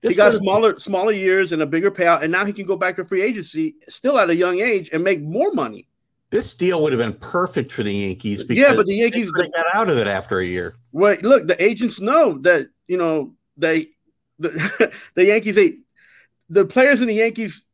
This 0.00 0.12
he 0.12 0.16
got 0.16 0.32
is- 0.32 0.38
smaller 0.38 0.78
smaller 0.78 1.12
years 1.12 1.52
and 1.52 1.62
a 1.62 1.66
bigger 1.66 1.90
payout, 1.90 2.22
and 2.22 2.30
now 2.30 2.44
he 2.44 2.52
can 2.52 2.66
go 2.66 2.76
back 2.76 2.96
to 2.96 3.04
free 3.04 3.22
agency, 3.22 3.74
still 3.88 4.18
at 4.18 4.30
a 4.30 4.36
young 4.36 4.60
age, 4.60 4.90
and 4.92 5.02
make 5.02 5.20
more 5.20 5.52
money. 5.52 5.88
This 6.30 6.52
deal 6.54 6.82
would 6.82 6.92
have 6.92 7.00
been 7.00 7.18
perfect 7.20 7.72
for 7.72 7.82
the 7.82 7.92
Yankees. 7.92 8.44
Because 8.44 8.62
Yeah, 8.62 8.74
but 8.76 8.86
the 8.86 8.94
Yankees, 8.94 9.30
could 9.30 9.46
have 9.46 9.54
got 9.54 9.74
out 9.74 9.88
of 9.88 9.96
it 9.96 10.06
after 10.06 10.40
a 10.40 10.44
year. 10.44 10.74
Wait, 10.92 11.22
look, 11.22 11.46
the 11.46 11.60
agents 11.62 12.00
know 12.00 12.38
that 12.42 12.68
you 12.86 12.96
know 12.96 13.34
they 13.56 13.88
the, 14.38 14.92
the 15.14 15.24
Yankees 15.24 15.54
they 15.56 15.78
the 16.50 16.64
players 16.64 17.00
in 17.00 17.08
the 17.08 17.14
Yankees 17.14 17.64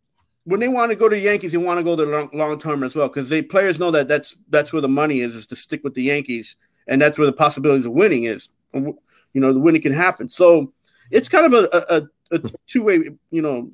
when 0.45 0.61
they 0.61 0.69
want 0.69 0.91
to 0.91 0.97
go 0.97 1.09
to 1.09 1.17
the 1.17 1.23
Yankees, 1.23 1.53
they 1.53 1.59
want 1.59 1.79
to 1.79 1.85
go 1.85 1.97
the 1.97 2.05
long, 2.05 2.29
long 2.35 2.59
term 2.59 2.85
as 2.85 2.95
well 2.95 3.09
because 3.09 3.31
they 3.31 3.41
players 3.43 3.79
know 3.79 3.91
that 3.91 4.09
that's 4.09 4.37
that's 4.51 4.73
where 4.73 4.83
the 4.83 4.89
money 4.89 5.21
is 5.21 5.35
is 5.35 5.47
to 5.47 5.57
stick 5.57 5.83
with 5.83 5.95
the 5.95 6.03
Yankees 6.03 6.57
and 6.87 7.01
that's 7.01 7.17
where 7.19 7.27
the 7.27 7.33
possibilities 7.33 7.87
of 7.87 7.93
winning 7.93 8.25
is. 8.25 8.49
You 8.75 9.41
know, 9.41 9.53
the 9.53 9.61
winning 9.61 9.81
can 9.83 9.93
happen. 9.93 10.29
So 10.29 10.74
it's 11.11 11.29
kind 11.29 11.47
of 11.47 11.53
a 11.53 11.69
a, 11.73 11.97
a, 11.99 12.37
a 12.37 12.51
two 12.67 12.83
way, 12.83 13.01
you 13.31 13.43
know, 13.43 13.71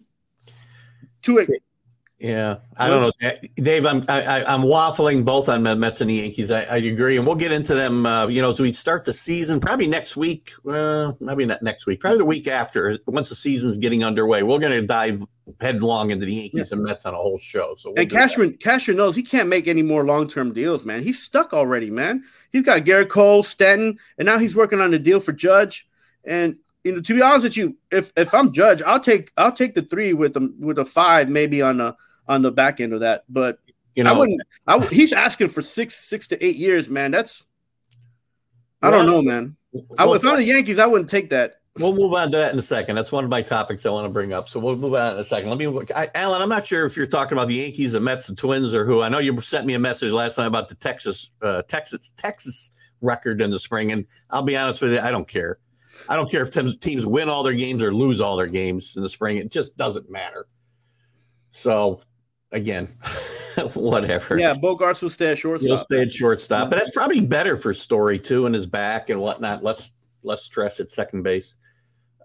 two 1.22 1.37
way. 1.37 1.47
Yeah, 2.18 2.59
I 2.76 2.91
don't 2.91 3.01
know, 3.01 3.31
Dave. 3.57 3.87
I'm 3.87 4.03
I, 4.11 4.45
I'm 4.45 4.61
waffling 4.61 5.24
both 5.24 5.49
on 5.49 5.62
the 5.62 5.74
Mets 5.74 6.03
and 6.03 6.11
the 6.11 6.14
Yankees. 6.16 6.51
I, 6.51 6.64
I 6.64 6.76
agree, 6.76 7.16
and 7.16 7.24
we'll 7.24 7.35
get 7.35 7.51
into 7.51 7.74
them. 7.74 8.05
Uh, 8.05 8.26
you 8.26 8.43
know, 8.43 8.51
as 8.51 8.61
we 8.61 8.74
start 8.74 9.07
the 9.07 9.12
season, 9.14 9.59
probably 9.59 9.87
next 9.87 10.18
week. 10.18 10.51
Well, 10.62 11.16
maybe 11.18 11.47
not 11.47 11.62
next 11.62 11.87
week. 11.87 12.01
Probably 12.01 12.18
the 12.18 12.26
week 12.26 12.47
after, 12.47 12.99
once 13.07 13.31
the 13.31 13.35
season's 13.35 13.78
getting 13.78 14.05
underway. 14.05 14.43
We're 14.43 14.59
going 14.59 14.78
to 14.78 14.87
dive 14.87 15.24
headlong 15.62 16.11
into 16.11 16.26
the 16.26 16.35
Yankees 16.35 16.72
and 16.72 16.83
Mets 16.83 17.07
on 17.07 17.14
a 17.14 17.16
whole 17.16 17.39
show. 17.39 17.74
So 17.76 17.89
we'll 17.89 18.01
And 18.01 18.11
do 18.11 18.16
that. 18.16 18.28
Cashman, 18.28 18.59
Cashman 18.59 18.99
knows 18.99 19.16
he 19.16 19.22
can't 19.22 19.49
make 19.49 19.66
any 19.66 19.83
more 19.83 20.05
long 20.05 20.28
term 20.28 20.53
deals, 20.53 20.85
man. 20.85 21.03
He's 21.03 21.22
stuck 21.22 21.55
already, 21.55 21.89
man. 21.91 22.22
He's 22.53 22.64
got 22.64 22.83
Gerrit 22.83 23.09
Cole, 23.09 23.43
Stanton, 23.43 23.99
and 24.18 24.26
now 24.26 24.39
he's 24.39 24.55
working 24.55 24.83
on 24.83 24.93
a 24.93 24.99
deal 24.99 25.20
for 25.20 25.33
Judge. 25.33 25.89
And 26.22 26.57
you 26.85 26.93
know, 26.93 27.01
to 27.01 27.14
be 27.14 27.22
honest 27.22 27.45
with 27.45 27.57
you, 27.57 27.76
if 27.91 28.12
if 28.16 28.33
I'm 28.35 28.53
Judge, 28.53 28.83
I'll 28.83 29.01
take 29.01 29.33
I'll 29.37 29.53
take 29.53 29.74
the 29.74 29.83
three 29.83 30.12
with 30.12 30.35
the 30.35 30.53
with 30.59 30.78
a 30.78 30.85
five 30.85 31.28
maybe 31.28 31.62
on 31.62 31.78
the 31.78 31.97
on 32.26 32.43
the 32.43 32.51
back 32.51 32.81
end 32.81 32.93
of 32.93 33.01
that. 33.01 33.24
But 33.28 33.59
you 33.95 34.05
know, 34.05 34.14
I 34.14 34.18
wouldn't. 34.18 34.41
I 34.66 34.72
w- 34.78 34.91
he's 34.91 35.12
asking 35.12 35.49
for 35.49 35.62
six 35.62 35.95
six 35.95 36.26
to 36.28 36.45
eight 36.45 36.57
years, 36.57 36.89
man. 36.89 37.11
That's 37.11 37.45
I 38.83 38.91
don't 38.91 39.07
know, 39.07 39.22
man. 39.22 39.57
I, 39.99 40.07
if 40.07 40.24
I'm 40.24 40.37
the 40.37 40.45
Yankees, 40.45 40.78
I 40.78 40.87
wouldn't 40.87 41.11
take 41.11 41.31
that. 41.31 41.57
we'll 41.78 41.95
move 41.95 42.14
on 42.14 42.31
to 42.33 42.39
that 42.39 42.53
in 42.53 42.59
a 42.59 42.62
second. 42.62 42.97
That's 42.97 43.12
one 43.12 43.24
of 43.24 43.31
my 43.31 43.43
topics 43.43 43.87
I 43.87 43.91
want 43.91 44.07
to 44.07 44.11
bring 44.11 44.33
up. 44.33 44.49
So 44.49 44.59
we'll 44.59 44.76
move 44.76 44.95
on 44.95 45.14
in 45.14 45.18
a 45.18 45.24
second. 45.24 45.51
Let 45.51 45.59
me, 45.59 45.66
I, 45.95 46.09
Alan. 46.14 46.43
I'm 46.43 46.49
not 46.49 46.66
sure 46.66 46.87
if 46.87 46.97
you're 46.97 47.07
talking 47.07 47.37
about 47.37 47.49
the 47.49 47.55
Yankees, 47.55 47.93
the 47.93 48.01
Mets, 48.01 48.26
the 48.26 48.35
Twins, 48.35 48.74
or 48.74 48.85
who. 48.85 49.03
I 49.03 49.09
know 49.09 49.18
you 49.18 49.39
sent 49.41 49.66
me 49.66 49.74
a 49.74 49.78
message 49.78 50.12
last 50.12 50.37
time 50.37 50.47
about 50.47 50.68
the 50.68 50.74
Texas, 50.76 51.31
uh, 51.43 51.62
Texas, 51.62 52.12
Texas 52.16 52.72
record 53.01 53.41
in 53.41 53.51
the 53.51 53.59
spring, 53.59 53.93
and 53.93 54.07
I'll 54.31 54.43
be 54.43 54.57
honest 54.57 54.83
with 54.83 54.93
you, 54.93 55.01
I 55.01 55.11
don't 55.11 55.28
care. 55.28 55.59
I 56.09 56.17
don't 56.17 56.31
care 56.31 56.43
if 56.43 56.51
teams, 56.51 56.77
teams 56.77 57.07
win 57.07 57.29
all 57.29 57.43
their 57.43 57.55
games 57.55 57.83
or 57.83 57.93
lose 57.93 58.21
all 58.21 58.37
their 58.37 58.47
games 58.47 58.95
in 58.97 59.03
the 59.03 59.09
spring. 59.09 59.37
It 59.37 59.51
just 59.51 59.77
doesn't 59.77 60.11
matter. 60.11 60.47
So, 61.51 62.03
again, 62.53 62.87
whatever. 63.75 64.39
Yeah, 64.39 64.55
Bogaerts 64.55 65.03
will 65.03 65.11
stay 65.11 65.33
at 65.33 65.39
shortstop. 65.39 65.69
He'll 65.69 65.79
stay 65.79 66.03
at 66.03 66.13
shortstop, 66.13 66.71
but 66.71 66.77
that's 66.77 66.91
probably 66.91 67.21
better 67.21 67.57
for 67.57 67.75
Story 67.75 68.19
too, 68.19 68.47
and 68.47 68.55
his 68.55 68.67
back 68.67 69.11
and 69.11 69.21
whatnot. 69.21 69.63
Less 69.63 69.93
less 70.23 70.43
stress 70.43 70.81
at 70.81 70.91
second 70.91 71.23
base. 71.23 71.55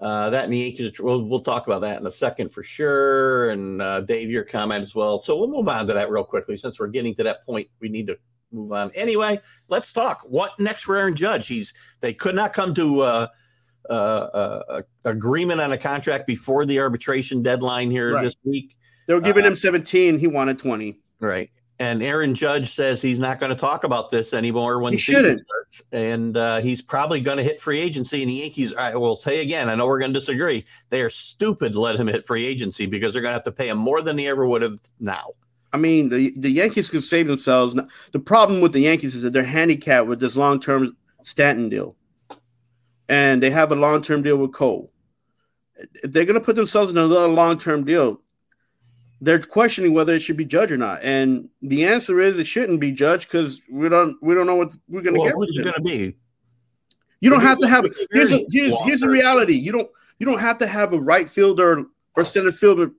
Uh, 0.01 0.29
that 0.29 0.43
and 0.43 0.53
the 0.53 0.57
Yankees. 0.57 0.99
We'll, 0.99 1.23
we'll 1.23 1.41
talk 1.41 1.67
about 1.67 1.81
that 1.81 1.99
in 1.99 2.05
a 2.05 2.11
second 2.11 2.51
for 2.51 2.63
sure. 2.63 3.49
And 3.51 3.81
uh, 3.81 4.01
Dave, 4.01 4.29
your 4.29 4.43
comment 4.43 4.83
as 4.83 4.93
well. 4.93 5.23
So 5.23 5.37
we'll 5.37 5.49
move 5.49 5.69
on 5.69 5.87
to 5.87 5.93
that 5.93 6.09
real 6.09 6.25
quickly 6.25 6.57
since 6.57 6.79
we're 6.79 6.87
getting 6.87 7.15
to 7.15 7.23
that 7.23 7.45
point. 7.45 7.69
We 7.79 7.87
need 7.87 8.07
to 8.07 8.17
move 8.51 8.73
on. 8.73 8.91
Anyway, 8.93 9.39
let's 9.69 9.93
talk. 9.93 10.21
What 10.27 10.59
next 10.59 10.83
for 10.83 10.97
Aaron 10.97 11.15
Judge? 11.15 11.47
He's 11.47 11.73
they 12.01 12.13
could 12.13 12.35
not 12.35 12.53
come 12.53 12.73
to 12.75 12.99
uh, 13.01 13.27
uh, 13.89 13.93
uh, 13.93 14.81
agreement 15.05 15.61
on 15.61 15.71
a 15.73 15.77
contract 15.77 16.27
before 16.27 16.65
the 16.65 16.79
arbitration 16.79 17.41
deadline 17.43 17.91
here 17.91 18.13
Right. 18.13 18.23
this 18.23 18.35
week. 18.43 18.75
They 19.07 19.13
were 19.13 19.21
giving 19.21 19.45
him 19.45 19.55
17. 19.55 20.17
He 20.17 20.27
wanted 20.27 20.57
20. 20.59 20.99
Right. 21.19 21.49
And 21.77 22.01
Aaron 22.01 22.33
Judge 22.33 22.73
says 22.73 23.01
he's 23.01 23.19
not 23.19 23.37
going 23.39 23.49
to 23.49 23.55
talk 23.55 23.83
about 23.83 24.09
this 24.09 24.33
anymore 24.33 24.79
when 24.79 24.93
He 24.93 24.97
the 24.97 25.01
season 25.01 25.21
shouldn't. 25.23 25.41
starts. 25.45 25.83
And 25.91 26.37
uh, 26.37 26.61
he's 26.61 26.81
probably 26.81 27.19
going 27.19 27.35
to 27.37 27.43
hit 27.43 27.59
free 27.59 27.79
agency. 27.81 28.21
And 28.21 28.29
the 28.29 28.35
Yankees, 28.35 28.73
I 28.75 28.95
will 28.95 29.17
say 29.17 29.41
again, 29.41 29.67
I 29.69 29.75
know 29.75 29.85
we're 29.85 29.99
going 29.99 30.13
to 30.13 30.19
disagree. 30.19 30.63
They 30.89 31.01
are 31.01 31.09
stupid 31.09 31.73
to 31.73 31.81
let 31.81 31.97
him 31.97 32.07
hit 32.07 32.25
free 32.25 32.45
agency 32.45 32.85
because 32.85 33.11
they're 33.13 33.21
going 33.21 33.31
to 33.33 33.35
have 33.37 33.43
to 33.43 33.51
pay 33.51 33.67
him 33.67 33.77
more 33.77 34.01
than 34.01 34.15
they 34.15 34.27
ever 34.27 34.47
would 34.47 34.61
have 34.61 34.79
now. 35.01 35.31
I 35.73 35.77
mean, 35.77 36.07
the 36.07 36.33
the 36.37 36.49
Yankees 36.49 36.89
can 36.89 37.01
save 37.01 37.27
themselves. 37.27 37.75
The 38.13 38.19
problem 38.19 38.61
with 38.61 38.71
the 38.71 38.79
Yankees 38.79 39.13
is 39.13 39.23
that 39.23 39.31
they're 39.33 39.43
handicapped 39.43 40.07
with 40.07 40.21
this 40.21 40.37
long 40.37 40.61
term 40.61 40.95
Stanton 41.23 41.67
deal, 41.67 41.97
and 43.09 43.41
they 43.41 43.51
have 43.51 43.71
a 43.71 43.75
long 43.75 44.01
term 44.01 44.21
deal 44.23 44.37
with 44.37 44.53
Cole. 44.53 44.91
If 46.03 46.11
they're 46.11 46.25
going 46.25 46.39
to 46.39 46.45
put 46.45 46.55
themselves 46.55 46.91
in 46.91 46.97
another 46.97 47.27
long 47.27 47.57
term 47.57 47.83
deal, 47.83 48.21
they're 49.21 49.39
questioning 49.39 49.93
whether 49.93 50.13
it 50.13 50.19
should 50.21 50.37
be 50.37 50.45
Judge 50.45 50.71
or 50.71 50.77
not. 50.77 51.01
And 51.03 51.49
the 51.61 51.85
answer 51.85 52.19
is 52.19 52.37
it 52.39 52.47
shouldn't 52.47 52.79
be 52.79 52.91
Judge 52.91 53.27
because 53.27 53.61
we 53.69 53.89
don't 53.89 54.17
we 54.21 54.33
don't 54.35 54.47
know 54.47 54.55
what 54.55 54.75
we're 54.87 55.01
going 55.01 55.15
to 55.15 55.19
Well, 55.19 55.29
get. 55.29 55.35
who's 55.35 55.57
it 55.57 55.63
going 55.63 55.75
to 55.75 55.81
be? 55.81 56.15
You 57.21 57.29
don't 57.29 57.41
have 57.41 57.59
to 57.59 57.67
have. 57.67 57.85
Here's 58.11 58.31
a, 58.31 58.39
here's 58.51 58.73
here's 58.83 59.01
long-term. 59.01 59.09
reality. 59.09 59.53
You 59.53 59.71
don't 59.71 59.89
you 60.19 60.25
don't 60.25 60.39
have 60.39 60.57
to 60.59 60.67
have 60.67 60.93
a 60.93 60.99
right 60.99 61.29
fielder 61.29 61.85
or 62.15 62.25
center 62.25 62.51
fielder 62.51 62.91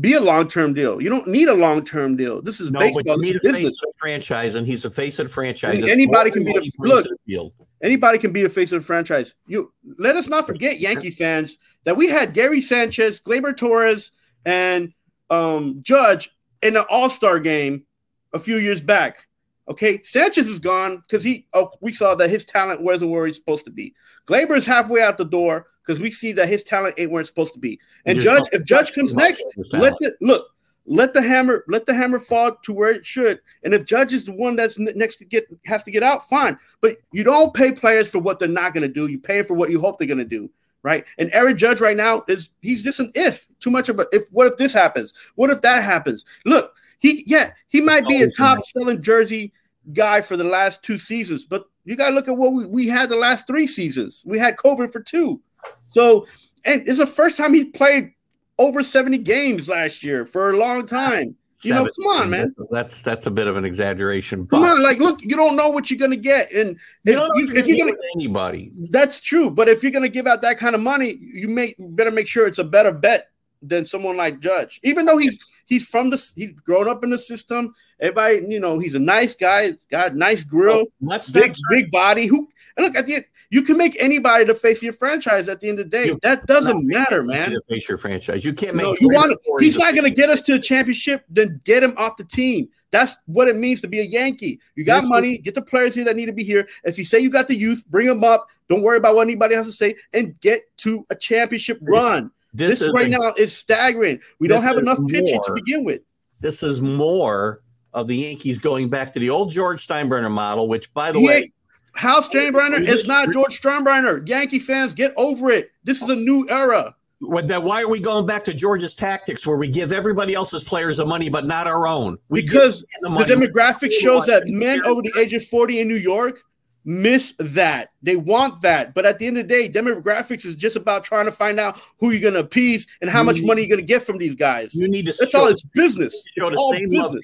be 0.00 0.12
a 0.14 0.20
long 0.20 0.46
term 0.46 0.72
deal. 0.74 1.00
You 1.00 1.08
don't 1.08 1.26
need 1.26 1.48
a 1.48 1.54
long 1.54 1.84
term 1.84 2.16
deal. 2.16 2.40
This 2.42 2.60
is 2.60 2.70
No, 2.70 2.80
but 2.80 2.92
baseball. 2.94 3.24
you 3.24 3.32
This 3.32 3.32
need 3.32 3.36
is 3.36 3.44
a 3.44 3.48
face 3.48 3.56
business. 3.64 3.78
of 3.86 3.94
franchise, 3.98 4.54
and 4.54 4.66
he's 4.66 4.84
a 4.84 4.90
face 4.90 5.18
of 5.18 5.30
franchise. 5.32 5.78
I 5.78 5.80
mean, 5.80 5.90
anybody 5.90 6.30
can 6.30 6.44
be 6.44 6.52
the- 6.52 6.60
he 6.60 6.72
look. 6.78 7.04
the 7.04 7.16
field. 7.26 7.54
Anybody 7.82 8.18
can 8.18 8.32
be 8.32 8.42
the 8.42 8.48
face 8.48 8.72
of 8.72 8.80
the 8.80 8.86
franchise. 8.86 9.34
You 9.46 9.72
let 9.98 10.16
us 10.16 10.28
not 10.28 10.46
forget, 10.46 10.80
Yankee 10.80 11.10
fans, 11.10 11.58
that 11.84 11.96
we 11.96 12.08
had 12.08 12.32
Gary 12.32 12.60
Sanchez, 12.60 13.20
Gleyber 13.20 13.56
Torres, 13.56 14.12
and 14.44 14.92
um, 15.28 15.80
Judge 15.82 16.30
in 16.62 16.74
the 16.74 16.86
All 16.86 17.10
Star 17.10 17.38
game 17.38 17.84
a 18.32 18.38
few 18.38 18.56
years 18.56 18.80
back. 18.80 19.28
Okay, 19.68 20.00
Sanchez 20.02 20.48
is 20.48 20.58
gone 20.58 20.98
because 20.98 21.24
he. 21.24 21.46
Oh, 21.52 21.70
we 21.80 21.92
saw 21.92 22.14
that 22.14 22.30
his 22.30 22.44
talent 22.44 22.82
wasn't 22.82 23.10
where 23.10 23.26
he's 23.26 23.36
supposed 23.36 23.64
to 23.64 23.70
be. 23.70 23.94
Gleyber 24.26 24.56
is 24.56 24.64
halfway 24.64 25.02
out 25.02 25.18
the 25.18 25.24
door 25.24 25.66
because 25.84 26.00
we 26.00 26.10
see 26.10 26.32
that 26.32 26.48
his 26.48 26.62
talent 26.62 26.94
ain't 26.98 27.10
where 27.10 27.20
it's 27.20 27.30
supposed 27.30 27.54
to 27.54 27.60
be. 27.60 27.78
And 28.06 28.20
Judge, 28.20 28.44
if 28.52 28.64
Judge 28.64 28.94
comes 28.94 29.14
next, 29.14 29.44
let 29.72 29.94
the 30.00 30.16
look. 30.20 30.46
Let 30.86 31.14
the 31.14 31.22
hammer, 31.22 31.64
let 31.68 31.86
the 31.86 31.94
hammer 31.94 32.18
fall 32.18 32.56
to 32.62 32.72
where 32.72 32.90
it 32.90 33.04
should. 33.04 33.40
And 33.64 33.74
if 33.74 33.84
Judge 33.84 34.12
is 34.12 34.24
the 34.24 34.32
one 34.32 34.56
that's 34.56 34.78
next 34.78 35.16
to 35.16 35.24
get 35.24 35.46
has 35.66 35.82
to 35.84 35.90
get 35.90 36.02
out, 36.02 36.28
fine. 36.28 36.58
But 36.80 36.98
you 37.12 37.24
don't 37.24 37.52
pay 37.52 37.72
players 37.72 38.10
for 38.10 38.18
what 38.18 38.38
they're 38.38 38.48
not 38.48 38.72
going 38.72 38.82
to 38.82 38.92
do. 38.92 39.08
You 39.08 39.18
pay 39.18 39.42
for 39.42 39.54
what 39.54 39.70
you 39.70 39.80
hope 39.80 39.98
they're 39.98 40.06
going 40.06 40.18
to 40.18 40.24
do 40.24 40.50
right? 40.86 41.04
And 41.18 41.28
Aaron 41.32 41.58
Judge 41.58 41.80
right 41.80 41.96
now 41.96 42.22
is 42.28 42.50
he's 42.62 42.80
just 42.80 43.00
an 43.00 43.10
if. 43.16 43.48
Too 43.58 43.72
much 43.72 43.88
of 43.88 43.98
a 43.98 44.06
if. 44.12 44.22
What 44.30 44.46
if 44.46 44.56
this 44.56 44.72
happens? 44.72 45.12
What 45.34 45.50
if 45.50 45.60
that 45.62 45.82
happens? 45.82 46.24
Look, 46.44 46.76
he 46.98 47.24
yeah, 47.26 47.50
he 47.66 47.80
might 47.80 48.06
be 48.06 48.22
a 48.22 48.30
top 48.30 48.64
selling 48.64 49.02
jersey 49.02 49.52
guy 49.92 50.20
for 50.20 50.36
the 50.36 50.44
last 50.44 50.84
two 50.84 50.96
seasons, 50.96 51.44
but 51.44 51.64
you 51.84 51.96
got 51.96 52.10
to 52.10 52.14
look 52.14 52.28
at 52.28 52.36
what 52.36 52.52
we, 52.52 52.66
we 52.66 52.88
had 52.88 53.08
the 53.08 53.16
last 53.16 53.48
three 53.48 53.66
seasons. 53.66 54.22
We 54.26 54.38
had 54.38 54.56
COVID 54.56 54.92
for 54.92 55.00
two, 55.00 55.40
so 55.88 56.26
and 56.64 56.86
it's 56.86 56.98
the 56.98 57.06
first 57.06 57.36
time 57.36 57.52
he's 57.52 57.66
played 57.66 58.12
over 58.58 58.82
70 58.82 59.18
games 59.18 59.68
last 59.68 60.02
year 60.02 60.24
for 60.24 60.50
a 60.50 60.56
long 60.56 60.86
time. 60.86 61.36
You 61.62 61.72
know, 61.72 61.84
come 61.84 62.06
on, 62.20 62.30
man. 62.30 62.54
That's 62.70 63.02
that's 63.02 63.26
a 63.26 63.30
bit 63.30 63.46
of 63.46 63.56
an 63.56 63.64
exaggeration. 63.64 64.44
But 64.44 64.58
come 64.58 64.64
on, 64.64 64.82
like, 64.82 64.98
look, 64.98 65.22
you 65.22 65.36
don't 65.36 65.56
know 65.56 65.70
what 65.70 65.90
you're 65.90 65.98
gonna 65.98 66.14
get, 66.14 66.52
and 66.52 66.78
you 67.04 67.18
if, 67.18 67.50
you, 67.50 67.56
if 67.56 67.66
you're 67.66 67.86
gonna 67.86 67.98
anybody, 68.14 68.70
that's 68.90 69.20
true. 69.20 69.50
But 69.50 69.68
if 69.68 69.82
you're 69.82 69.90
gonna 69.90 70.10
give 70.10 70.26
out 70.26 70.42
that 70.42 70.58
kind 70.58 70.74
of 70.74 70.82
money, 70.82 71.16
you 71.18 71.48
may 71.48 71.74
better 71.78 72.10
make 72.10 72.28
sure 72.28 72.46
it's 72.46 72.58
a 72.58 72.64
better 72.64 72.92
bet 72.92 73.30
than 73.62 73.86
someone 73.86 74.18
like 74.18 74.40
Judge. 74.40 74.80
Even 74.82 75.06
though 75.06 75.16
he's 75.16 75.38
he's 75.64 75.86
from 75.86 76.10
the 76.10 76.32
he's 76.36 76.50
grown 76.60 76.88
up 76.88 77.02
in 77.02 77.10
the 77.10 77.18
system. 77.18 77.74
Everybody, 78.00 78.44
you 78.48 78.60
know, 78.60 78.78
he's 78.78 78.94
a 78.94 79.00
nice 79.00 79.34
guy. 79.34 79.72
Got 79.90 80.14
nice 80.14 80.44
grill, 80.44 80.84
oh, 81.02 81.20
big 81.32 81.54
big 81.70 81.90
body. 81.90 82.26
Who 82.26 82.48
and 82.76 82.84
look 82.84 82.96
at 82.96 83.06
the 83.06 83.16
end, 83.16 83.24
you 83.56 83.62
can 83.62 83.78
make 83.78 83.96
anybody 83.98 84.44
the 84.44 84.54
face 84.54 84.80
of 84.80 84.82
your 84.82 84.92
franchise 84.92 85.48
at 85.48 85.60
the 85.60 85.70
end 85.70 85.78
of 85.78 85.86
the 85.86 85.96
day. 85.96 86.06
You 86.08 86.18
that 86.20 86.44
doesn't 86.44 86.86
matter, 86.86 87.22
man. 87.22 87.50
The 87.50 87.62
face 87.66 87.88
your 87.88 87.96
franchise. 87.96 88.44
You 88.44 88.52
can't 88.52 88.76
make. 88.76 88.84
No, 88.84 88.94
you 89.00 89.08
want. 89.08 89.34
He's 89.60 89.78
not 89.78 89.94
going 89.94 90.04
to 90.04 90.10
get 90.10 90.28
us 90.28 90.42
to 90.42 90.56
a 90.56 90.58
championship. 90.58 91.24
Then 91.30 91.62
get 91.64 91.82
him 91.82 91.94
off 91.96 92.18
the 92.18 92.24
team. 92.24 92.68
That's 92.90 93.16
what 93.24 93.48
it 93.48 93.56
means 93.56 93.80
to 93.80 93.88
be 93.88 94.00
a 94.00 94.02
Yankee. 94.02 94.60
You 94.74 94.84
got 94.84 95.04
money. 95.04 95.38
Get 95.38 95.54
the 95.54 95.62
players 95.62 95.94
here 95.94 96.04
that 96.04 96.16
need 96.16 96.26
to 96.26 96.34
be 96.34 96.44
here. 96.44 96.68
If 96.84 96.98
you 96.98 97.04
say 97.06 97.18
you 97.18 97.30
got 97.30 97.48
the 97.48 97.56
youth, 97.56 97.82
bring 97.88 98.06
them 98.06 98.24
up. 98.24 98.46
Don't 98.68 98.82
worry 98.82 98.98
about 98.98 99.14
what 99.14 99.22
anybody 99.22 99.54
has 99.54 99.64
to 99.64 99.72
say, 99.72 99.94
and 100.12 100.38
get 100.40 100.60
to 100.78 101.06
a 101.08 101.14
championship 101.14 101.78
run. 101.80 102.30
This, 102.52 102.80
this 102.80 102.90
right 102.92 103.06
a, 103.06 103.08
now 103.08 103.32
is 103.38 103.56
staggering. 103.56 104.20
We 104.38 104.48
don't 104.48 104.62
have 104.62 104.76
enough 104.76 104.98
pitching 105.08 105.40
to 105.46 105.52
begin 105.54 105.82
with. 105.82 106.02
This 106.40 106.62
is 106.62 106.82
more 106.82 107.62
of 107.94 108.06
the 108.06 108.16
Yankees 108.16 108.58
going 108.58 108.90
back 108.90 109.14
to 109.14 109.18
the 109.18 109.30
old 109.30 109.50
George 109.50 109.86
Steinbrenner 109.86 110.30
model, 110.30 110.68
which, 110.68 110.92
by 110.92 111.10
the 111.10 111.20
he 111.20 111.26
way, 111.26 111.52
Hal 111.96 112.22
Steinbrenner 112.22 112.86
is 112.86 113.06
not 113.06 113.32
George 113.32 113.60
Steinbrenner. 113.60 114.26
Yankee 114.28 114.58
fans, 114.58 114.94
get 114.94 115.12
over 115.16 115.50
it. 115.50 115.72
This 115.84 116.02
is 116.02 116.08
a 116.08 116.16
new 116.16 116.46
era. 116.48 116.94
Then 117.20 117.64
why 117.64 117.82
are 117.82 117.88
we 117.88 118.00
going 118.00 118.26
back 118.26 118.44
to 118.44 118.54
George's 118.54 118.94
tactics 118.94 119.46
where 119.46 119.56
we 119.56 119.68
give 119.68 119.90
everybody 119.90 120.34
else's 120.34 120.64
players 120.64 120.98
the 120.98 121.06
money 121.06 121.30
but 121.30 121.46
not 121.46 121.66
our 121.66 121.86
own? 121.86 122.18
We 122.28 122.42
because 122.42 122.84
the, 123.00 123.08
the 123.08 123.24
demographic 123.24 123.92
shows 123.92 124.26
that 124.26 124.46
men 124.46 124.82
over 124.84 125.00
the 125.00 125.12
age 125.18 125.32
of 125.32 125.44
40 125.44 125.80
in 125.80 125.88
New 125.88 125.94
York 125.96 126.40
miss 126.84 127.34
that. 127.38 127.88
They 128.02 128.16
want 128.16 128.60
that. 128.62 128.94
But 128.94 129.06
at 129.06 129.18
the 129.18 129.26
end 129.26 129.38
of 129.38 129.48
the 129.48 129.54
day, 129.54 129.68
demographics 129.68 130.44
is 130.44 130.56
just 130.56 130.76
about 130.76 131.04
trying 131.04 131.24
to 131.24 131.32
find 131.32 131.58
out 131.58 131.80
who 131.98 132.10
you're 132.10 132.20
going 132.20 132.34
to 132.34 132.40
appease 132.40 132.86
and 133.00 133.10
how 133.10 133.20
you 133.20 133.26
much 133.26 133.36
need, 133.36 133.46
money 133.46 133.62
you're 133.62 133.76
going 133.76 133.86
to 133.86 133.92
get 133.92 134.02
from 134.02 134.18
these 134.18 134.34
guys. 134.34 134.74
You 134.74 134.86
need 134.86 135.06
to 135.06 135.14
That's 135.18 135.34
all 135.34 135.48
it's 135.48 135.64
business. 135.74 136.14
It's 136.36 136.56
all 136.56 136.72
business. 136.72 136.98
Love 136.98 137.16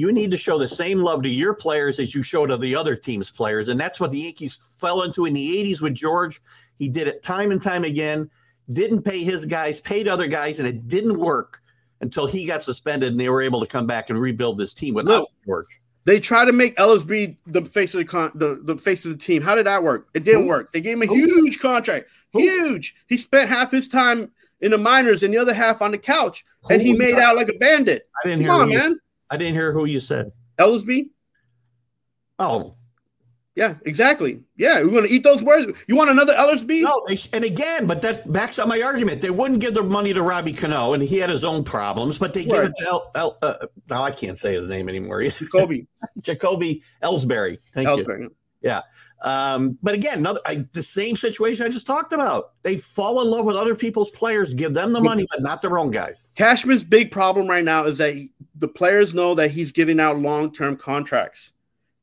you 0.00 0.12
need 0.12 0.30
to 0.30 0.36
show 0.38 0.58
the 0.58 0.66
same 0.66 1.00
love 1.00 1.22
to 1.22 1.28
your 1.28 1.52
players 1.52 1.98
as 1.98 2.14
you 2.14 2.22
show 2.22 2.46
to 2.46 2.56
the 2.56 2.74
other 2.74 2.96
team's 2.96 3.30
players. 3.30 3.68
And 3.68 3.78
that's 3.78 4.00
what 4.00 4.10
the 4.10 4.18
Yankees 4.18 4.72
fell 4.78 5.02
into 5.02 5.26
in 5.26 5.34
the 5.34 5.62
80s 5.62 5.82
with 5.82 5.94
George. 5.94 6.40
He 6.78 6.88
did 6.88 7.06
it 7.06 7.22
time 7.22 7.50
and 7.50 7.60
time 7.60 7.84
again, 7.84 8.30
didn't 8.70 9.02
pay 9.02 9.22
his 9.22 9.44
guys, 9.44 9.82
paid 9.82 10.08
other 10.08 10.26
guys, 10.26 10.58
and 10.58 10.66
it 10.66 10.88
didn't 10.88 11.18
work 11.18 11.60
until 12.00 12.26
he 12.26 12.46
got 12.46 12.62
suspended 12.62 13.12
and 13.12 13.20
they 13.20 13.28
were 13.28 13.42
able 13.42 13.60
to 13.60 13.66
come 13.66 13.86
back 13.86 14.08
and 14.08 14.18
rebuild 14.18 14.56
this 14.56 14.72
team 14.72 14.94
without 14.94 15.20
Look, 15.20 15.30
George. 15.44 15.80
They 16.06 16.18
tried 16.18 16.46
to 16.46 16.52
make 16.54 16.80
Ellis 16.80 17.04
be 17.04 17.36
the 17.46 17.66
face 17.66 17.92
of 17.92 17.98
the, 17.98 18.06
con- 18.06 18.32
the 18.34 18.58
the 18.64 18.78
face 18.78 19.04
of 19.04 19.10
the 19.10 19.18
team. 19.18 19.42
How 19.42 19.54
did 19.54 19.66
that 19.66 19.82
work? 19.82 20.08
It 20.14 20.24
didn't 20.24 20.44
Ooh. 20.44 20.48
work. 20.48 20.72
They 20.72 20.80
gave 20.80 20.94
him 20.94 21.02
a 21.02 21.12
Ooh. 21.12 21.14
huge 21.14 21.58
contract. 21.60 22.08
Ooh. 22.34 22.38
Huge. 22.38 22.94
He 23.06 23.18
spent 23.18 23.50
half 23.50 23.70
his 23.70 23.86
time 23.86 24.32
in 24.62 24.70
the 24.70 24.78
minors 24.78 25.22
and 25.22 25.34
the 25.34 25.38
other 25.38 25.52
half 25.52 25.82
on 25.82 25.90
the 25.90 25.98
couch, 25.98 26.42
and 26.70 26.80
he 26.80 26.94
made 26.94 27.18
out 27.18 27.36
like 27.36 27.50
a 27.50 27.58
bandit. 27.58 28.08
I 28.24 28.28
didn't 28.28 28.46
Come 28.46 28.70
hear 28.70 28.80
on, 28.80 28.88
man. 28.92 29.00
I 29.30 29.36
didn't 29.36 29.54
hear 29.54 29.72
who 29.72 29.84
you 29.84 30.00
said. 30.00 30.32
Ellisby. 30.58 31.10
Oh, 32.38 32.74
yeah, 33.56 33.74
exactly. 33.84 34.40
Yeah, 34.56 34.82
we're 34.82 34.90
going 34.90 35.06
to 35.06 35.12
eat 35.12 35.24
those 35.24 35.42
words. 35.42 35.66
You 35.86 35.96
want 35.96 36.08
another 36.08 36.32
Ellisby? 36.34 36.82
No, 36.82 37.04
and 37.32 37.44
again, 37.44 37.86
but 37.86 38.00
that 38.02 38.30
backs 38.32 38.58
up 38.58 38.68
my 38.68 38.80
argument. 38.80 39.20
They 39.20 39.30
wouldn't 39.30 39.60
give 39.60 39.74
the 39.74 39.82
money 39.82 40.12
to 40.14 40.22
Robbie 40.22 40.52
Cano, 40.52 40.94
and 40.94 41.02
he 41.02 41.18
had 41.18 41.28
his 41.28 41.44
own 41.44 41.64
problems, 41.64 42.18
but 42.18 42.32
they 42.32 42.40
right. 42.40 42.50
give 42.50 42.64
it 42.64 42.72
to 42.78 42.86
El, 42.86 43.10
El 43.14 43.38
uh, 43.42 43.66
now 43.90 44.02
I 44.02 44.12
can't 44.12 44.38
say 44.38 44.54
his 44.54 44.66
name 44.66 44.88
anymore. 44.88 45.22
Jacoby. 45.28 45.86
Jacoby 46.20 46.82
Ellsbury. 47.02 47.58
Thank 47.74 47.88
Ellsbury. 47.88 48.22
you. 48.22 48.34
Yeah. 48.62 48.82
Um, 49.22 49.78
but 49.82 49.94
again, 49.94 50.18
another 50.18 50.40
I, 50.46 50.66
the 50.72 50.82
same 50.82 51.16
situation 51.16 51.66
I 51.66 51.68
just 51.68 51.86
talked 51.86 52.12
about. 52.12 52.52
They 52.62 52.76
fall 52.78 53.20
in 53.20 53.30
love 53.30 53.46
with 53.46 53.56
other 53.56 53.74
people's 53.74 54.10
players, 54.10 54.54
give 54.54 54.74
them 54.74 54.92
the 54.92 55.00
money, 55.00 55.26
but 55.30 55.42
not 55.42 55.60
their 55.60 55.78
own 55.78 55.90
guys. 55.90 56.30
Cashman's 56.34 56.84
big 56.84 57.10
problem 57.10 57.48
right 57.48 57.64
now 57.64 57.84
is 57.84 57.98
that 57.98 58.14
he, 58.14 58.32
the 58.60 58.68
players 58.68 59.14
know 59.14 59.34
that 59.34 59.50
he's 59.50 59.72
giving 59.72 59.98
out 59.98 60.18
long-term 60.18 60.76
contracts. 60.76 61.52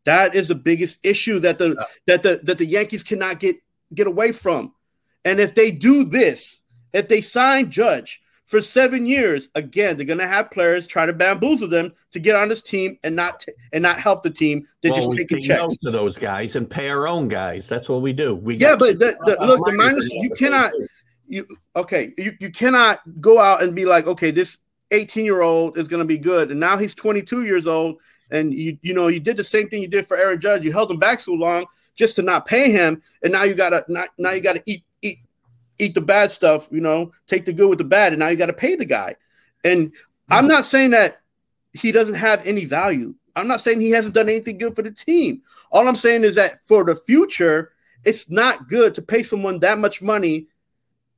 That 0.05 0.35
is 0.35 0.47
the 0.47 0.55
biggest 0.55 0.99
issue 1.03 1.39
that 1.39 1.57
the 1.57 1.75
yeah. 1.77 1.85
that 2.07 2.23
the 2.23 2.39
that 2.43 2.57
the 2.57 2.65
Yankees 2.65 3.03
cannot 3.03 3.39
get 3.39 3.57
get 3.93 4.07
away 4.07 4.31
from. 4.31 4.73
And 5.25 5.39
if 5.39 5.55
they 5.55 5.71
do 5.71 6.03
this, 6.03 6.61
if 6.93 7.07
they 7.07 7.21
sign 7.21 7.69
Judge, 7.69 8.21
for 8.47 8.61
seven 8.61 9.05
years. 9.05 9.49
Again, 9.53 9.95
they're 9.95 10.05
going 10.05 10.17
to 10.17 10.27
have 10.27 10.49
players 10.49 10.87
try 10.87 11.05
to 11.05 11.13
bamboozle 11.13 11.67
them 11.67 11.93
to 12.11 12.19
get 12.19 12.35
on 12.35 12.49
this 12.49 12.63
team 12.63 12.97
and 13.03 13.15
not 13.15 13.41
t- 13.41 13.51
and 13.71 13.83
not 13.83 13.99
help 13.99 14.23
the 14.23 14.31
team. 14.31 14.65
They 14.81 14.89
well, 14.89 14.99
just 14.99 15.15
take 15.15 15.31
a 15.31 15.37
check 15.37 15.59
to 15.81 15.91
those 15.91 16.17
guys 16.17 16.55
and 16.55 16.67
pay 16.67 16.89
our 16.89 17.07
own 17.07 17.27
guys. 17.27 17.67
That's 17.67 17.87
what 17.87 18.01
we 18.01 18.13
do. 18.13 18.35
We 18.35 18.55
yeah, 18.55 18.75
but 18.75 18.97
the, 18.97 19.15
the, 19.25 19.45
look, 19.45 19.63
the 19.65 19.73
minus 19.73 20.09
you 20.11 20.31
cannot 20.31 20.71
you 21.27 21.45
okay 21.75 22.13
you, 22.17 22.31
you 22.39 22.49
cannot 22.49 22.99
go 23.19 23.37
out 23.37 23.61
and 23.61 23.75
be 23.75 23.83
like 23.83 24.07
okay 24.07 24.31
this 24.31 24.59
18 24.91 25.25
year 25.25 25.41
old 25.41 25.77
is 25.77 25.87
going 25.87 26.01
to 26.01 26.07
be 26.07 26.17
good 26.17 26.51
and 26.51 26.59
now 26.59 26.77
he's 26.77 26.95
22 26.95 27.45
years 27.45 27.67
old 27.67 27.97
and 28.31 28.53
you 28.53 28.77
you 28.81 28.93
know 28.93 29.07
you 29.07 29.19
did 29.19 29.37
the 29.37 29.43
same 29.43 29.69
thing 29.69 29.81
you 29.81 29.87
did 29.87 30.05
for 30.05 30.17
Aaron 30.17 30.39
Judge. 30.39 30.65
You 30.65 30.71
held 30.71 30.91
him 30.91 30.99
back 30.99 31.19
so 31.19 31.33
long 31.33 31.65
just 31.95 32.15
to 32.17 32.21
not 32.21 32.45
pay 32.45 32.71
him, 32.71 33.01
and 33.23 33.33
now 33.33 33.43
you 33.43 33.55
gotta 33.55 33.83
now 34.17 34.31
you 34.31 34.41
gotta 34.41 34.61
eat 34.65 34.83
eat 35.01 35.19
eat 35.79 35.93
the 35.93 36.01
bad 36.01 36.31
stuff, 36.31 36.67
you 36.71 36.81
know, 36.81 37.11
take 37.27 37.45
the 37.45 37.53
good 37.53 37.69
with 37.69 37.79
the 37.79 37.83
bad, 37.83 38.13
and 38.13 38.19
now 38.19 38.27
you 38.27 38.35
got 38.35 38.47
to 38.47 38.53
pay 38.53 38.75
the 38.75 38.85
guy. 38.85 39.15
And. 39.63 39.91
I'm 40.29 40.49
not 40.49 40.65
saying 40.65 40.91
that 40.91 41.21
he 41.71 41.93
doesn't 41.93 42.15
have 42.15 42.45
any 42.45 42.65
value. 42.65 43.15
I'm 43.37 43.47
not 43.47 43.61
saying 43.61 43.79
he 43.79 43.91
hasn't 43.91 44.13
done 44.13 44.27
anything 44.27 44.57
good 44.57 44.75
for 44.75 44.81
the 44.81 44.91
team. 44.91 45.41
All 45.71 45.87
I'm 45.87 45.95
saying 45.95 46.25
is 46.25 46.35
that 46.35 46.61
for 46.65 46.83
the 46.83 46.97
future, 46.97 47.71
it's 48.03 48.29
not 48.29 48.67
good 48.67 48.93
to 48.95 49.01
pay 49.01 49.23
someone 49.23 49.59
that 49.59 49.77
much 49.77 50.01
money, 50.01 50.47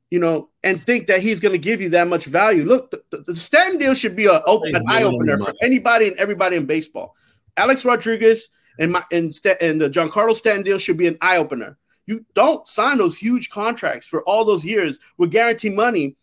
you 0.09 0.19
know, 0.19 0.49
and 0.63 0.81
think 0.81 1.07
that 1.07 1.21
he's 1.21 1.39
going 1.39 1.51
to 1.51 1.59
give 1.59 1.81
you 1.81 1.89
that 1.89 2.07
much 2.07 2.25
value. 2.25 2.65
Look, 2.65 2.91
the, 2.91 3.23
the, 3.25 3.35
Stanton 3.35 3.79
deal 3.79 3.93
should 3.93 4.15
be 4.15 4.25
a, 4.25 4.41
open, 4.45 4.75
an 4.75 4.83
eye 4.87 5.03
opener 5.03 5.37
for 5.37 5.53
anybody 5.61 6.07
and 6.07 6.17
everybody 6.17 6.55
in 6.55 6.65
baseball. 6.65 7.15
Alex 7.57 7.85
Rodriguez 7.85 8.49
and 8.79 8.91
my 8.91 9.03
and, 9.11 9.31
and 9.61 9.81
the 9.81 9.89
Giancarlo 9.89 10.35
Stanton 10.35 10.63
deal 10.63 10.79
should 10.79 10.97
be 10.97 11.07
an 11.07 11.17
eye 11.21 11.37
opener. 11.37 11.77
You 12.07 12.25
don't 12.33 12.67
sign 12.67 12.97
those 12.97 13.17
huge 13.17 13.49
contracts 13.49 14.07
for 14.07 14.23
all 14.23 14.43
those 14.43 14.65
years 14.65 14.99
with 15.17 15.31
guaranteed 15.31 15.75
money 15.75 16.15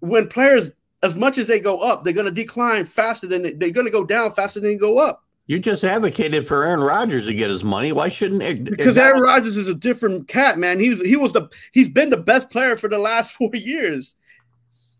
when 0.00 0.26
players, 0.26 0.70
as 1.02 1.14
much 1.14 1.38
as 1.38 1.46
they 1.46 1.60
go 1.60 1.80
up, 1.80 2.02
they're 2.02 2.12
going 2.12 2.26
to 2.26 2.32
decline 2.32 2.84
faster 2.84 3.26
than 3.26 3.42
they, 3.42 3.52
they're 3.52 3.70
going 3.70 3.86
to 3.86 3.92
go 3.92 4.04
down 4.04 4.32
faster 4.32 4.60
than 4.60 4.70
they 4.70 4.76
go 4.76 4.98
up. 4.98 5.24
You 5.48 5.58
just 5.58 5.82
advocated 5.82 6.46
for 6.46 6.64
Aaron 6.64 6.80
Rodgers 6.80 7.26
to 7.26 7.34
get 7.34 7.50
his 7.50 7.64
money. 7.64 7.90
Why 7.90 8.08
shouldn't 8.08 8.42
it? 8.42 8.64
Because 8.64 8.96
Aaron 8.96 9.22
Rodgers 9.22 9.56
is 9.56 9.68
a 9.68 9.74
different 9.74 10.28
cat, 10.28 10.58
man. 10.58 10.78
He's 10.78 11.00
he 11.00 11.16
was 11.16 11.32
the 11.32 11.48
he's 11.72 11.88
been 11.88 12.10
the 12.10 12.18
best 12.18 12.50
player 12.50 12.76
for 12.76 12.88
the 12.88 12.98
last 12.98 13.32
four 13.36 13.50
years. 13.54 14.14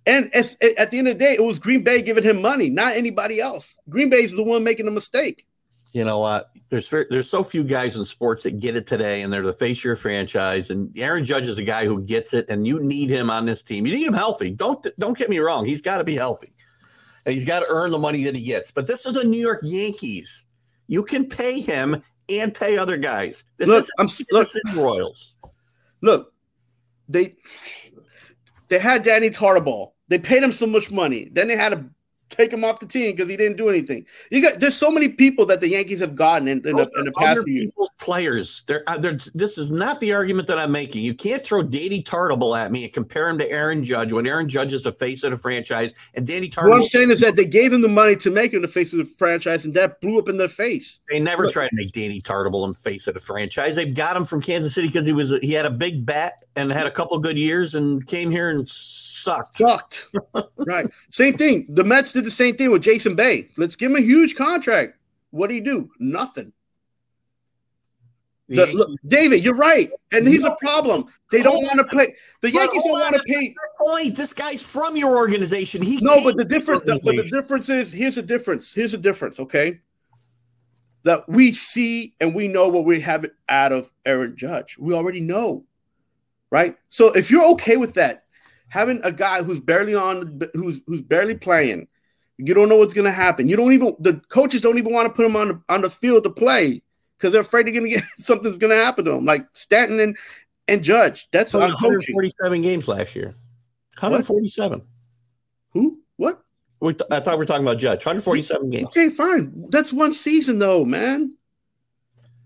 And 0.06 0.34
at 0.34 0.90
the 0.90 0.98
end 0.98 1.06
of 1.08 1.18
the 1.18 1.24
day, 1.24 1.34
it 1.34 1.44
was 1.44 1.58
Green 1.58 1.84
Bay 1.84 2.00
giving 2.00 2.24
him 2.24 2.40
money, 2.40 2.70
not 2.70 2.96
anybody 2.96 3.40
else. 3.40 3.76
Green 3.90 4.08
Bay's 4.08 4.32
the 4.32 4.42
one 4.42 4.64
making 4.64 4.86
the 4.86 4.90
mistake 4.90 5.44
you 5.92 6.04
know 6.04 6.18
what? 6.18 6.50
There's 6.68 6.90
there's 6.90 7.30
so 7.30 7.42
few 7.42 7.64
guys 7.64 7.96
in 7.96 8.04
sports 8.04 8.44
that 8.44 8.60
get 8.60 8.76
it 8.76 8.86
today, 8.86 9.22
and 9.22 9.32
they're 9.32 9.42
the 9.42 9.52
face 9.52 9.78
of 9.78 9.84
your 9.84 9.96
franchise. 9.96 10.70
And 10.70 10.96
Aaron 10.98 11.24
Judge 11.24 11.48
is 11.48 11.58
a 11.58 11.64
guy 11.64 11.86
who 11.86 12.02
gets 12.02 12.34
it, 12.34 12.46
and 12.48 12.66
you 12.66 12.80
need 12.80 13.10
him 13.10 13.30
on 13.30 13.46
this 13.46 13.62
team. 13.62 13.86
You 13.86 13.94
need 13.94 14.06
him 14.06 14.14
healthy. 14.14 14.50
Don't 14.50 14.86
don't 14.98 15.16
get 15.16 15.30
me 15.30 15.38
wrong. 15.38 15.64
He's 15.64 15.80
got 15.80 15.98
to 15.98 16.04
be 16.04 16.14
healthy, 16.14 16.52
he's 17.32 17.44
got 17.44 17.60
to 17.60 17.66
earn 17.68 17.90
the 17.90 17.98
money 17.98 18.24
that 18.24 18.36
he 18.36 18.42
gets. 18.42 18.70
But 18.70 18.86
this 18.86 19.06
is 19.06 19.16
a 19.16 19.26
New 19.26 19.40
York 19.40 19.60
Yankees. 19.62 20.46
You 20.86 21.02
can 21.02 21.28
pay 21.28 21.60
him 21.60 22.02
and 22.28 22.54
pay 22.54 22.78
other 22.78 22.96
guys. 22.96 23.44
This 23.56 23.68
look, 23.68 23.84
is 23.84 23.90
I'm 23.98 24.08
look, 24.32 24.48
Royals. 24.74 25.36
Look, 26.00 26.32
they 27.08 27.36
they 28.68 28.78
had 28.78 29.02
Danny 29.02 29.30
Tartabull. 29.30 29.92
They 30.08 30.18
paid 30.18 30.42
him 30.42 30.52
so 30.52 30.66
much 30.66 30.90
money. 30.90 31.28
Then 31.32 31.48
they 31.48 31.56
had 31.56 31.72
a 31.72 31.88
take 32.30 32.52
him 32.52 32.64
off 32.64 32.80
the 32.80 32.86
team 32.86 33.12
because 33.12 33.28
he 33.28 33.36
didn't 33.36 33.56
do 33.56 33.68
anything. 33.68 34.06
You 34.30 34.42
got 34.42 34.60
there's 34.60 34.76
so 34.76 34.90
many 34.90 35.08
people 35.08 35.46
that 35.46 35.60
the 35.60 35.68
Yankees 35.68 36.00
have 36.00 36.14
gotten 36.14 36.48
in, 36.48 36.66
in, 36.66 36.76
the, 36.76 36.90
in 36.96 37.04
the 37.04 37.12
past 37.12 37.40
few 37.44 37.54
years. 37.54 37.72
players. 37.98 38.64
They're, 38.66 38.82
uh, 38.86 38.98
they're, 38.98 39.18
this 39.34 39.58
is 39.58 39.70
not 39.70 40.00
the 40.00 40.12
argument 40.12 40.48
that 40.48 40.58
I'm 40.58 40.72
making. 40.72 41.02
You 41.02 41.14
can't 41.14 41.42
throw 41.42 41.62
Danny 41.62 42.02
Tartabull 42.02 42.58
at 42.58 42.70
me 42.72 42.84
and 42.84 42.92
compare 42.92 43.28
him 43.28 43.38
to 43.38 43.50
Aaron 43.50 43.84
Judge 43.84 44.12
when 44.12 44.26
Aaron 44.26 44.48
Judge 44.48 44.72
is 44.72 44.82
the 44.82 44.92
face 44.92 45.22
of 45.24 45.30
the 45.30 45.36
franchise 45.36 45.94
and 46.14 46.26
Danny 46.26 46.50
What 46.56 46.72
I'm 46.72 46.84
saying 46.84 47.10
is 47.10 47.20
that 47.20 47.36
they 47.36 47.44
gave 47.44 47.72
him 47.72 47.82
the 47.82 47.88
money 47.88 48.16
to 48.16 48.30
make 48.30 48.52
him 48.52 48.62
the 48.62 48.68
face 48.68 48.92
of 48.92 48.98
the 48.98 49.04
franchise, 49.04 49.64
and 49.64 49.74
that 49.74 50.00
blew 50.00 50.18
up 50.18 50.28
in 50.28 50.36
their 50.36 50.48
face. 50.48 50.98
They 51.10 51.20
never 51.20 51.44
Look. 51.44 51.52
tried 51.52 51.68
to 51.68 51.76
make 51.76 51.92
Danny 51.92 52.20
Tartabull 52.20 52.68
the 52.68 52.78
face 52.78 53.06
of 53.06 53.14
the 53.14 53.20
franchise. 53.20 53.76
They 53.76 53.86
got 53.86 54.16
him 54.16 54.24
from 54.24 54.42
Kansas 54.42 54.74
City 54.74 54.88
because 54.88 55.06
he 55.06 55.12
was 55.12 55.34
he 55.42 55.52
had 55.52 55.66
a 55.66 55.70
big 55.70 56.04
bat 56.04 56.44
and 56.56 56.72
had 56.72 56.86
a 56.86 56.90
couple 56.90 57.18
good 57.18 57.38
years 57.38 57.74
and 57.74 58.06
came 58.06 58.30
here 58.30 58.48
and 58.48 58.68
sucked. 58.68 59.58
Sucked. 59.58 60.08
right. 60.66 60.86
Same 61.10 61.34
thing. 61.34 61.66
The 61.68 61.84
Mets 61.84 62.12
did 62.18 62.26
the 62.26 62.30
same 62.30 62.56
thing 62.56 62.70
with 62.70 62.82
Jason 62.82 63.14
Bay. 63.14 63.48
Let's 63.56 63.76
give 63.76 63.90
him 63.90 63.96
a 63.96 64.00
huge 64.00 64.34
contract. 64.34 64.98
What 65.30 65.48
do 65.48 65.54
you 65.54 65.60
do? 65.60 65.90
Nothing. 65.98 66.52
The 68.48 68.66
look, 68.74 68.88
David, 69.06 69.44
you're 69.44 69.54
right. 69.54 69.90
And 70.10 70.26
he's 70.26 70.44
a 70.44 70.56
problem. 70.58 71.06
They 71.30 71.42
don't 71.42 71.62
want 71.62 71.78
to 71.78 71.84
play. 71.84 72.14
The 72.40 72.50
Yankees 72.50 72.82
don't 72.82 72.92
want 72.92 73.14
to 73.14 73.22
pay. 73.26 73.54
point. 73.78 74.16
This 74.16 74.32
guy's 74.32 74.62
from 74.62 74.96
your 74.96 75.16
organization. 75.18 75.82
He 75.82 75.98
No, 76.00 76.24
but 76.24 76.36
the 76.36 76.46
difference. 76.46 76.84
The, 76.84 76.98
but 77.04 77.16
the 77.16 77.24
difference 77.24 77.68
is 77.68 77.92
here's 77.92 78.14
the 78.14 78.22
difference. 78.22 78.72
Here's 78.72 78.92
the 78.92 78.98
difference. 78.98 79.38
Okay, 79.38 79.80
that 81.04 81.28
we 81.28 81.52
see 81.52 82.14
and 82.20 82.34
we 82.34 82.48
know 82.48 82.68
what 82.68 82.86
we 82.86 83.00
have 83.00 83.26
out 83.50 83.72
of 83.72 83.92
Aaron 84.06 84.34
Judge. 84.34 84.78
We 84.78 84.94
already 84.94 85.20
know, 85.20 85.64
right? 86.50 86.76
So 86.88 87.12
if 87.12 87.30
you're 87.30 87.50
okay 87.52 87.76
with 87.76 87.94
that, 87.94 88.24
having 88.68 89.00
a 89.04 89.12
guy 89.12 89.42
who's 89.42 89.60
barely 89.60 89.94
on, 89.94 90.40
who's 90.54 90.80
who's 90.86 91.02
barely 91.02 91.34
playing, 91.34 91.86
you 92.38 92.54
don't 92.54 92.68
know 92.68 92.76
what's 92.76 92.94
going 92.94 93.04
to 93.04 93.12
happen. 93.12 93.48
You 93.48 93.56
don't 93.56 93.72
even 93.72 93.96
the 93.98 94.14
coaches 94.28 94.60
don't 94.60 94.78
even 94.78 94.92
want 94.92 95.06
to 95.06 95.12
put 95.12 95.26
him 95.26 95.36
on 95.36 95.48
the, 95.48 95.62
on 95.68 95.82
the 95.82 95.90
field 95.90 96.24
to 96.24 96.30
play 96.30 96.82
because 97.16 97.32
they're 97.32 97.42
afraid 97.42 97.66
they're 97.66 97.74
going 97.74 97.84
to 97.84 97.90
get 97.90 98.04
something's 98.18 98.58
going 98.58 98.70
to 98.70 98.76
happen 98.76 99.04
to 99.04 99.12
him, 99.12 99.24
like 99.24 99.46
Stanton 99.52 100.00
and 100.00 100.16
and 100.68 100.82
Judge. 100.82 101.28
That's 101.32 101.54
on 101.54 101.70
coaching. 101.72 102.14
147 102.14 102.62
games 102.62 102.88
last 102.88 103.16
year. 103.16 103.34
147. 103.98 104.82
Who? 105.72 106.00
What? 106.16 106.42
We 106.80 106.94
th- 106.94 107.10
I 107.10 107.18
thought 107.20 107.34
we 107.34 107.38
were 107.38 107.46
talking 107.46 107.66
about 107.66 107.78
Judge. 107.78 108.06
147 108.06 108.70
games. 108.70 108.86
Okay, 108.86 109.08
fine. 109.08 109.52
That's 109.70 109.92
one 109.92 110.12
season 110.12 110.58
though, 110.58 110.84
man. 110.84 111.36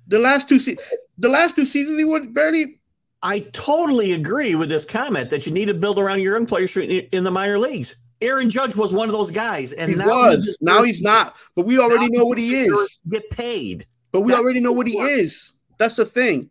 The 0.09 0.19
last 0.19 0.49
two 0.49 0.59
se- 0.59 0.79
the 1.19 1.29
last 1.29 1.55
two 1.55 1.67
seasons 1.67 1.99
he 1.99 2.05
would 2.05 2.33
barely 2.33 2.81
I 3.23 3.41
totally 3.53 4.13
agree 4.13 4.55
with 4.55 4.69
this 4.69 4.85
comment 4.85 5.31
that 5.31 5.47
you 5.47 5.53
need 5.53 5.67
to 5.67 5.75
build 5.75 5.99
around 5.99 6.21
your 6.21 6.37
own 6.37 6.47
players 6.47 6.77
in 6.77 7.25
the 7.25 7.31
minor 7.31 7.59
leagues. 7.59 7.97
Aaron 8.23 8.49
Judge 8.49 8.75
was 8.77 8.93
one 8.93 9.09
of 9.09 9.13
those 9.15 9.31
guys, 9.31 9.73
and 9.73 9.91
he 9.91 9.97
now 9.97 10.07
was. 10.07 10.47
just- 10.47 10.63
now 10.63 10.83
he's 10.83 11.03
not. 11.03 11.37
But 11.55 11.67
we 11.67 11.79
already 11.79 12.09
know 12.09 12.25
what 12.25 12.39
he 12.39 12.55
is. 12.55 13.01
Get 13.11 13.29
paid. 13.31 13.87
But 14.13 14.21
we 14.23 14.33
That's 14.33 14.41
already 14.43 14.61
know 14.61 14.73
what 14.73 14.87
he 14.87 14.97
what- 14.97 15.11
is. 15.11 15.53
That's 15.79 15.97
the 15.97 16.05
thing. 16.07 16.51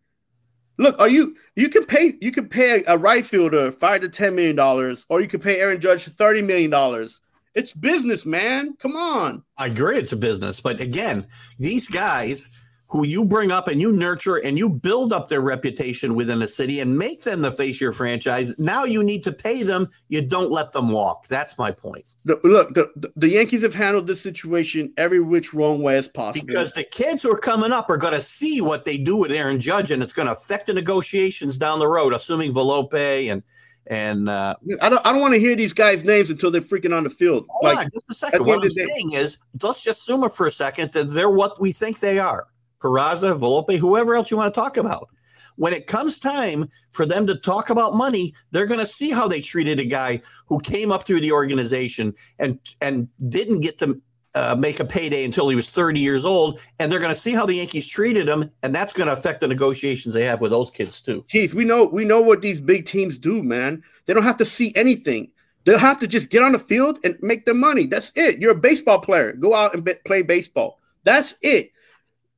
Look, 0.78 1.00
are 1.00 1.08
you 1.10 1.36
you 1.56 1.70
can 1.70 1.86
pay 1.86 2.16
you 2.22 2.32
can 2.32 2.48
pay 2.50 2.84
a 2.88 2.98
right 2.98 3.26
fielder 3.26 3.72
five 3.72 4.02
to 4.02 4.10
ten 4.10 4.36
million 4.36 4.56
dollars, 4.56 5.06
or 5.10 5.22
you 5.22 5.28
can 5.28 5.40
pay 5.40 5.60
Aaron 5.60 5.80
Judge 5.80 6.04
thirty 6.06 6.42
million 6.42 6.72
dollars. 6.72 7.20
It's 7.54 7.72
business, 7.74 8.26
man. 8.26 8.76
Come 8.80 8.96
on. 8.96 9.44
I 9.58 9.68
agree, 9.68 9.98
it's 9.98 10.14
a 10.14 10.16
business, 10.18 10.62
but 10.62 10.80
again, 10.80 11.26
these 11.60 11.88
guys 11.90 12.50
who 12.92 13.06
you 13.06 13.26
bring 13.26 13.52
up 13.52 13.70
and 13.70 13.80
you 13.80 13.90
nurture 13.94 14.36
and 14.36 14.58
you 14.58 14.70
build 14.70 15.14
up 15.14 15.30
their 15.30 15.40
reputation 15.40 16.14
within 16.14 16.42
a 16.42 16.48
city 16.48 16.82
and 16.82 16.98
make 16.98 17.24
them 17.24 17.42
the 17.42 17.52
face 17.52 17.78
of 17.78 17.82
your 17.82 17.94
franchise. 17.94 18.54
Now 18.58 18.84
you 18.84 19.02
need 19.02 19.24
to 19.24 19.32
pay 19.32 19.64
them. 19.64 19.88
You 20.10 20.22
don't 20.22 20.52
let 20.52 20.74
them 20.74 20.90
walk. 20.90 21.28
That's 21.30 21.58
my 21.58 21.72
point. 21.72 22.04
The- 22.26 22.40
look, 22.44 22.74
the, 22.74 22.92
the, 23.16 23.30
Yankees 23.30 23.62
have 23.62 23.74
handled 23.74 24.08
this 24.08 24.20
situation 24.22 24.92
every 24.98 25.22
which 25.22 25.54
wrong 25.54 25.82
way 25.82 25.96
as 25.98 26.10
possible. 26.10 26.46
Because 26.46 26.74
the 26.74 26.84
kids 26.84 27.24
who 27.24 27.32
are 27.32 27.40
coming 27.40 27.72
up 27.72 27.90
are 27.90 27.96
going 27.96 28.14
to 28.14 28.22
see 28.22 28.60
what 28.60 28.84
they 28.84 28.98
do 28.98 29.16
with 29.16 29.32
Aaron 29.32 29.60
Judge, 29.60 29.92
and 29.92 30.04
it's 30.04 30.12
going 30.12 30.26
to 30.28 30.34
affect 30.34 30.68
the 30.68 30.74
negotiations 30.74 31.58
down 31.58 31.80
the 31.80 31.88
road, 31.88 32.12
assuming 32.14 32.52
Volpe 32.52 33.32
and 33.32 33.42
and 33.88 34.30
uh, 34.30 34.56
I 34.82 34.90
don't 34.90 35.06
I 35.08 35.12
don't 35.12 35.22
want 35.22 35.34
to 35.34 35.40
hear 35.40 35.56
these 35.56 35.74
guys' 35.74 36.04
names 36.04 36.30
until 36.30 36.52
they're 36.52 36.62
freaking 36.62 36.96
on 36.96 37.04
the 37.04 37.10
field. 37.10 37.48
hold 37.50 37.74
Like 37.74 37.86
on, 37.86 37.86
just 37.86 38.06
a 38.10 38.14
second. 38.14 38.46
What 38.46 38.60
I'm 38.60 38.64
of 38.68 38.74
the 38.74 38.84
day- 38.84 38.86
saying 38.88 39.14
is, 39.14 39.38
let's 39.64 39.84
just 39.84 40.02
assume 40.02 40.24
it 40.24 40.32
for 40.34 40.46
a 40.46 40.52
second 40.52 40.92
that 40.92 41.06
they're 41.06 41.30
what 41.32 41.60
we 41.60 41.72
think 41.72 42.00
they 42.00 42.20
are. 42.20 42.48
Peraza, 42.82 43.38
Volpe, 43.38 43.78
whoever 43.78 44.16
else 44.16 44.32
you 44.32 44.38
want 44.38 44.54
to 44.54 44.60
talk 44.60 44.78
about. 44.78 45.10
When 45.58 45.74
it 45.74 45.88
comes 45.88 46.18
time 46.18 46.70
for 46.90 47.06
them 47.06 47.28
to 47.28 47.36
talk 47.36 47.70
about 47.70 47.94
money, 47.94 48.34
they're 48.52 48.66
going 48.66 48.80
to 48.80 48.88
see 48.88 49.12
how 49.12 49.28
they 49.28 49.42
treated 49.42 49.80
a 49.80 49.86
guy 49.86 50.22
who 50.48 50.60
came 50.60 50.92
up 50.92 51.04
through 51.04 51.22
the 51.22 51.32
organization 51.32 52.14
and 52.40 52.58
and 52.80 53.08
didn't 53.30 53.60
get 53.60 53.78
to 53.80 54.02
uh, 54.34 54.56
make 54.58 54.80
a 54.80 54.86
payday 54.86 55.26
until 55.26 55.50
he 55.50 55.56
was 55.56 55.70
30 55.70 56.00
years 56.00 56.26
old, 56.26 56.62
and 56.80 56.90
they're 56.92 57.00
going 57.00 57.14
to 57.14 57.20
see 57.20 57.34
how 57.34 57.46
the 57.46 57.56
Yankees 57.56 57.86
treated 57.86 58.30
him, 58.30 58.50
and 58.64 58.74
that's 58.74 58.94
going 58.94 59.08
to 59.08 59.14
affect 59.14 59.42
the 59.42 59.48
negotiations 59.48 60.14
they 60.14 60.26
have 60.26 60.40
with 60.40 60.52
those 60.52 60.72
kids 60.72 61.02
too. 61.02 61.26
Keith, 61.28 61.54
we 61.54 61.66
know 61.66 61.86
we 61.86 62.06
know 62.06 62.22
what 62.22 62.42
these 62.42 62.62
big 62.62 62.86
teams 62.86 63.18
do, 63.18 63.44
man. 63.44 63.84
They 64.06 64.14
don't 64.14 64.24
have 64.24 64.38
to 64.38 64.46
see 64.46 64.74
anything. 64.76 65.32
They'll 65.66 65.78
have 65.78 66.00
to 66.00 66.08
just 66.08 66.30
get 66.30 66.42
on 66.42 66.54
the 66.54 66.60
field 66.60 66.98
and 67.04 67.18
make 67.22 67.46
their 67.46 67.54
money. 67.54 67.86
That's 67.86 68.12
it. 68.16 68.40
You're 68.40 68.54
a 68.54 68.60
baseball 68.60 69.00
player. 69.00 69.34
Go 69.34 69.54
out 69.54 69.76
and 69.76 69.84
be- 69.84 69.94
play 70.06 70.24
baseball. 70.24 70.80
That's 71.04 71.36
it. 71.42 71.72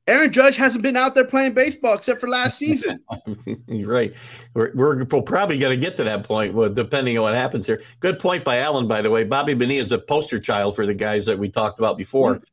Aaron 0.06 0.32
Judge 0.32 0.56
hasn't 0.56 0.82
been 0.82 0.96
out 0.96 1.14
there 1.14 1.24
playing 1.24 1.54
baseball 1.54 1.94
except 1.94 2.20
for 2.20 2.28
last 2.28 2.58
season. 2.58 3.00
You're 3.66 3.90
right. 3.92 4.14
We're, 4.52 4.70
we're, 4.74 5.04
probably 5.06 5.58
going 5.58 5.78
to 5.78 5.82
get 5.82 5.96
to 5.96 6.04
that 6.04 6.24
point, 6.24 6.54
depending 6.74 7.16
on 7.16 7.22
what 7.22 7.34
happens 7.34 7.66
here. 7.66 7.80
Good 8.00 8.18
point 8.18 8.44
by 8.44 8.58
Alan, 8.58 8.86
by 8.86 9.00
the 9.00 9.10
way. 9.10 9.24
Bobby 9.24 9.54
Bonilla 9.54 9.82
is 9.82 9.92
a 9.92 9.98
poster 9.98 10.38
child 10.38 10.76
for 10.76 10.84
the 10.84 10.94
guys 10.94 11.24
that 11.26 11.38
we 11.38 11.48
talked 11.48 11.78
about 11.78 11.96
before, 11.96 12.34
mm-hmm. 12.34 12.44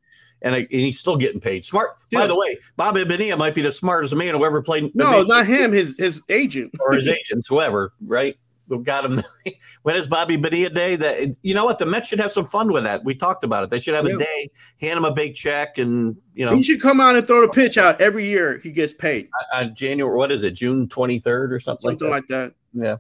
and, 0.43 0.56
I, 0.56 0.60
and 0.60 0.68
he's 0.72 0.97
still 0.97 1.18
getting 1.18 1.41
paid. 1.41 1.66
Smart. 1.66 1.97
By 2.14 2.26
the 2.26 2.38
way, 2.38 2.56
Bobby 2.78 3.04
Bonilla 3.04 3.36
might 3.36 3.54
be 3.54 3.62
the 3.62 3.72
smartest 3.72 4.16
man 4.16 4.34
who 4.34 4.45
ever 4.45 4.62
played. 4.62 4.95
No, 4.95 5.22
not 5.24 5.45
him. 5.45 5.74
His 5.74 5.97
his 5.97 6.22
agent. 6.30 6.74
or 6.80 6.93
his 6.93 7.10
agents, 7.10 7.47
whoever. 7.47 7.91
Right. 8.06 8.38
We've 8.68 8.84
got 8.84 9.03
him. 9.05 9.22
when 9.84 9.95
is 9.95 10.07
Bobby 10.07 10.38
Bonilla 10.38 10.70
Day? 10.70 10.95
That 10.95 11.36
you 11.41 11.53
know 11.53 11.66
what 11.66 11.78
the 11.80 11.86
Mets 11.86 12.07
should 12.07 12.20
have 12.20 12.32
some 12.32 12.45
fun 12.45 12.72
with 12.72 12.84
that. 12.84 13.03
We 13.03 13.16
talked 13.16 13.43
about 13.43 13.64
it. 13.64 13.70
They 13.70 13.80
should 13.80 13.95
have 13.95 14.07
Yeah. 14.07 14.16
a 14.16 14.18
day, 14.18 14.49
hand 14.80 14.97
him 14.97 15.05
a 15.05 15.12
big 15.14 15.36
check, 15.36 15.78
and 15.78 16.16
you 16.34 16.45
know, 16.45 16.55
He 16.55 16.64
should 16.64 16.80
come 16.82 17.01
out 17.01 17.16
and 17.16 17.26
throw 17.28 17.41
the 17.41 17.49
pitch 17.49 17.78
out 17.78 17.99
every 17.99 18.26
year. 18.26 18.59
He 18.59 18.72
gets 18.72 18.93
paid. 18.93 19.28
on 19.53 19.76
January. 19.76 20.16
What 20.16 20.32
is 20.32 20.43
it? 20.43 20.51
June 20.51 20.88
twenty 20.88 21.20
third 21.20 21.51
or 21.51 21.59
something, 21.59 21.89
Something 21.91 22.09
like 22.09 22.28
that. 22.28 22.43
like 22.43 22.53
that. 22.74 22.86
Yeah. 22.86 22.95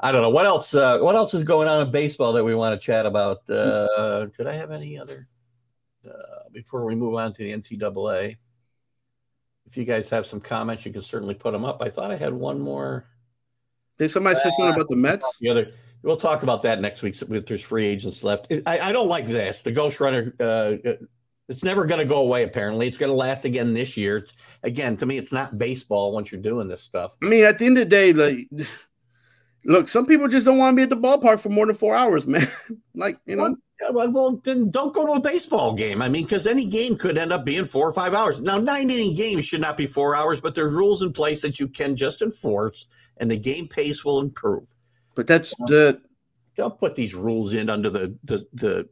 I 0.00 0.10
don't 0.10 0.22
know 0.22 0.30
what 0.30 0.46
else. 0.46 0.74
Uh, 0.74 0.98
what 0.98 1.14
else 1.14 1.32
is 1.32 1.44
going 1.44 1.68
on 1.68 1.86
in 1.86 1.92
baseball 1.92 2.32
that 2.32 2.42
we 2.42 2.56
want 2.56 2.74
to 2.80 2.84
chat 2.84 3.06
about? 3.06 3.48
Uh, 3.48 4.26
did 4.36 4.48
I 4.48 4.54
have 4.54 4.72
any 4.72 4.98
other 4.98 5.28
uh, 6.04 6.48
before 6.52 6.84
we 6.84 6.96
move 6.96 7.14
on 7.14 7.32
to 7.34 7.44
the 7.44 7.52
NCAA? 7.52 8.34
If 9.64 9.76
you 9.76 9.84
guys 9.84 10.10
have 10.10 10.26
some 10.26 10.40
comments, 10.40 10.84
you 10.84 10.92
can 10.92 11.02
certainly 11.02 11.34
put 11.34 11.52
them 11.52 11.64
up. 11.64 11.80
I 11.80 11.88
thought 11.88 12.10
I 12.10 12.16
had 12.16 12.32
one 12.34 12.58
more. 12.58 13.06
Did 14.02 14.10
somebody 14.10 14.34
say 14.34 14.50
something 14.50 14.74
about 14.74 14.88
the 14.88 14.96
Mets? 14.96 15.38
The 15.38 15.48
other. 15.48 15.70
We'll 16.02 16.16
talk 16.16 16.42
about 16.42 16.60
that 16.62 16.80
next 16.80 17.02
week 17.02 17.14
if 17.22 17.46
there's 17.46 17.62
free 17.62 17.86
agents 17.86 18.24
left. 18.24 18.52
I, 18.66 18.80
I 18.80 18.90
don't 18.90 19.06
like 19.06 19.28
this. 19.28 19.62
The 19.62 19.70
Ghost 19.70 20.00
Runner. 20.00 20.34
Uh, 20.40 20.94
it's 21.48 21.62
never 21.62 21.86
going 21.86 22.00
to 22.00 22.04
go 22.04 22.16
away. 22.16 22.42
Apparently, 22.42 22.88
it's 22.88 22.98
going 22.98 23.12
to 23.12 23.16
last 23.16 23.44
again 23.44 23.74
this 23.74 23.96
year. 23.96 24.26
Again, 24.64 24.96
to 24.96 25.06
me, 25.06 25.18
it's 25.18 25.32
not 25.32 25.56
baseball 25.56 26.10
once 26.10 26.32
you're 26.32 26.40
doing 26.40 26.66
this 26.66 26.82
stuff. 26.82 27.16
I 27.22 27.26
mean, 27.26 27.44
at 27.44 27.60
the 27.60 27.66
end 27.66 27.78
of 27.78 27.88
the 27.88 27.90
day, 27.90 28.12
like, 28.12 28.48
look, 29.64 29.88
some 29.88 30.06
people 30.06 30.28
just 30.28 30.46
don't 30.46 30.58
want 30.58 30.74
to 30.74 30.76
be 30.76 30.82
at 30.82 30.90
the 30.90 30.96
ballpark 30.96 31.40
for 31.40 31.48
more 31.48 31.66
than 31.66 31.74
four 31.74 31.94
hours, 31.94 32.26
man. 32.28 32.46
like, 32.94 33.18
you 33.26 33.36
know, 33.36 33.56
well, 33.90 34.10
well, 34.10 34.40
then 34.44 34.70
don't 34.70 34.94
go 34.94 35.06
to 35.06 35.12
a 35.12 35.20
baseball 35.20 35.74
game. 35.74 36.02
I 36.02 36.08
mean, 36.08 36.24
because 36.24 36.46
any 36.46 36.66
game 36.66 36.96
could 36.96 37.18
end 37.18 37.32
up 37.32 37.44
being 37.44 37.64
four 37.64 37.88
or 37.88 37.92
five 37.92 38.14
hours. 38.14 38.40
Now, 38.40 38.58
nine 38.58 38.90
inning 38.90 39.14
games 39.14 39.44
should 39.44 39.60
not 39.60 39.76
be 39.76 39.86
four 39.86 40.14
hours, 40.14 40.40
but 40.40 40.54
there's 40.54 40.72
rules 40.72 41.02
in 41.02 41.12
place 41.12 41.42
that 41.42 41.58
you 41.58 41.68
can 41.68 41.96
just 41.96 42.22
enforce, 42.22 42.86
and 43.18 43.30
the 43.30 43.36
game 43.36 43.68
pace 43.68 44.04
will 44.04 44.20
improve. 44.20 44.68
but 45.14 45.26
that's 45.26 45.54
the 45.66 46.00
Don't 46.56 46.78
put 46.78 46.94
these 46.94 47.14
rules 47.14 47.54
in 47.54 47.68
under 47.70 47.90
the 47.90 48.16
the 48.24 48.46
the 48.54 48.88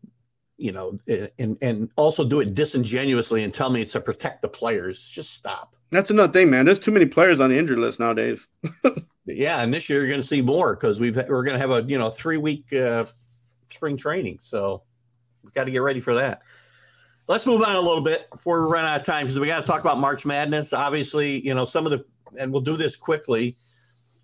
you 0.56 0.72
know, 0.72 0.98
eh, 1.08 1.28
and 1.38 1.56
and 1.62 1.88
also 1.96 2.24
do 2.24 2.40
it 2.40 2.54
disingenuously 2.54 3.42
and 3.44 3.54
tell 3.54 3.70
me 3.70 3.80
it's 3.80 3.92
to 3.92 4.00
protect 4.00 4.42
the 4.42 4.48
players. 4.48 5.08
Just 5.08 5.32
stop. 5.34 5.74
that's 5.90 6.10
another 6.10 6.32
thing, 6.32 6.50
man. 6.50 6.66
There's 6.66 6.78
too 6.78 6.90
many 6.90 7.06
players 7.06 7.40
on 7.40 7.50
the 7.50 7.58
injury 7.58 7.76
list 7.76 7.98
nowadays. 8.00 8.46
Yeah, 9.36 9.62
and 9.62 9.72
this 9.72 9.88
year 9.88 10.00
you're 10.00 10.08
going 10.08 10.20
to 10.20 10.26
see 10.26 10.42
more 10.42 10.74
because 10.74 11.00
we've 11.00 11.16
we're 11.16 11.44
going 11.44 11.54
to 11.54 11.58
have 11.58 11.70
a 11.70 11.82
you 11.86 11.98
know 11.98 12.10
three 12.10 12.36
week 12.36 12.72
uh, 12.72 13.04
spring 13.70 13.96
training, 13.96 14.38
so 14.42 14.82
we've 15.42 15.52
got 15.52 15.64
to 15.64 15.70
get 15.70 15.82
ready 15.82 16.00
for 16.00 16.14
that. 16.14 16.42
Let's 17.28 17.46
move 17.46 17.62
on 17.62 17.76
a 17.76 17.80
little 17.80 18.02
bit 18.02 18.28
before 18.30 18.64
we 18.64 18.72
run 18.72 18.84
out 18.84 19.00
of 19.00 19.06
time 19.06 19.26
because 19.26 19.38
we 19.38 19.46
got 19.46 19.60
to 19.60 19.66
talk 19.66 19.80
about 19.80 19.98
March 19.98 20.26
Madness. 20.26 20.72
Obviously, 20.72 21.44
you 21.46 21.54
know 21.54 21.64
some 21.64 21.86
of 21.86 21.92
the, 21.92 22.04
and 22.38 22.52
we'll 22.52 22.62
do 22.62 22.76
this 22.76 22.96
quickly. 22.96 23.56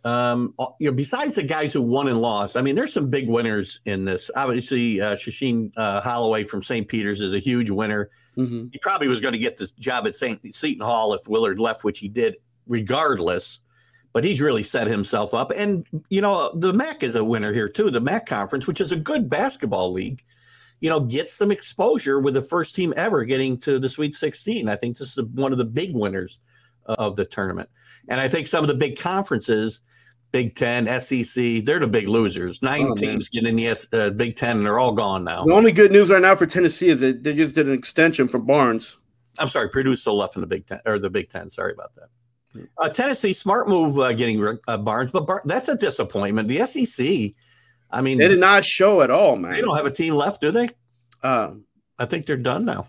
Um, 0.05 0.55
you 0.79 0.89
know, 0.89 0.95
besides 0.95 1.35
the 1.35 1.43
guys 1.43 1.73
who 1.73 1.83
won 1.83 2.07
and 2.07 2.21
lost, 2.21 2.57
I 2.57 2.63
mean, 2.63 2.77
there's 2.77 2.93
some 2.93 3.11
big 3.11 3.29
winners 3.29 3.81
in 3.87 4.05
this. 4.05 4.31
Obviously, 4.37 5.01
uh, 5.01 5.17
Shaheen 5.17 5.73
uh, 5.77 6.01
Holloway 6.01 6.45
from 6.45 6.63
St. 6.63 6.87
Peter's 6.87 7.21
is 7.21 7.35
a 7.35 7.41
huge 7.41 7.71
winner 7.71 8.11
Mm-hmm. 8.37 8.67
he 8.71 8.79
probably 8.83 9.09
was 9.09 9.23
going 9.23 9.33
to 9.33 9.39
get 9.39 9.57
this 9.57 9.73
job 9.73 10.07
at 10.07 10.15
St. 10.15 10.55
Seton 10.55 10.85
Hall 10.85 11.15
if 11.15 11.27
Willard 11.27 11.59
left, 11.59 11.85
which 11.85 11.99
he 12.01 12.09
did 12.09 12.37
regardless. 12.67 13.61
But 14.17 14.25
he's 14.25 14.41
really 14.41 14.63
set 14.63 14.87
himself 14.87 15.35
up. 15.35 15.53
And, 15.55 15.87
you 16.09 16.23
know, 16.23 16.51
the 16.55 16.73
MAAC 16.73 17.03
is 17.03 17.17
a 17.17 17.23
winner 17.23 17.53
here, 17.53 17.69
too, 17.69 17.91
the 17.91 18.01
MAAC 18.01 18.25
conference, 18.25 18.67
which 18.67 18.81
is 18.81 18.91
a 18.91 18.97
good 18.97 19.29
basketball 19.29 19.93
league. 19.93 20.23
you 20.81 20.89
know, 20.89 21.01
gets 21.01 21.35
some 21.35 21.53
exposure 21.53 22.19
with 22.19 22.33
the 22.33 22.41
first 22.41 22.75
team 22.75 22.95
ever 22.97 23.27
getting 23.27 23.59
to 23.59 23.79
the 23.79 23.91
Sweet 23.91 24.15
16. 24.15 24.71
I 24.71 24.77
think 24.77 24.97
this 24.97 25.19
is 25.19 25.25
one 25.35 25.53
of 25.53 25.59
the 25.59 25.67
big 25.67 25.95
winners 25.95 26.41
of 26.87 27.15
the 27.15 27.27
tournament. 27.27 27.69
And 28.09 28.19
I 28.19 28.27
think 28.27 28.47
some 28.47 28.65
of 28.65 28.69
the 28.69 28.75
big 28.75 28.99
conferences, 28.99 29.81
Big 30.33 30.55
Ten, 30.55 30.87
SEC, 30.99 31.67
they're 31.67 31.79
the 31.79 31.87
big 31.87 32.09
losers. 32.09 32.63
Nine 32.63 32.89
oh, 32.93 32.95
teams 32.95 33.29
get 33.29 33.47
in 33.47 33.55
the 33.55 33.69
uh, 33.93 34.09
Big 34.09 34.37
Ten, 34.37 34.57
and 34.57 34.65
they're 34.65 34.79
all 34.79 34.93
gone 34.93 35.25
now. 35.25 35.45
The 35.45 35.53
only 35.53 35.73
good 35.73 35.93
news 35.93 36.09
right 36.09 36.23
now 36.23 36.37
for 36.37 36.47
Tennessee 36.47 36.89
is 36.89 37.01
that 37.01 37.23
they 37.23 37.35
just 37.35 37.55
did 37.55 37.69
an 37.69 37.75
extension 37.75 38.29
for 38.29 38.39
Barnes. 38.39 38.97
I'm 39.39 39.49
sorry, 39.49 39.69
Purdue 39.69 39.95
still 39.95 40.17
left 40.17 40.37
in 40.37 40.41
the 40.41 40.47
Big 40.47 40.67
Ten 40.67 40.81
or 40.87 40.99
the 40.99 41.11
Big 41.11 41.29
Ten. 41.29 41.51
Sorry 41.51 41.75
about 41.75 41.95
that. 41.97 42.09
Uh, 42.79 42.89
Tennessee, 42.89 43.33
smart 43.33 43.69
move 43.69 43.99
uh, 43.99 44.13
getting 44.13 44.59
uh, 44.69 44.77
Barnes, 44.79 45.13
but 45.13 45.27
Bar- 45.27 45.43
that's 45.45 45.69
a 45.69 45.77
disappointment. 45.77 46.49
The 46.49 46.67
SEC, 46.67 47.33
I 47.91 48.01
mean, 48.01 48.19
they 48.19 48.29
did 48.29 48.41
not 48.41 48.65
show 48.65 49.03
at 49.03 49.11
all, 49.11 49.37
man. 49.37 49.53
They 49.53 49.61
don't 49.61 49.77
have 49.77 49.87
a 49.87 49.91
team 49.91 50.15
left, 50.15 50.41
do 50.41 50.51
they? 50.51 50.69
Uh, 51.23 51.53
I 51.99 52.05
think 52.07 52.27
they're 52.27 52.37
done 52.37 52.65
now. 52.65 52.89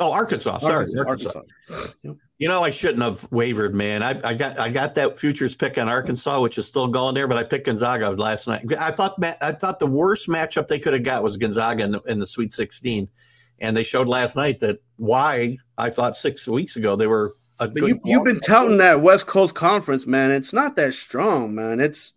Oh, 0.00 0.12
Arkansas. 0.12 0.58
Sorry, 0.58 0.86
Arkansas. 0.98 1.00
Arkansas. 1.06 1.40
Arkansas. 1.70 2.14
You 2.38 2.48
know, 2.48 2.62
I 2.62 2.70
shouldn't 2.70 3.02
have 3.02 3.30
wavered, 3.30 3.74
man. 3.74 4.02
I, 4.02 4.18
I, 4.24 4.32
got 4.32 4.58
I 4.58 4.70
got 4.70 4.94
that 4.94 5.18
futures 5.18 5.54
pick 5.54 5.76
on 5.76 5.90
Arkansas, 5.90 6.40
which 6.40 6.56
is 6.56 6.66
still 6.66 6.88
going 6.88 7.14
there, 7.14 7.28
but 7.28 7.36
I 7.36 7.44
picked 7.44 7.66
Gonzaga 7.66 8.08
last 8.12 8.48
night. 8.48 8.64
I 8.80 8.90
thought 8.92 9.22
I 9.42 9.52
thought 9.52 9.78
the 9.78 9.86
worst 9.86 10.26
matchup 10.26 10.66
they 10.66 10.78
could 10.78 10.94
have 10.94 11.02
got 11.02 11.22
was 11.22 11.36
Gonzaga 11.36 11.84
in 11.84 11.92
the, 11.92 12.00
in 12.06 12.18
the 12.18 12.26
Sweet 12.26 12.54
16, 12.54 13.10
and 13.58 13.76
they 13.76 13.82
showed 13.82 14.08
last 14.08 14.36
night 14.36 14.58
that 14.60 14.78
why 14.96 15.58
I 15.76 15.90
thought 15.90 16.16
six 16.16 16.48
weeks 16.48 16.76
ago 16.76 16.96
they 16.96 17.06
were. 17.06 17.34
A 17.60 17.68
but 17.68 17.82
you, 17.82 18.00
you've 18.04 18.24
been 18.24 18.40
touting 18.40 18.78
that 18.78 19.02
West 19.02 19.26
Coast 19.26 19.54
Conference, 19.54 20.06
man. 20.06 20.30
It's 20.30 20.52
not 20.52 20.76
that 20.76 20.94
strong, 20.94 21.54
man. 21.54 21.78
It's 21.78 22.14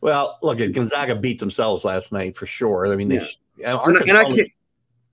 well, 0.00 0.38
look 0.42 0.60
at 0.60 0.72
Gonzaga 0.72 1.14
beat 1.14 1.38
themselves 1.38 1.84
last 1.84 2.10
night 2.12 2.36
for 2.36 2.44
sure. 2.44 2.92
I 2.92 2.96
mean, 2.96 3.08
they, 3.08 3.20
yeah. 3.56 3.78
and, 3.84 3.96
and 3.96 4.18
I 4.18 4.24
can't 4.24 4.48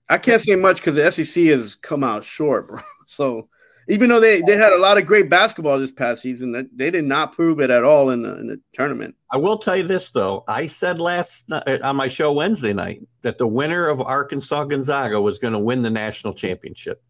I 0.08 0.18
can't 0.18 0.42
say 0.42 0.56
much 0.56 0.78
because 0.78 0.96
the 0.96 1.10
SEC 1.10 1.44
has 1.44 1.76
come 1.76 2.04
out 2.04 2.24
short, 2.24 2.68
bro. 2.68 2.80
So 3.06 3.48
even 3.88 4.08
though 4.08 4.20
they, 4.20 4.40
they 4.42 4.56
had 4.56 4.72
a 4.72 4.78
lot 4.78 4.96
of 4.96 5.04
great 5.04 5.28
basketball 5.28 5.80
this 5.80 5.90
past 5.90 6.22
season, 6.22 6.70
they 6.72 6.92
did 6.92 7.04
not 7.04 7.32
prove 7.32 7.58
it 7.58 7.70
at 7.70 7.82
all 7.82 8.10
in 8.10 8.22
the, 8.22 8.38
in 8.38 8.46
the 8.46 8.60
tournament. 8.72 9.16
I 9.32 9.36
will 9.36 9.58
tell 9.58 9.76
you 9.76 9.82
this 9.82 10.12
though: 10.12 10.44
I 10.46 10.68
said 10.68 11.00
last 11.00 11.48
night, 11.48 11.64
uh, 11.66 11.78
on 11.82 11.96
my 11.96 12.06
show 12.06 12.32
Wednesday 12.32 12.72
night 12.72 13.00
that 13.22 13.38
the 13.38 13.48
winner 13.48 13.88
of 13.88 14.00
Arkansas 14.00 14.64
Gonzaga 14.64 15.20
was 15.20 15.38
going 15.38 15.54
to 15.54 15.58
win 15.58 15.82
the 15.82 15.90
national 15.90 16.34
championship. 16.34 17.02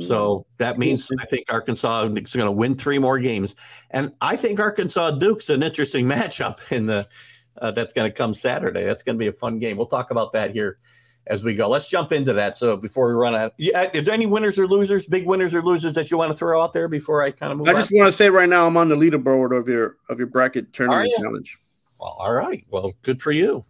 So 0.00 0.46
that 0.58 0.78
means 0.78 1.08
I 1.20 1.26
think 1.26 1.52
Arkansas 1.52 2.04
is 2.04 2.32
going 2.32 2.46
to 2.46 2.52
win 2.52 2.76
three 2.76 2.98
more 2.98 3.18
games, 3.18 3.54
and 3.90 4.16
I 4.20 4.36
think 4.36 4.60
Arkansas 4.60 5.12
Duke's 5.12 5.50
an 5.50 5.62
interesting 5.62 6.06
matchup 6.08 6.72
in 6.72 6.86
the 6.86 7.08
uh, 7.60 7.70
that's 7.70 7.92
going 7.92 8.10
to 8.10 8.16
come 8.16 8.34
Saturday. 8.34 8.84
That's 8.84 9.02
going 9.02 9.16
to 9.16 9.18
be 9.18 9.28
a 9.28 9.32
fun 9.32 9.58
game. 9.58 9.76
We'll 9.76 9.86
talk 9.86 10.10
about 10.10 10.32
that 10.32 10.52
here 10.52 10.78
as 11.26 11.44
we 11.44 11.54
go. 11.54 11.68
Let's 11.68 11.88
jump 11.88 12.12
into 12.12 12.32
that. 12.32 12.58
So 12.58 12.76
before 12.76 13.08
we 13.08 13.14
run 13.14 13.34
out, 13.34 13.54
yeah, 13.56 13.88
are 13.94 14.00
there 14.00 14.14
any 14.14 14.26
winners 14.26 14.58
or 14.58 14.66
losers, 14.66 15.06
big 15.06 15.26
winners 15.26 15.54
or 15.54 15.62
losers 15.62 15.92
that 15.94 16.10
you 16.10 16.18
want 16.18 16.32
to 16.32 16.38
throw 16.38 16.62
out 16.62 16.72
there 16.72 16.88
before 16.88 17.22
I 17.22 17.30
kind 17.30 17.52
of 17.52 17.58
move? 17.58 17.68
I 17.68 17.74
just 17.74 17.90
want 17.92 18.08
to 18.08 18.12
say 18.12 18.30
right 18.30 18.48
now 18.48 18.66
I'm 18.66 18.76
on 18.76 18.88
the 18.88 18.96
leaderboard 18.96 19.56
of 19.56 19.68
your 19.68 19.96
of 20.08 20.18
your 20.18 20.28
bracket 20.28 20.72
tournament 20.72 21.10
challenge. 21.18 21.58
Well, 22.00 22.16
all 22.18 22.32
right. 22.32 22.64
Well, 22.70 22.92
good 23.02 23.22
for 23.22 23.32
you. 23.32 23.62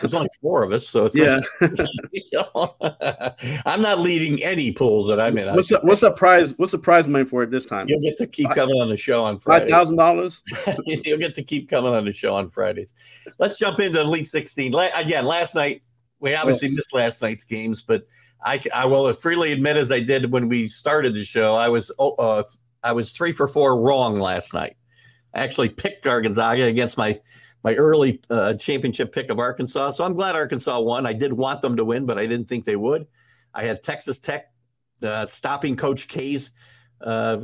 There's 0.00 0.14
only 0.14 0.28
four 0.40 0.62
of 0.62 0.72
us, 0.72 0.88
so 0.88 1.06
it's 1.06 1.16
yeah. 1.16 1.40
I'm 3.66 3.80
not 3.80 4.00
leading 4.00 4.42
any 4.42 4.72
pools 4.72 5.08
that 5.08 5.20
I'm 5.20 5.38
in. 5.38 5.54
What's 5.54 5.68
the, 5.68 5.80
what's 5.82 6.00
the 6.00 6.10
prize? 6.10 6.56
What's 6.58 6.72
the 6.72 6.78
prize 6.78 7.08
money 7.08 7.24
for 7.24 7.42
it 7.42 7.50
this 7.50 7.66
time? 7.66 7.88
You'll 7.88 8.00
get 8.00 8.18
to 8.18 8.26
keep 8.26 8.50
coming 8.50 8.80
on 8.80 8.88
the 8.88 8.96
show 8.96 9.24
on 9.24 9.38
Friday. 9.38 9.64
Five 9.64 9.70
thousand 9.70 9.96
dollars. 9.96 10.42
You'll 10.86 11.18
get 11.18 11.34
to 11.36 11.42
keep 11.42 11.68
coming 11.68 11.92
on 11.92 12.04
the 12.04 12.12
show 12.12 12.34
on 12.34 12.50
Fridays. 12.50 12.92
Let's 13.38 13.58
jump 13.58 13.80
into 13.80 14.00
Elite 14.00 14.28
16. 14.28 14.74
Again, 14.74 15.24
last 15.24 15.54
night 15.54 15.82
we 16.20 16.34
obviously 16.34 16.68
missed 16.68 16.92
last 16.92 17.22
night's 17.22 17.44
games, 17.44 17.82
but 17.82 18.06
I, 18.44 18.60
I 18.74 18.86
will 18.86 19.12
freely 19.12 19.52
admit, 19.52 19.76
as 19.76 19.90
I 19.90 20.00
did 20.00 20.32
when 20.32 20.48
we 20.48 20.68
started 20.68 21.14
the 21.14 21.24
show, 21.24 21.54
I 21.54 21.68
was 21.68 21.90
oh, 21.98 22.14
uh, 22.14 22.42
I 22.82 22.92
was 22.92 23.12
three 23.12 23.32
for 23.32 23.48
four 23.48 23.80
wrong 23.80 24.18
last 24.18 24.52
night. 24.52 24.76
I 25.34 25.40
actually 25.40 25.70
picked 25.70 26.04
Gonzaga 26.04 26.64
against 26.64 26.96
my 26.96 27.20
my 27.64 27.74
early 27.74 28.20
uh, 28.30 28.52
championship 28.54 29.12
pick 29.12 29.30
of 29.30 29.40
Arkansas. 29.40 29.92
So 29.92 30.04
I'm 30.04 30.12
glad 30.12 30.36
Arkansas 30.36 30.78
won. 30.80 31.06
I 31.06 31.14
did 31.14 31.32
want 31.32 31.62
them 31.62 31.76
to 31.76 31.84
win, 31.84 32.04
but 32.04 32.18
I 32.18 32.26
didn't 32.26 32.46
think 32.46 32.64
they 32.64 32.76
would. 32.76 33.06
I 33.54 33.64
had 33.64 33.82
Texas 33.82 34.18
Tech 34.18 34.52
uh, 35.02 35.24
stopping 35.24 35.74
Coach 35.74 36.06
K's 36.06 36.50
uh, 37.00 37.38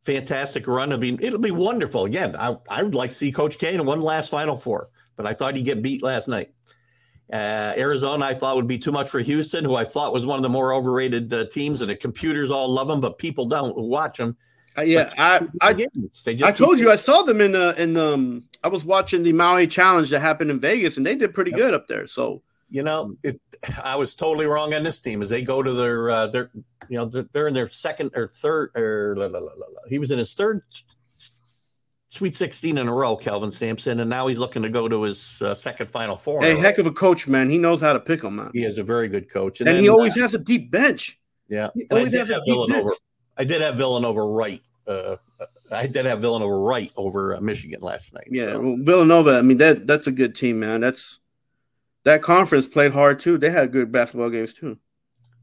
fantastic 0.00 0.66
run. 0.66 0.92
I 0.92 0.96
mean, 0.96 1.18
it'll 1.22 1.38
be 1.38 1.52
wonderful. 1.52 2.04
Again, 2.04 2.34
I, 2.36 2.56
I 2.68 2.82
would 2.82 2.96
like 2.96 3.10
to 3.10 3.16
see 3.16 3.30
Coach 3.30 3.58
K 3.58 3.74
in 3.74 3.86
one 3.86 4.00
last 4.00 4.30
Final 4.30 4.56
Four, 4.56 4.90
but 5.16 5.24
I 5.24 5.34
thought 5.34 5.56
he'd 5.56 5.64
get 5.64 5.82
beat 5.82 6.02
last 6.02 6.26
night. 6.26 6.52
Uh, 7.32 7.72
Arizona, 7.76 8.24
I 8.24 8.34
thought 8.34 8.56
would 8.56 8.66
be 8.66 8.78
too 8.78 8.90
much 8.90 9.08
for 9.08 9.20
Houston, 9.20 9.64
who 9.64 9.76
I 9.76 9.84
thought 9.84 10.12
was 10.12 10.26
one 10.26 10.36
of 10.36 10.42
the 10.42 10.48
more 10.48 10.74
overrated 10.74 11.32
uh, 11.32 11.44
teams, 11.44 11.80
and 11.80 11.88
the 11.88 11.94
computers 11.94 12.50
all 12.50 12.68
love 12.68 12.88
them, 12.88 13.00
but 13.00 13.18
people 13.18 13.44
don't 13.46 13.76
watch 13.76 14.18
them. 14.18 14.36
Uh, 14.76 14.82
yeah, 14.82 15.12
I 15.16 15.46
I, 15.60 15.74
I 16.44 16.52
told 16.52 16.80
you 16.80 16.90
I 16.90 16.96
saw 16.96 17.22
them 17.22 17.40
in 17.40 17.52
the 17.52 17.80
in 17.80 17.96
um 17.96 18.44
I 18.62 18.68
was 18.68 18.84
watching 18.84 19.22
the 19.22 19.32
Maui 19.32 19.66
Challenge 19.66 20.10
that 20.10 20.20
happened 20.20 20.50
in 20.50 20.60
Vegas 20.60 20.96
and 20.96 21.06
they 21.06 21.16
did 21.16 21.34
pretty 21.34 21.50
good 21.50 21.74
up 21.74 21.88
there. 21.88 22.06
So 22.06 22.42
you 22.68 22.82
know, 22.82 23.16
it, 23.22 23.40
I 23.82 23.96
was 23.96 24.14
totally 24.14 24.46
wrong 24.46 24.74
on 24.74 24.82
this 24.82 25.00
team 25.00 25.22
as 25.22 25.28
they 25.28 25.42
go 25.42 25.62
to 25.62 25.72
their 25.72 26.10
uh, 26.10 26.26
their 26.28 26.50
you 26.88 26.98
know 26.98 27.06
they're, 27.06 27.26
they're 27.32 27.48
in 27.48 27.54
their 27.54 27.68
second 27.68 28.12
or 28.14 28.28
third 28.28 28.70
or 28.76 29.16
la, 29.16 29.26
la, 29.26 29.38
la, 29.38 29.48
he 29.88 29.98
was 29.98 30.10
in 30.10 30.18
his 30.18 30.34
third 30.34 30.62
Sweet 32.12 32.34
16 32.34 32.76
in 32.76 32.88
a 32.88 32.92
row, 32.92 33.16
Kelvin 33.16 33.52
Sampson, 33.52 34.00
and 34.00 34.10
now 34.10 34.26
he's 34.26 34.38
looking 34.38 34.62
to 34.62 34.68
go 34.68 34.88
to 34.88 35.02
his 35.02 35.40
uh, 35.42 35.54
second 35.54 35.92
Final 35.92 36.16
Four. 36.16 36.42
Hey, 36.42 36.56
heck 36.56 36.78
of 36.78 36.86
a 36.86 36.90
coach, 36.90 37.28
man. 37.28 37.48
He 37.48 37.56
knows 37.56 37.80
how 37.80 37.92
to 37.92 38.00
pick 38.00 38.22
them, 38.22 38.36
man. 38.36 38.50
He 38.52 38.64
is 38.64 38.78
a 38.78 38.82
very 38.82 39.08
good 39.08 39.30
coach, 39.30 39.60
and, 39.60 39.68
and 39.68 39.76
then, 39.76 39.84
he 39.84 39.88
always 39.88 40.16
uh, 40.16 40.22
has 40.22 40.34
a 40.34 40.38
deep 40.38 40.72
bench. 40.72 41.20
Yeah, 41.48 41.70
he 41.72 41.86
always 41.88 42.12
has 42.16 42.30
a 42.30 42.34
deep 42.38 42.46
Villanova. 42.46 42.82
bench. 42.82 42.98
I 43.36 43.44
did 43.44 43.60
have 43.60 43.76
Villanova 43.76 44.22
right 44.22 44.60
uh, 44.88 45.16
I 45.70 45.86
did 45.86 46.04
have 46.06 46.20
Villanova 46.20 46.54
right 46.54 46.90
over 46.96 47.34
uh, 47.34 47.40
Michigan 47.40 47.80
last 47.80 48.14
night. 48.14 48.28
Yeah, 48.30 48.52
so. 48.52 48.60
well, 48.60 48.76
Villanova. 48.80 49.38
I 49.38 49.42
mean 49.42 49.58
that 49.58 49.86
that's 49.86 50.06
a 50.06 50.12
good 50.12 50.34
team, 50.34 50.60
man. 50.60 50.80
That's 50.80 51.20
that 52.04 52.22
conference 52.22 52.66
played 52.66 52.92
hard 52.92 53.20
too. 53.20 53.38
They 53.38 53.50
had 53.50 53.72
good 53.72 53.92
basketball 53.92 54.30
games 54.30 54.54
too. 54.54 54.78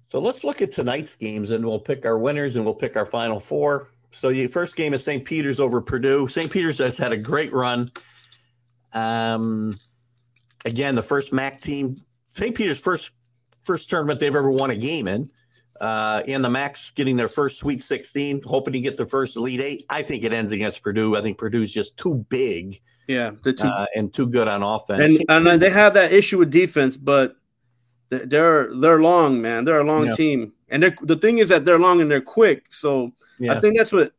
So 0.09 0.19
let's 0.19 0.43
look 0.43 0.61
at 0.61 0.71
tonight's 0.71 1.15
games, 1.15 1.51
and 1.51 1.65
we'll 1.65 1.79
pick 1.79 2.05
our 2.05 2.17
winners, 2.17 2.55
and 2.55 2.63
we'll 2.63 2.75
pick 2.75 2.95
our 2.95 3.05
final 3.05 3.39
four. 3.39 3.87
So 4.11 4.29
the 4.29 4.47
first 4.47 4.75
game 4.75 4.93
is 4.93 5.03
St. 5.03 5.23
Peter's 5.23 5.59
over 5.59 5.81
Purdue. 5.81 6.27
St. 6.27 6.51
Peter's 6.51 6.77
has 6.79 6.97
had 6.97 7.11
a 7.11 7.17
great 7.17 7.51
run. 7.51 7.91
Um, 8.93 9.75
again, 10.65 10.95
the 10.95 11.01
first 11.01 11.33
MAAC 11.33 11.61
team, 11.61 11.97
St. 12.33 12.55
Peter's 12.55 12.79
first 12.79 13.11
first 13.63 13.89
tournament 13.89 14.19
they've 14.19 14.35
ever 14.35 14.49
won 14.49 14.71
a 14.71 14.77
game 14.77 15.09
in 15.09 15.29
uh, 15.81 16.23
in 16.25 16.41
the 16.41 16.49
Max 16.49 16.91
getting 16.91 17.15
their 17.15 17.27
first 17.27 17.59
Sweet 17.59 17.81
16, 17.81 18.41
hoping 18.45 18.73
to 18.73 18.79
get 18.79 18.97
their 18.97 19.05
first 19.05 19.35
Elite 19.35 19.61
Eight. 19.61 19.85
I 19.89 20.01
think 20.01 20.23
it 20.23 20.33
ends 20.33 20.51
against 20.51 20.81
Purdue. 20.81 21.15
I 21.15 21.21
think 21.21 21.37
Purdue's 21.37 21.73
just 21.73 21.97
too 21.97 22.25
big. 22.29 22.81
Yeah, 23.07 23.31
too, 23.43 23.55
uh, 23.61 23.85
and 23.95 24.13
too 24.13 24.27
good 24.27 24.47
on 24.47 24.63
offense. 24.63 25.19
And, 25.27 25.47
and 25.47 25.61
they 25.61 25.69
have 25.69 25.93
that 25.93 26.11
issue 26.11 26.37
with 26.37 26.51
defense, 26.51 26.97
but 26.97 27.37
they're 28.09 28.73
they're 28.75 29.01
long, 29.01 29.41
man. 29.41 29.65
They're 29.65 29.79
a 29.79 29.85
long 29.85 30.07
yeah. 30.07 30.13
team, 30.13 30.53
and 30.69 30.83
the 31.01 31.15
thing 31.15 31.37
is 31.37 31.49
that 31.49 31.65
they're 31.65 31.79
long 31.79 32.01
and 32.01 32.09
they're 32.09 32.21
quick. 32.21 32.65
So 32.69 33.13
yeah. 33.39 33.53
I 33.53 33.59
think 33.59 33.77
that's 33.77 33.91
what 33.91 34.13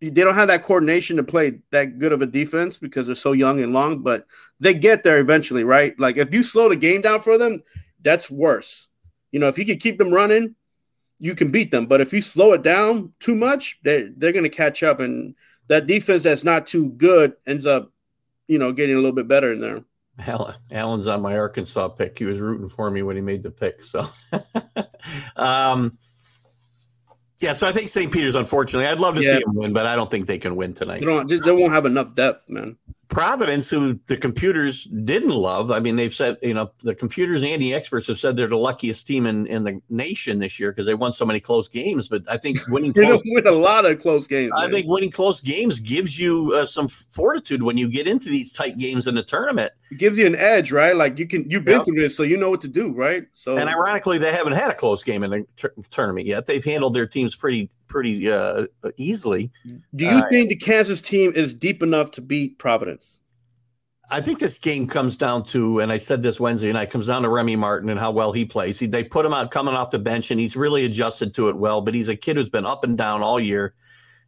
they 0.00 0.10
don't 0.10 0.34
have 0.34 0.48
that 0.48 0.64
coordination 0.64 1.16
to 1.16 1.22
play 1.22 1.60
that 1.70 1.98
good 1.98 2.12
of 2.12 2.22
a 2.22 2.26
defense 2.26 2.78
because 2.78 3.06
they're 3.06 3.14
so 3.14 3.32
young 3.32 3.62
and 3.62 3.72
long. 3.72 4.02
But 4.02 4.26
they 4.60 4.74
get 4.74 5.04
there 5.04 5.18
eventually, 5.18 5.64
right? 5.64 5.98
Like 5.98 6.16
if 6.16 6.34
you 6.34 6.42
slow 6.42 6.68
the 6.68 6.76
game 6.76 7.02
down 7.02 7.20
for 7.20 7.38
them, 7.38 7.62
that's 8.02 8.30
worse. 8.30 8.88
You 9.30 9.40
know, 9.40 9.48
if 9.48 9.58
you 9.58 9.64
could 9.64 9.80
keep 9.80 9.98
them 9.98 10.12
running 10.12 10.54
you 11.22 11.36
can 11.36 11.52
beat 11.52 11.70
them. 11.70 11.86
But 11.86 12.00
if 12.00 12.12
you 12.12 12.20
slow 12.20 12.52
it 12.52 12.62
down 12.62 13.12
too 13.20 13.36
much, 13.36 13.78
they 13.84 14.08
they're 14.16 14.32
going 14.32 14.42
to 14.42 14.48
catch 14.48 14.82
up, 14.82 14.98
and 14.98 15.36
that 15.68 15.86
defense 15.86 16.24
that's 16.24 16.42
not 16.42 16.66
too 16.66 16.90
good 16.90 17.34
ends 17.46 17.64
up, 17.64 17.92
you 18.48 18.58
know, 18.58 18.72
getting 18.72 18.96
a 18.96 18.98
little 18.98 19.14
bit 19.14 19.28
better 19.28 19.52
in 19.52 19.60
there. 19.60 19.84
Alan. 20.26 20.54
Alan's 20.72 21.06
on 21.06 21.22
my 21.22 21.38
Arkansas 21.38 21.88
pick. 21.88 22.18
He 22.18 22.24
was 22.24 22.40
rooting 22.40 22.68
for 22.68 22.90
me 22.90 23.02
when 23.02 23.14
he 23.14 23.22
made 23.22 23.44
the 23.44 23.52
pick. 23.52 23.82
So, 23.82 24.04
um, 25.36 25.96
yeah. 27.38 27.54
So 27.54 27.68
I 27.68 27.72
think 27.72 27.88
St. 27.88 28.12
Peter's, 28.12 28.34
unfortunately, 28.34 28.88
I'd 28.88 29.00
love 29.00 29.14
to 29.14 29.22
yeah. 29.22 29.36
see 29.36 29.44
them 29.44 29.54
win, 29.54 29.72
but 29.72 29.86
I 29.86 29.94
don't 29.94 30.10
think 30.10 30.26
they 30.26 30.38
can 30.38 30.56
win 30.56 30.74
tonight. 30.74 31.00
They, 31.00 31.06
don't, 31.06 31.44
they 31.44 31.52
won't 31.52 31.72
have 31.72 31.86
enough 31.86 32.14
depth, 32.16 32.48
man. 32.48 32.76
Providence, 33.12 33.68
who 33.68 34.00
the 34.06 34.16
computers 34.16 34.84
didn't 34.84 35.30
love. 35.30 35.70
I 35.70 35.80
mean, 35.80 35.96
they've 35.96 36.12
said, 36.12 36.38
you 36.42 36.54
know, 36.54 36.70
the 36.82 36.94
computers 36.94 37.44
and 37.44 37.60
the 37.60 37.74
experts 37.74 38.06
have 38.06 38.18
said 38.18 38.36
they're 38.36 38.46
the 38.46 38.56
luckiest 38.56 39.06
team 39.06 39.26
in, 39.26 39.46
in 39.46 39.64
the 39.64 39.80
nation 39.90 40.38
this 40.38 40.58
year 40.58 40.72
because 40.72 40.86
they 40.86 40.94
won 40.94 41.12
so 41.12 41.26
many 41.26 41.38
close 41.38 41.68
games. 41.68 42.08
But 42.08 42.22
I 42.28 42.38
think 42.38 42.58
winning 42.68 42.92
close, 42.94 43.22
games 43.22 43.22
win 43.26 43.46
a 43.46 43.52
lot 43.52 43.84
of 43.84 44.00
close 44.00 44.26
games. 44.26 44.52
I 44.56 44.62
man. 44.62 44.70
think 44.70 44.86
winning 44.88 45.10
close 45.10 45.40
games 45.40 45.78
gives 45.78 46.18
you 46.18 46.54
uh, 46.54 46.64
some 46.64 46.88
fortitude 46.88 47.62
when 47.62 47.76
you 47.76 47.90
get 47.90 48.08
into 48.08 48.30
these 48.30 48.52
tight 48.52 48.78
games 48.78 49.06
in 49.06 49.14
the 49.14 49.22
tournament. 49.22 49.72
It 49.90 49.98
gives 49.98 50.16
you 50.16 50.26
an 50.26 50.36
edge, 50.36 50.72
right? 50.72 50.96
Like 50.96 51.18
you 51.18 51.26
can 51.26 51.48
you've 51.50 51.64
been 51.64 51.78
yep. 51.78 51.84
through 51.84 52.00
this, 52.00 52.16
so 52.16 52.22
you 52.22 52.38
know 52.38 52.48
what 52.48 52.62
to 52.62 52.68
do, 52.68 52.92
right? 52.92 53.26
So 53.34 53.56
and 53.56 53.68
ironically, 53.68 54.18
they 54.18 54.32
haven't 54.32 54.54
had 54.54 54.70
a 54.70 54.74
close 54.74 55.02
game 55.02 55.22
in 55.22 55.30
the 55.30 55.46
t- 55.56 55.82
tournament 55.90 56.26
yet. 56.26 56.46
They've 56.46 56.64
handled 56.64 56.94
their 56.94 57.06
teams 57.06 57.34
pretty 57.36 57.68
pretty 57.88 58.30
uh, 58.30 58.66
easily. 58.96 59.50
Do 59.94 60.04
you 60.04 60.10
uh, 60.10 60.28
think 60.28 60.48
the 60.48 60.56
Kansas 60.56 61.00
team 61.00 61.32
is 61.34 61.54
deep 61.54 61.82
enough 61.82 62.10
to 62.12 62.20
beat 62.20 62.58
Providence? 62.58 63.20
I 64.10 64.20
think 64.20 64.40
this 64.40 64.58
game 64.58 64.86
comes 64.88 65.16
down 65.16 65.42
to, 65.44 65.80
and 65.80 65.90
I 65.90 65.96
said 65.96 66.22
this 66.22 66.38
Wednesday 66.38 66.70
night, 66.70 66.90
comes 66.90 67.06
down 67.06 67.22
to 67.22 67.30
Remy 67.30 67.56
Martin 67.56 67.88
and 67.88 67.98
how 67.98 68.10
well 68.10 68.32
he 68.32 68.44
plays. 68.44 68.78
He, 68.78 68.86
they 68.86 69.04
put 69.04 69.24
him 69.24 69.32
out 69.32 69.50
coming 69.50 69.74
off 69.74 69.90
the 69.90 69.98
bench, 69.98 70.30
and 70.30 70.38
he's 70.38 70.54
really 70.54 70.84
adjusted 70.84 71.34
to 71.34 71.48
it 71.48 71.56
well. 71.56 71.80
But 71.80 71.94
he's 71.94 72.08
a 72.08 72.16
kid 72.16 72.36
who's 72.36 72.50
been 72.50 72.66
up 72.66 72.84
and 72.84 72.98
down 72.98 73.22
all 73.22 73.40
year, 73.40 73.74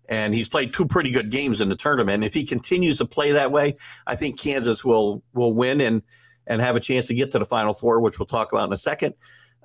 and 0.09 0.35
he's 0.35 0.49
played 0.49 0.73
two 0.73 0.87
pretty 0.87 1.11
good 1.11 1.31
games 1.31 1.61
in 1.61 1.69
the 1.69 1.77
tournament. 1.77 2.25
If 2.25 2.33
he 2.33 2.47
continues 2.47 2.97
to 2.99 3.05
play 3.05 3.33
that 3.33 3.53
way, 3.53 3.75
I 4.07 4.17
think 4.17 4.41
Kansas 4.41 4.85
will 4.85 5.23
will 5.35 5.53
win 5.53 5.83
and 5.83 6.03
and 6.47 6.63
have 6.63 6.77
a 6.77 6.81
chance 6.81 7.07
to 7.09 7.15
get 7.15 7.31
to 7.33 7.39
the 7.39 7.45
Final 7.45 7.75
Four, 7.75 8.01
which 8.01 8.19
we'll 8.19 8.27
talk 8.27 8.53
about 8.53 8.69
in 8.69 8.73
a 8.73 8.79
second. 8.79 9.15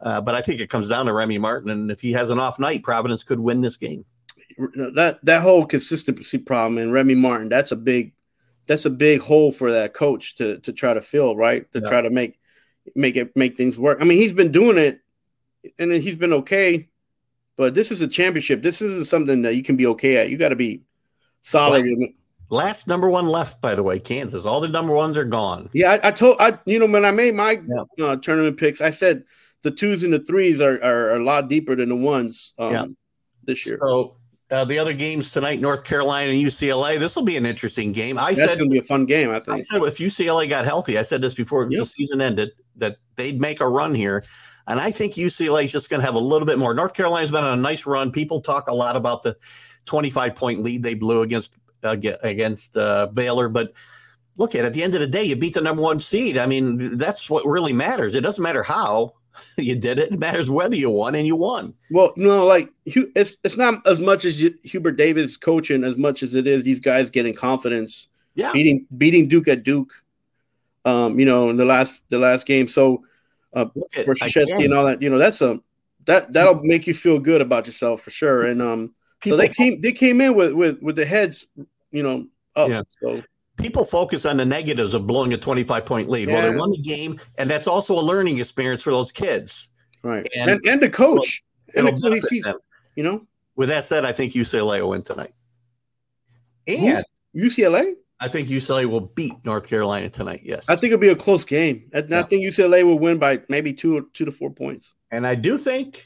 Uh, 0.02 0.22
but 0.22 0.36
I 0.36 0.42
think 0.42 0.62
it 0.62 0.70
comes 0.70 0.90
down 0.90 1.06
to 1.06 1.14
Remy 1.14 1.38
Martin, 1.40 1.70
and 1.70 1.92
if 1.92 2.00
he 2.00 2.12
has 2.14 2.30
an 2.30 2.40
off 2.40 2.60
night, 2.60 2.84
Providence 2.84 3.24
could 3.24 3.40
win 3.40 3.62
this 3.62 3.78
game. 3.78 4.06
That 4.58 5.20
that 5.24 5.42
whole 5.42 5.66
consistency 5.66 6.38
problem 6.38 6.78
and 6.78 6.94
Remy 6.94 7.16
Martin, 7.16 7.50
that's 7.50 7.72
a 7.72 7.76
big 7.76 8.14
that's 8.68 8.86
a 8.86 8.90
big 8.90 9.20
hole 9.22 9.52
for 9.52 9.72
that 9.72 9.94
coach 9.94 10.36
to 10.36 10.60
to 10.60 10.72
try 10.72 10.94
to 10.94 11.02
fill, 11.02 11.36
right? 11.36 11.70
To 11.74 11.80
yeah. 11.80 11.88
try 11.88 12.02
to 12.02 12.10
make 12.10 12.40
make 12.96 13.16
it 13.16 13.36
make 13.36 13.58
things 13.58 13.78
work. 13.78 14.00
I 14.02 14.06
mean, 14.06 14.18
he's 14.18 14.34
been 14.34 14.52
doing 14.52 14.78
it, 14.78 15.02
and 15.78 15.92
he's 15.92 16.16
been 16.16 16.34
okay. 16.34 16.88
But 17.58 17.74
this 17.74 17.92
is 17.92 18.02
a 18.02 18.08
championship. 18.08 18.62
This 18.62 18.82
isn't 18.82 19.08
something 19.08 19.42
that 19.42 19.56
you 19.56 19.64
can 19.64 19.76
be 19.76 19.88
okay 19.88 20.18
at. 20.18 20.30
You 20.30 20.38
got 20.38 20.50
to 20.50 20.56
be 20.56 20.84
solid. 21.42 21.84
Last, 21.84 22.12
last, 22.50 22.88
number 22.88 23.10
one 23.10 23.28
left, 23.28 23.60
by 23.60 23.76
the 23.76 23.84
way, 23.84 24.00
Kansas. 24.00 24.46
All 24.46 24.62
the 24.62 24.68
number 24.70 24.94
ones 24.94 25.18
are 25.18 25.26
gone. 25.26 25.70
Yeah, 25.74 25.98
I, 26.02 26.10
I 26.10 26.12
told 26.12 26.38
I 26.40 26.60
you 26.66 26.80
know 26.80 26.86
when 26.86 27.06
I 27.06 27.12
made 27.12 27.36
my 27.36 27.58
yeah. 27.98 28.06
uh, 28.06 28.16
tournament 28.18 28.58
picks, 28.58 28.82
I 28.82 28.92
said 28.92 29.24
the 29.64 29.72
twos 29.72 30.04
and 30.04 30.14
the 30.14 30.20
threes 30.20 30.62
are, 30.62 30.82
are, 30.84 31.12
are 31.12 31.16
a 31.18 31.24
lot 31.24 31.50
deeper 31.50 31.76
than 31.76 31.90
the 31.90 31.96
ones 31.96 32.54
um, 32.58 32.72
yeah. 32.72 32.86
this 33.44 33.66
year. 33.66 33.78
So 33.82 34.18
uh, 34.52 34.66
the 34.66 34.80
other 34.80 34.94
games 34.94 35.32
tonight, 35.32 35.60
North 35.60 35.84
Carolina 35.84 36.32
and 36.32 36.42
UCLA. 36.42 36.98
This 36.98 37.16
will 37.16 37.24
be 37.24 37.38
an 37.38 37.46
interesting 37.46 37.92
game. 37.92 38.18
I 38.18 38.34
That's 38.34 38.52
said 38.52 38.60
going 38.60 38.70
to 38.70 38.74
be 38.74 38.80
a 38.80 38.84
fun 38.84 39.06
game. 39.06 39.30
I 39.30 39.40
think. 39.40 39.58
I 39.58 39.62
said 39.62 39.82
if 39.84 39.98
UCLA 39.98 40.50
got 40.50 40.66
healthy, 40.66 40.98
I 40.98 41.04
said 41.04 41.22
this 41.22 41.36
before 41.36 41.68
yep. 41.70 41.80
the 41.80 41.86
season 41.86 42.22
ended 42.22 42.52
that 42.78 42.98
they'd 43.16 43.40
make 43.40 43.62
a 43.62 43.68
run 43.68 43.94
here, 43.94 44.24
and 44.68 44.80
I 44.80 44.92
think 44.92 45.14
UCLA 45.14 45.66
is 45.66 45.72
just 45.72 45.90
going 45.90 46.00
to 46.00 46.06
have 46.06 46.16
a 46.16 46.20
little 46.20 46.48
bit 46.48 46.58
more. 46.58 46.74
North 46.74 46.94
Carolina's 46.96 47.32
been 47.32 47.44
on 47.44 47.60
a 47.60 47.62
nice 47.62 47.86
run. 47.86 48.12
People 48.12 48.42
talk 48.42 48.70
a 48.70 48.74
lot 48.74 48.96
about 48.96 49.22
the 49.22 49.36
25 49.86 50.36
point 50.36 50.64
lead 50.64 50.82
they 50.82 50.96
blew 50.96 51.22
against 51.22 51.54
uh, 51.84 51.96
against 52.24 52.76
uh, 52.76 53.08
Baylor, 53.14 53.50
but 53.50 53.74
look 54.40 54.56
at, 54.56 54.66
at 54.66 54.74
the 54.74 54.82
end 54.82 54.96
of 54.96 55.02
the 55.02 55.08
day, 55.08 55.24
you 55.24 55.36
beat 55.36 55.54
the 55.54 55.62
number 55.62 55.82
one 55.82 56.00
seed. 56.00 56.38
I 56.38 56.48
mean, 56.48 56.98
that's 56.98 57.30
what 57.30 57.46
really 57.46 57.74
matters. 57.74 58.16
It 58.16 58.22
doesn't 58.22 58.42
matter 58.42 58.64
how. 58.64 59.14
you 59.58 59.76
did 59.76 60.00
it. 60.00 60.12
It 60.12 60.20
matters 60.20 60.50
whether 60.50 60.76
you 60.76 60.90
won, 60.90 61.16
and 61.16 61.26
you 61.26 61.36
won. 61.36 61.74
Well, 61.92 62.14
no, 62.16 62.46
like 62.46 62.72
it's 62.86 63.38
it's 63.44 63.58
not 63.58 63.86
as 63.86 64.00
much 64.00 64.26
as 64.26 64.44
Hubert 64.64 64.94
Davis 64.94 65.38
coaching 65.38 65.84
as 65.84 65.98
much 65.98 66.24
as 66.24 66.34
it 66.34 66.48
is 66.48 66.64
these 66.64 66.80
guys 66.80 67.10
getting 67.10 67.34
confidence. 67.34 68.08
Yeah, 68.36 68.52
beating 68.54 68.86
beating 68.98 69.28
Duke 69.28 69.48
at 69.48 69.64
Duke. 69.64 69.92
Um, 70.86 71.20
you 71.20 71.26
know, 71.26 71.50
in 71.50 71.58
the 71.58 71.66
last 71.66 72.02
the 72.10 72.20
last 72.20 72.46
game. 72.46 72.68
So 72.68 73.04
uh, 73.54 73.66
at, 73.98 74.06
for 74.06 74.16
Krzyzewski 74.16 74.66
and 74.66 74.74
all 74.74 74.86
that, 74.86 75.02
you 75.02 75.10
know, 75.10 75.18
that's 75.18 75.42
a 75.42 75.60
that 76.06 76.32
that'll 76.34 76.62
make 76.64 76.88
you 76.88 76.94
feel 76.94 77.20
good 77.20 77.42
about 77.42 77.66
yourself 77.66 78.02
for 78.02 78.12
sure. 78.12 78.46
And 78.46 78.62
um, 78.62 78.94
People, 79.22 79.38
so 79.38 79.42
they 79.42 79.50
came 79.50 79.82
they 79.82 79.92
came 79.92 80.22
in 80.22 80.36
with 80.36 80.54
with 80.54 80.82
with 80.82 80.96
the 80.96 81.06
heads, 81.06 81.46
you 81.92 82.04
know, 82.04 82.28
up. 82.56 82.70
Yeah. 82.70 82.84
So 83.02 83.22
people 83.60 83.86
focus 83.86 84.26
on 84.26 84.38
the 84.38 84.46
negatives 84.46 84.94
of 84.94 85.08
blowing 85.08 85.34
a 85.34 85.38
25 85.38 85.86
point 85.86 86.10
lead. 86.10 86.28
Yeah. 86.28 86.36
Well, 86.36 86.52
they 86.52 86.58
won 86.58 86.72
the 86.72 86.82
game, 86.82 87.20
and 87.38 87.50
that's 87.50 87.68
also 87.68 87.98
a 87.98 88.02
learning 88.02 88.40
experience 88.40 88.82
for 88.82 88.92
those 88.92 89.12
kids. 89.12 89.70
Right. 90.04 90.28
And, 90.38 90.52
and, 90.52 90.66
and 90.66 90.82
the 90.82 90.90
coach. 90.90 91.44
Well, 91.76 91.88
and 91.88 91.98
the, 91.98 92.22
sees, 92.22 92.50
you 92.96 93.04
know? 93.04 93.26
With 93.56 93.70
that 93.70 93.86
said, 93.86 94.06
I 94.06 94.12
think 94.12 94.34
UCLA 94.34 94.82
will 94.82 94.90
win 94.90 95.04
tonight. 95.04 95.32
And 96.68 97.04
UCLA? 97.36 97.94
I 98.20 98.28
think 98.28 98.48
UCLA 98.50 98.86
will 98.86 99.02
beat 99.02 99.34
North 99.46 99.70
Carolina 99.70 100.10
tonight. 100.10 100.42
Yes. 100.44 100.68
I 100.70 100.76
think 100.76 100.92
it'll 100.92 101.02
be 101.02 101.10
a 101.10 101.16
close 101.16 101.46
game. 101.46 101.90
I, 101.94 102.04
yeah. 102.08 102.20
I 102.20 102.24
think 102.24 102.44
UCLA 102.44 102.84
will 102.84 103.00
win 103.00 103.18
by 103.18 103.42
maybe 103.48 103.74
two 103.74 104.10
two 104.14 104.26
to 104.26 104.32
four 104.32 104.50
points. 104.50 104.96
And 105.12 105.26
I 105.26 105.36
do 105.36 105.58
think 105.58 106.04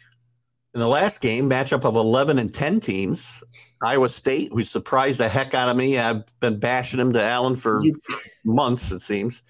in 0.74 0.80
the 0.80 0.88
last 0.88 1.22
game, 1.22 1.50
matchup 1.50 1.86
of 1.86 1.96
11 1.96 2.40
and 2.40 2.54
10 2.54 2.80
teams, 2.80 3.44
Iowa 3.84 4.10
State, 4.10 4.50
who 4.52 4.64
surprised 4.64 5.20
the 5.20 5.30
heck 5.30 5.54
out 5.54 5.70
of 5.70 5.78
me. 5.78 6.00
I've 6.00 6.24
been 6.40 6.60
bashing 6.60 7.00
him 7.00 7.14
to 7.14 7.22
Alan 7.22 7.56
for 7.56 7.84
months, 8.44 8.92
it 8.92 9.02
seems. 9.02 9.44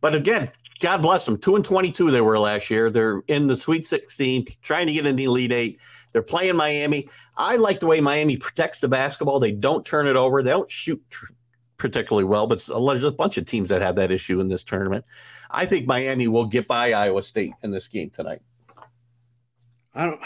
But 0.00 0.14
again, 0.14 0.50
God 0.80 1.02
bless 1.02 1.26
them. 1.26 1.36
Two 1.36 1.56
and 1.56 1.64
twenty-two 1.64 2.10
they 2.10 2.22
were 2.22 2.38
last 2.38 2.70
year. 2.70 2.90
They're 2.90 3.22
in 3.28 3.46
the 3.46 3.56
Sweet 3.56 3.86
Sixteen, 3.86 4.46
trying 4.62 4.86
to 4.86 4.92
get 4.94 5.06
in 5.06 5.16
the 5.16 5.24
Elite 5.24 5.52
Eight. 5.52 5.80
They're 6.12 6.22
playing 6.22 6.56
Miami. 6.56 7.08
I 7.36 7.56
like 7.56 7.80
the 7.80 7.86
way 7.86 8.00
Miami 8.00 8.38
protects 8.38 8.80
the 8.80 8.88
basketball. 8.88 9.38
They 9.38 9.52
don't 9.52 9.84
turn 9.84 10.06
it 10.06 10.16
over. 10.16 10.42
They 10.42 10.50
don't 10.50 10.70
shoot 10.70 11.02
tr- 11.10 11.32
particularly 11.76 12.24
well, 12.24 12.46
but 12.46 12.66
there's 12.66 13.04
a 13.04 13.12
bunch 13.12 13.36
of 13.36 13.44
teams 13.44 13.68
that 13.68 13.82
have 13.82 13.96
that 13.96 14.10
issue 14.10 14.40
in 14.40 14.48
this 14.48 14.64
tournament. 14.64 15.04
I 15.50 15.66
think 15.66 15.86
Miami 15.86 16.28
will 16.28 16.46
get 16.46 16.66
by 16.66 16.92
Iowa 16.92 17.22
State 17.22 17.52
in 17.62 17.70
this 17.70 17.88
game 17.88 18.10
tonight. 18.10 18.40
I 19.94 20.06
don't. 20.06 20.20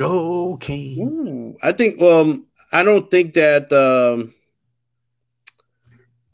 Go 0.00 0.56
King. 0.56 1.58
I 1.62 1.72
think. 1.72 2.00
Um, 2.00 2.46
I 2.72 2.82
don't 2.82 3.10
think 3.10 3.34
that. 3.34 3.70
Um, 3.70 4.32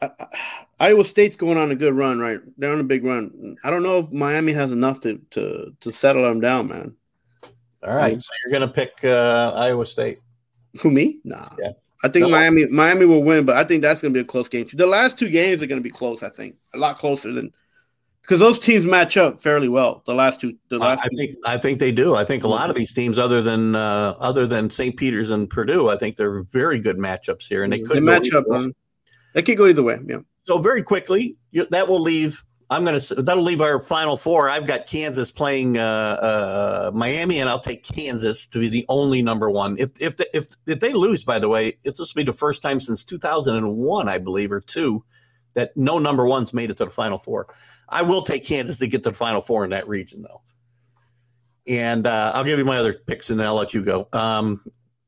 I, 0.00 0.10
I, 0.22 0.88
Iowa 0.88 1.04
State's 1.04 1.34
going 1.34 1.58
on 1.58 1.72
a 1.72 1.74
good 1.74 1.94
run, 1.94 2.20
right? 2.20 2.38
They're 2.58 2.72
on 2.72 2.78
a 2.78 2.84
big 2.84 3.02
run. 3.04 3.56
I 3.64 3.70
don't 3.70 3.82
know 3.82 3.98
if 3.98 4.12
Miami 4.12 4.52
has 4.52 4.70
enough 4.70 5.00
to 5.00 5.20
to 5.30 5.74
to 5.80 5.90
settle 5.90 6.22
them 6.22 6.38
down, 6.38 6.68
man. 6.68 6.94
All 7.82 7.96
right, 7.96 8.04
I 8.04 8.10
mean, 8.10 8.20
so 8.20 8.30
you're 8.44 8.52
gonna 8.52 8.72
pick 8.72 8.92
uh, 9.02 9.52
Iowa 9.56 9.84
State? 9.84 10.18
Who 10.80 10.92
me? 10.92 11.20
Nah. 11.24 11.48
Yeah. 11.58 11.70
I 12.04 12.08
think 12.08 12.26
no. 12.26 12.30
Miami 12.30 12.66
Miami 12.66 13.06
will 13.06 13.24
win, 13.24 13.44
but 13.44 13.56
I 13.56 13.64
think 13.64 13.82
that's 13.82 14.00
gonna 14.00 14.14
be 14.14 14.20
a 14.20 14.24
close 14.24 14.48
game. 14.48 14.68
The 14.72 14.86
last 14.86 15.18
two 15.18 15.28
games 15.28 15.60
are 15.60 15.66
gonna 15.66 15.80
be 15.80 15.90
close. 15.90 16.22
I 16.22 16.28
think 16.28 16.54
a 16.72 16.78
lot 16.78 16.98
closer 16.98 17.32
than 17.32 17.50
because 18.26 18.40
those 18.40 18.58
teams 18.58 18.84
match 18.84 19.16
up 19.16 19.40
fairly 19.40 19.68
well. 19.68 20.02
The 20.04 20.14
last 20.14 20.40
two, 20.40 20.56
the 20.68 20.78
last. 20.78 21.04
I, 21.04 21.08
think 21.16 21.36
I 21.46 21.58
think 21.58 21.78
they 21.78 21.92
do. 21.92 22.16
I 22.16 22.24
think 22.24 22.42
a 22.42 22.48
lot 22.48 22.68
of 22.68 22.74
these 22.74 22.92
teams, 22.92 23.20
other 23.20 23.40
than 23.40 23.76
uh, 23.76 24.14
other 24.18 24.46
than 24.48 24.68
St. 24.68 24.96
Peter's 24.96 25.30
and 25.30 25.48
Purdue, 25.48 25.90
I 25.90 25.96
think 25.96 26.16
they're 26.16 26.42
very 26.42 26.80
good 26.80 26.98
matchups 26.98 27.46
here, 27.48 27.62
and 27.62 27.72
they 27.72 27.78
could 27.78 27.96
they 27.96 28.00
match 28.00 28.32
up. 28.32 28.44
Um, 28.52 28.74
they 29.34 29.42
could 29.42 29.56
go 29.56 29.66
either 29.66 29.82
way. 29.82 29.98
Yeah. 30.04 30.18
So 30.42 30.58
very 30.58 30.82
quickly, 30.82 31.36
you, 31.52 31.66
that 31.70 31.86
will 31.86 32.00
leave. 32.00 32.42
I'm 32.68 32.84
gonna 32.84 32.98
that'll 32.98 33.44
leave 33.44 33.60
our 33.60 33.78
final 33.78 34.16
four. 34.16 34.50
I've 34.50 34.66
got 34.66 34.86
Kansas 34.86 35.30
playing 35.30 35.78
uh, 35.78 35.82
uh, 35.82 36.90
Miami, 36.92 37.38
and 37.38 37.48
I'll 37.48 37.60
take 37.60 37.84
Kansas 37.84 38.48
to 38.48 38.58
be 38.58 38.68
the 38.68 38.84
only 38.88 39.22
number 39.22 39.48
one. 39.50 39.76
If 39.78 39.90
if 40.00 40.16
the, 40.16 40.36
if 40.36 40.46
if 40.66 40.80
they 40.80 40.92
lose, 40.92 41.22
by 41.22 41.38
the 41.38 41.48
way, 41.48 41.78
it's 41.84 41.98
supposed 41.98 42.10
to 42.10 42.16
be 42.16 42.24
the 42.24 42.32
first 42.32 42.60
time 42.60 42.80
since 42.80 43.04
2001, 43.04 44.08
I 44.08 44.18
believe, 44.18 44.50
or 44.50 44.60
two, 44.60 45.04
that 45.56 45.76
no 45.76 45.98
number 45.98 46.24
ones 46.24 46.54
made 46.54 46.70
it 46.70 46.76
to 46.76 46.84
the 46.84 46.90
final 46.90 47.18
four. 47.18 47.48
I 47.88 48.02
will 48.02 48.22
take 48.22 48.44
Kansas 48.44 48.78
to 48.78 48.86
get 48.86 49.02
to 49.02 49.10
the 49.10 49.16
Final 49.16 49.40
Four 49.40 49.64
in 49.64 49.70
that 49.70 49.88
region, 49.88 50.22
though. 50.22 50.42
And 51.66 52.06
uh, 52.06 52.32
I'll 52.34 52.44
give 52.44 52.58
you 52.58 52.64
my 52.64 52.76
other 52.76 52.92
picks, 52.92 53.30
and 53.30 53.40
then 53.40 53.46
I'll 53.46 53.54
let 53.54 53.74
you 53.74 53.82
go. 53.82 54.08
Um, 54.12 54.62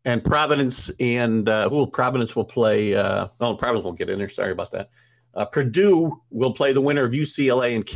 and 0.05 0.25
Providence 0.25 0.91
and 0.99 1.49
uh, 1.49 1.69
who 1.69 1.87
Providence 1.87 2.35
will 2.35 2.45
play? 2.45 2.95
Uh, 2.95 3.29
oh, 3.41 3.55
Providence 3.55 3.85
won't 3.85 3.99
get 3.99 4.09
in 4.09 4.19
there. 4.19 4.29
Sorry 4.29 4.53
about 4.53 4.71
that. 4.73 4.91
Uh, 5.35 5.45
Purdue 5.45 6.21
will 6.31 6.53
play 6.53 6.73
the 6.73 6.81
winner 6.81 7.05
of 7.05 7.13
UCLA 7.13 7.77
and 7.77 7.89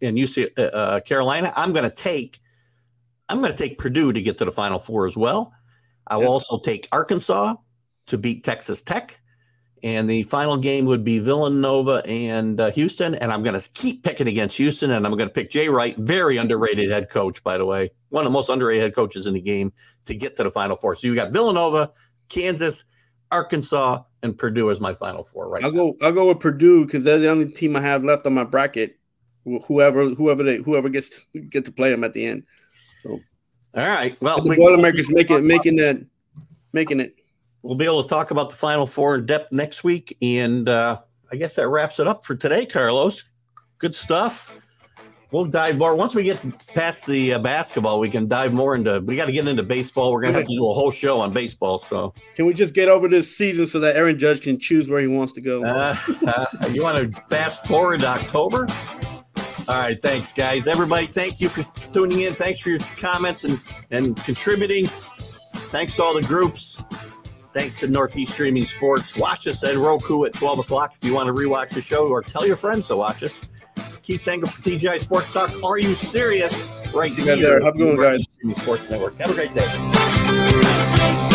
and 0.00 0.16
UC 0.16 0.50
uh, 0.56 0.62
uh, 0.62 1.00
Carolina. 1.00 1.52
I'm 1.56 1.72
going 1.72 1.84
to 1.84 1.90
take 1.90 2.38
I'm 3.28 3.38
going 3.38 3.50
to 3.50 3.56
take 3.56 3.78
Purdue 3.78 4.12
to 4.12 4.22
get 4.22 4.38
to 4.38 4.44
the 4.44 4.52
Final 4.52 4.78
Four 4.78 5.06
as 5.06 5.16
well. 5.16 5.52
I 6.06 6.16
will 6.16 6.24
yeah. 6.24 6.30
also 6.30 6.58
take 6.58 6.86
Arkansas 6.92 7.56
to 8.06 8.18
beat 8.18 8.44
Texas 8.44 8.80
Tech. 8.80 9.20
And 9.86 10.10
the 10.10 10.24
final 10.24 10.56
game 10.56 10.84
would 10.86 11.04
be 11.04 11.20
Villanova 11.20 12.02
and 12.06 12.60
uh, 12.60 12.72
Houston. 12.72 13.14
And 13.14 13.32
I'm 13.32 13.44
going 13.44 13.58
to 13.58 13.70
keep 13.74 14.02
picking 14.02 14.26
against 14.26 14.56
Houston. 14.56 14.90
And 14.90 15.06
I'm 15.06 15.12
going 15.16 15.28
to 15.28 15.32
pick 15.32 15.48
Jay 15.48 15.68
Wright, 15.68 15.96
very 15.96 16.38
underrated 16.38 16.90
head 16.90 17.08
coach, 17.08 17.40
by 17.44 17.56
the 17.56 17.64
way, 17.64 17.90
one 18.08 18.22
of 18.22 18.24
the 18.24 18.32
most 18.32 18.48
underrated 18.48 18.82
head 18.82 18.96
coaches 18.96 19.26
in 19.26 19.34
the 19.34 19.40
game 19.40 19.72
to 20.06 20.16
get 20.16 20.34
to 20.36 20.42
the 20.42 20.50
Final 20.50 20.74
Four. 20.74 20.96
So 20.96 21.06
you 21.06 21.14
got 21.14 21.32
Villanova, 21.32 21.92
Kansas, 22.28 22.84
Arkansas, 23.30 24.02
and 24.24 24.36
Purdue 24.36 24.72
as 24.72 24.80
my 24.80 24.92
Final 24.92 25.22
Four. 25.22 25.48
Right. 25.48 25.62
I'll 25.62 25.70
now. 25.70 25.92
go. 25.92 25.96
I'll 26.02 26.10
go 26.10 26.26
with 26.26 26.40
Purdue 26.40 26.84
because 26.84 27.04
they're 27.04 27.20
the 27.20 27.30
only 27.30 27.52
team 27.52 27.76
I 27.76 27.80
have 27.80 28.02
left 28.02 28.26
on 28.26 28.34
my 28.34 28.42
bracket. 28.42 28.98
Whoever, 29.68 30.08
whoever 30.08 30.42
they, 30.42 30.56
whoever 30.56 30.88
gets 30.88 31.26
get 31.48 31.64
to 31.64 31.70
play 31.70 31.90
them 31.90 32.02
at 32.02 32.12
the 32.12 32.26
end. 32.26 32.42
So. 33.04 33.20
All 33.76 33.86
right. 33.86 34.20
Well, 34.20 34.42
the 34.42 34.56
Boilermakers 34.56 35.12
making 35.12 35.46
making 35.46 35.76
that 35.76 36.04
making 36.72 36.98
it 36.98 37.14
we'll 37.66 37.76
be 37.76 37.84
able 37.84 38.02
to 38.02 38.08
talk 38.08 38.30
about 38.30 38.48
the 38.48 38.56
Final 38.56 38.86
Four 38.86 39.16
in 39.16 39.26
depth 39.26 39.52
next 39.52 39.82
week. 39.82 40.16
And 40.22 40.68
uh, 40.68 41.00
I 41.32 41.36
guess 41.36 41.56
that 41.56 41.68
wraps 41.68 41.98
it 41.98 42.06
up 42.06 42.24
for 42.24 42.36
today, 42.36 42.64
Carlos. 42.64 43.24
Good 43.78 43.94
stuff. 43.94 44.50
We'll 45.32 45.44
dive 45.44 45.76
more 45.76 45.96
once 45.96 46.14
we 46.14 46.22
get 46.22 46.38
past 46.68 47.04
the 47.04 47.34
uh, 47.34 47.38
basketball. 47.40 47.98
We 47.98 48.08
can 48.08 48.28
dive 48.28 48.54
more 48.54 48.76
into. 48.76 49.00
We 49.00 49.16
got 49.16 49.26
to 49.26 49.32
get 49.32 49.46
into 49.48 49.64
baseball. 49.64 50.12
We're 50.12 50.22
gonna 50.22 50.34
have 50.34 50.46
to 50.46 50.54
do 50.54 50.70
a 50.70 50.72
whole 50.72 50.92
show 50.92 51.20
on 51.20 51.32
baseball. 51.32 51.78
So, 51.78 52.14
can 52.36 52.46
we 52.46 52.54
just 52.54 52.74
get 52.74 52.88
over 52.88 53.08
this 53.08 53.36
season 53.36 53.66
so 53.66 53.80
that 53.80 53.96
Aaron 53.96 54.18
Judge 54.20 54.40
can 54.40 54.58
choose 54.58 54.88
where 54.88 55.00
he 55.00 55.08
wants 55.08 55.32
to 55.32 55.40
go? 55.40 55.64
Uh, 55.64 55.94
uh, 56.26 56.46
you 56.70 56.82
want 56.82 57.12
to 57.12 57.20
fast 57.22 57.66
forward 57.66 58.00
to 58.00 58.06
October? 58.06 58.66
All 59.68 59.74
right, 59.74 60.00
thanks, 60.00 60.32
guys. 60.32 60.68
Everybody, 60.68 61.06
thank 61.06 61.40
you 61.40 61.48
for 61.48 61.64
tuning 61.88 62.20
in. 62.20 62.36
Thanks 62.36 62.60
for 62.60 62.70
your 62.70 62.78
comments 62.96 63.42
and 63.42 63.60
and 63.90 64.16
contributing. 64.24 64.86
Thanks 65.70 65.96
to 65.96 66.04
all 66.04 66.14
the 66.14 66.22
groups. 66.22 66.84
Thanks 67.56 67.80
to 67.80 67.88
Northeast 67.88 68.34
Streaming 68.34 68.66
Sports. 68.66 69.16
Watch 69.16 69.46
us 69.46 69.64
at 69.64 69.76
Roku 69.76 70.26
at 70.26 70.34
12 70.34 70.58
o'clock 70.58 70.92
if 70.94 71.02
you 71.02 71.14
want 71.14 71.28
to 71.28 71.32
rewatch 71.32 71.70
the 71.70 71.80
show 71.80 72.06
or 72.06 72.20
tell 72.20 72.46
your 72.46 72.54
friends 72.54 72.86
to 72.88 72.96
watch 72.96 73.22
us. 73.22 73.40
Keith 74.02 74.28
Engle 74.28 74.50
for 74.50 74.60
TGI 74.60 75.00
Sports 75.00 75.32
Talk. 75.32 75.50
Are 75.64 75.78
you 75.78 75.94
serious? 75.94 76.68
Right 76.92 77.10
See 77.10 77.22
you 77.22 77.34
here. 77.34 77.48
there. 77.48 77.62
Have 77.62 77.76
a 77.76 77.78
good 77.78 77.86
one, 77.86 77.96
guys. 77.96 78.24
Streaming 78.34 78.56
Sports 78.56 78.90
Network. 78.90 79.18
Have 79.18 79.30
a 79.30 79.34
great 79.34 79.54
day. 79.54 81.32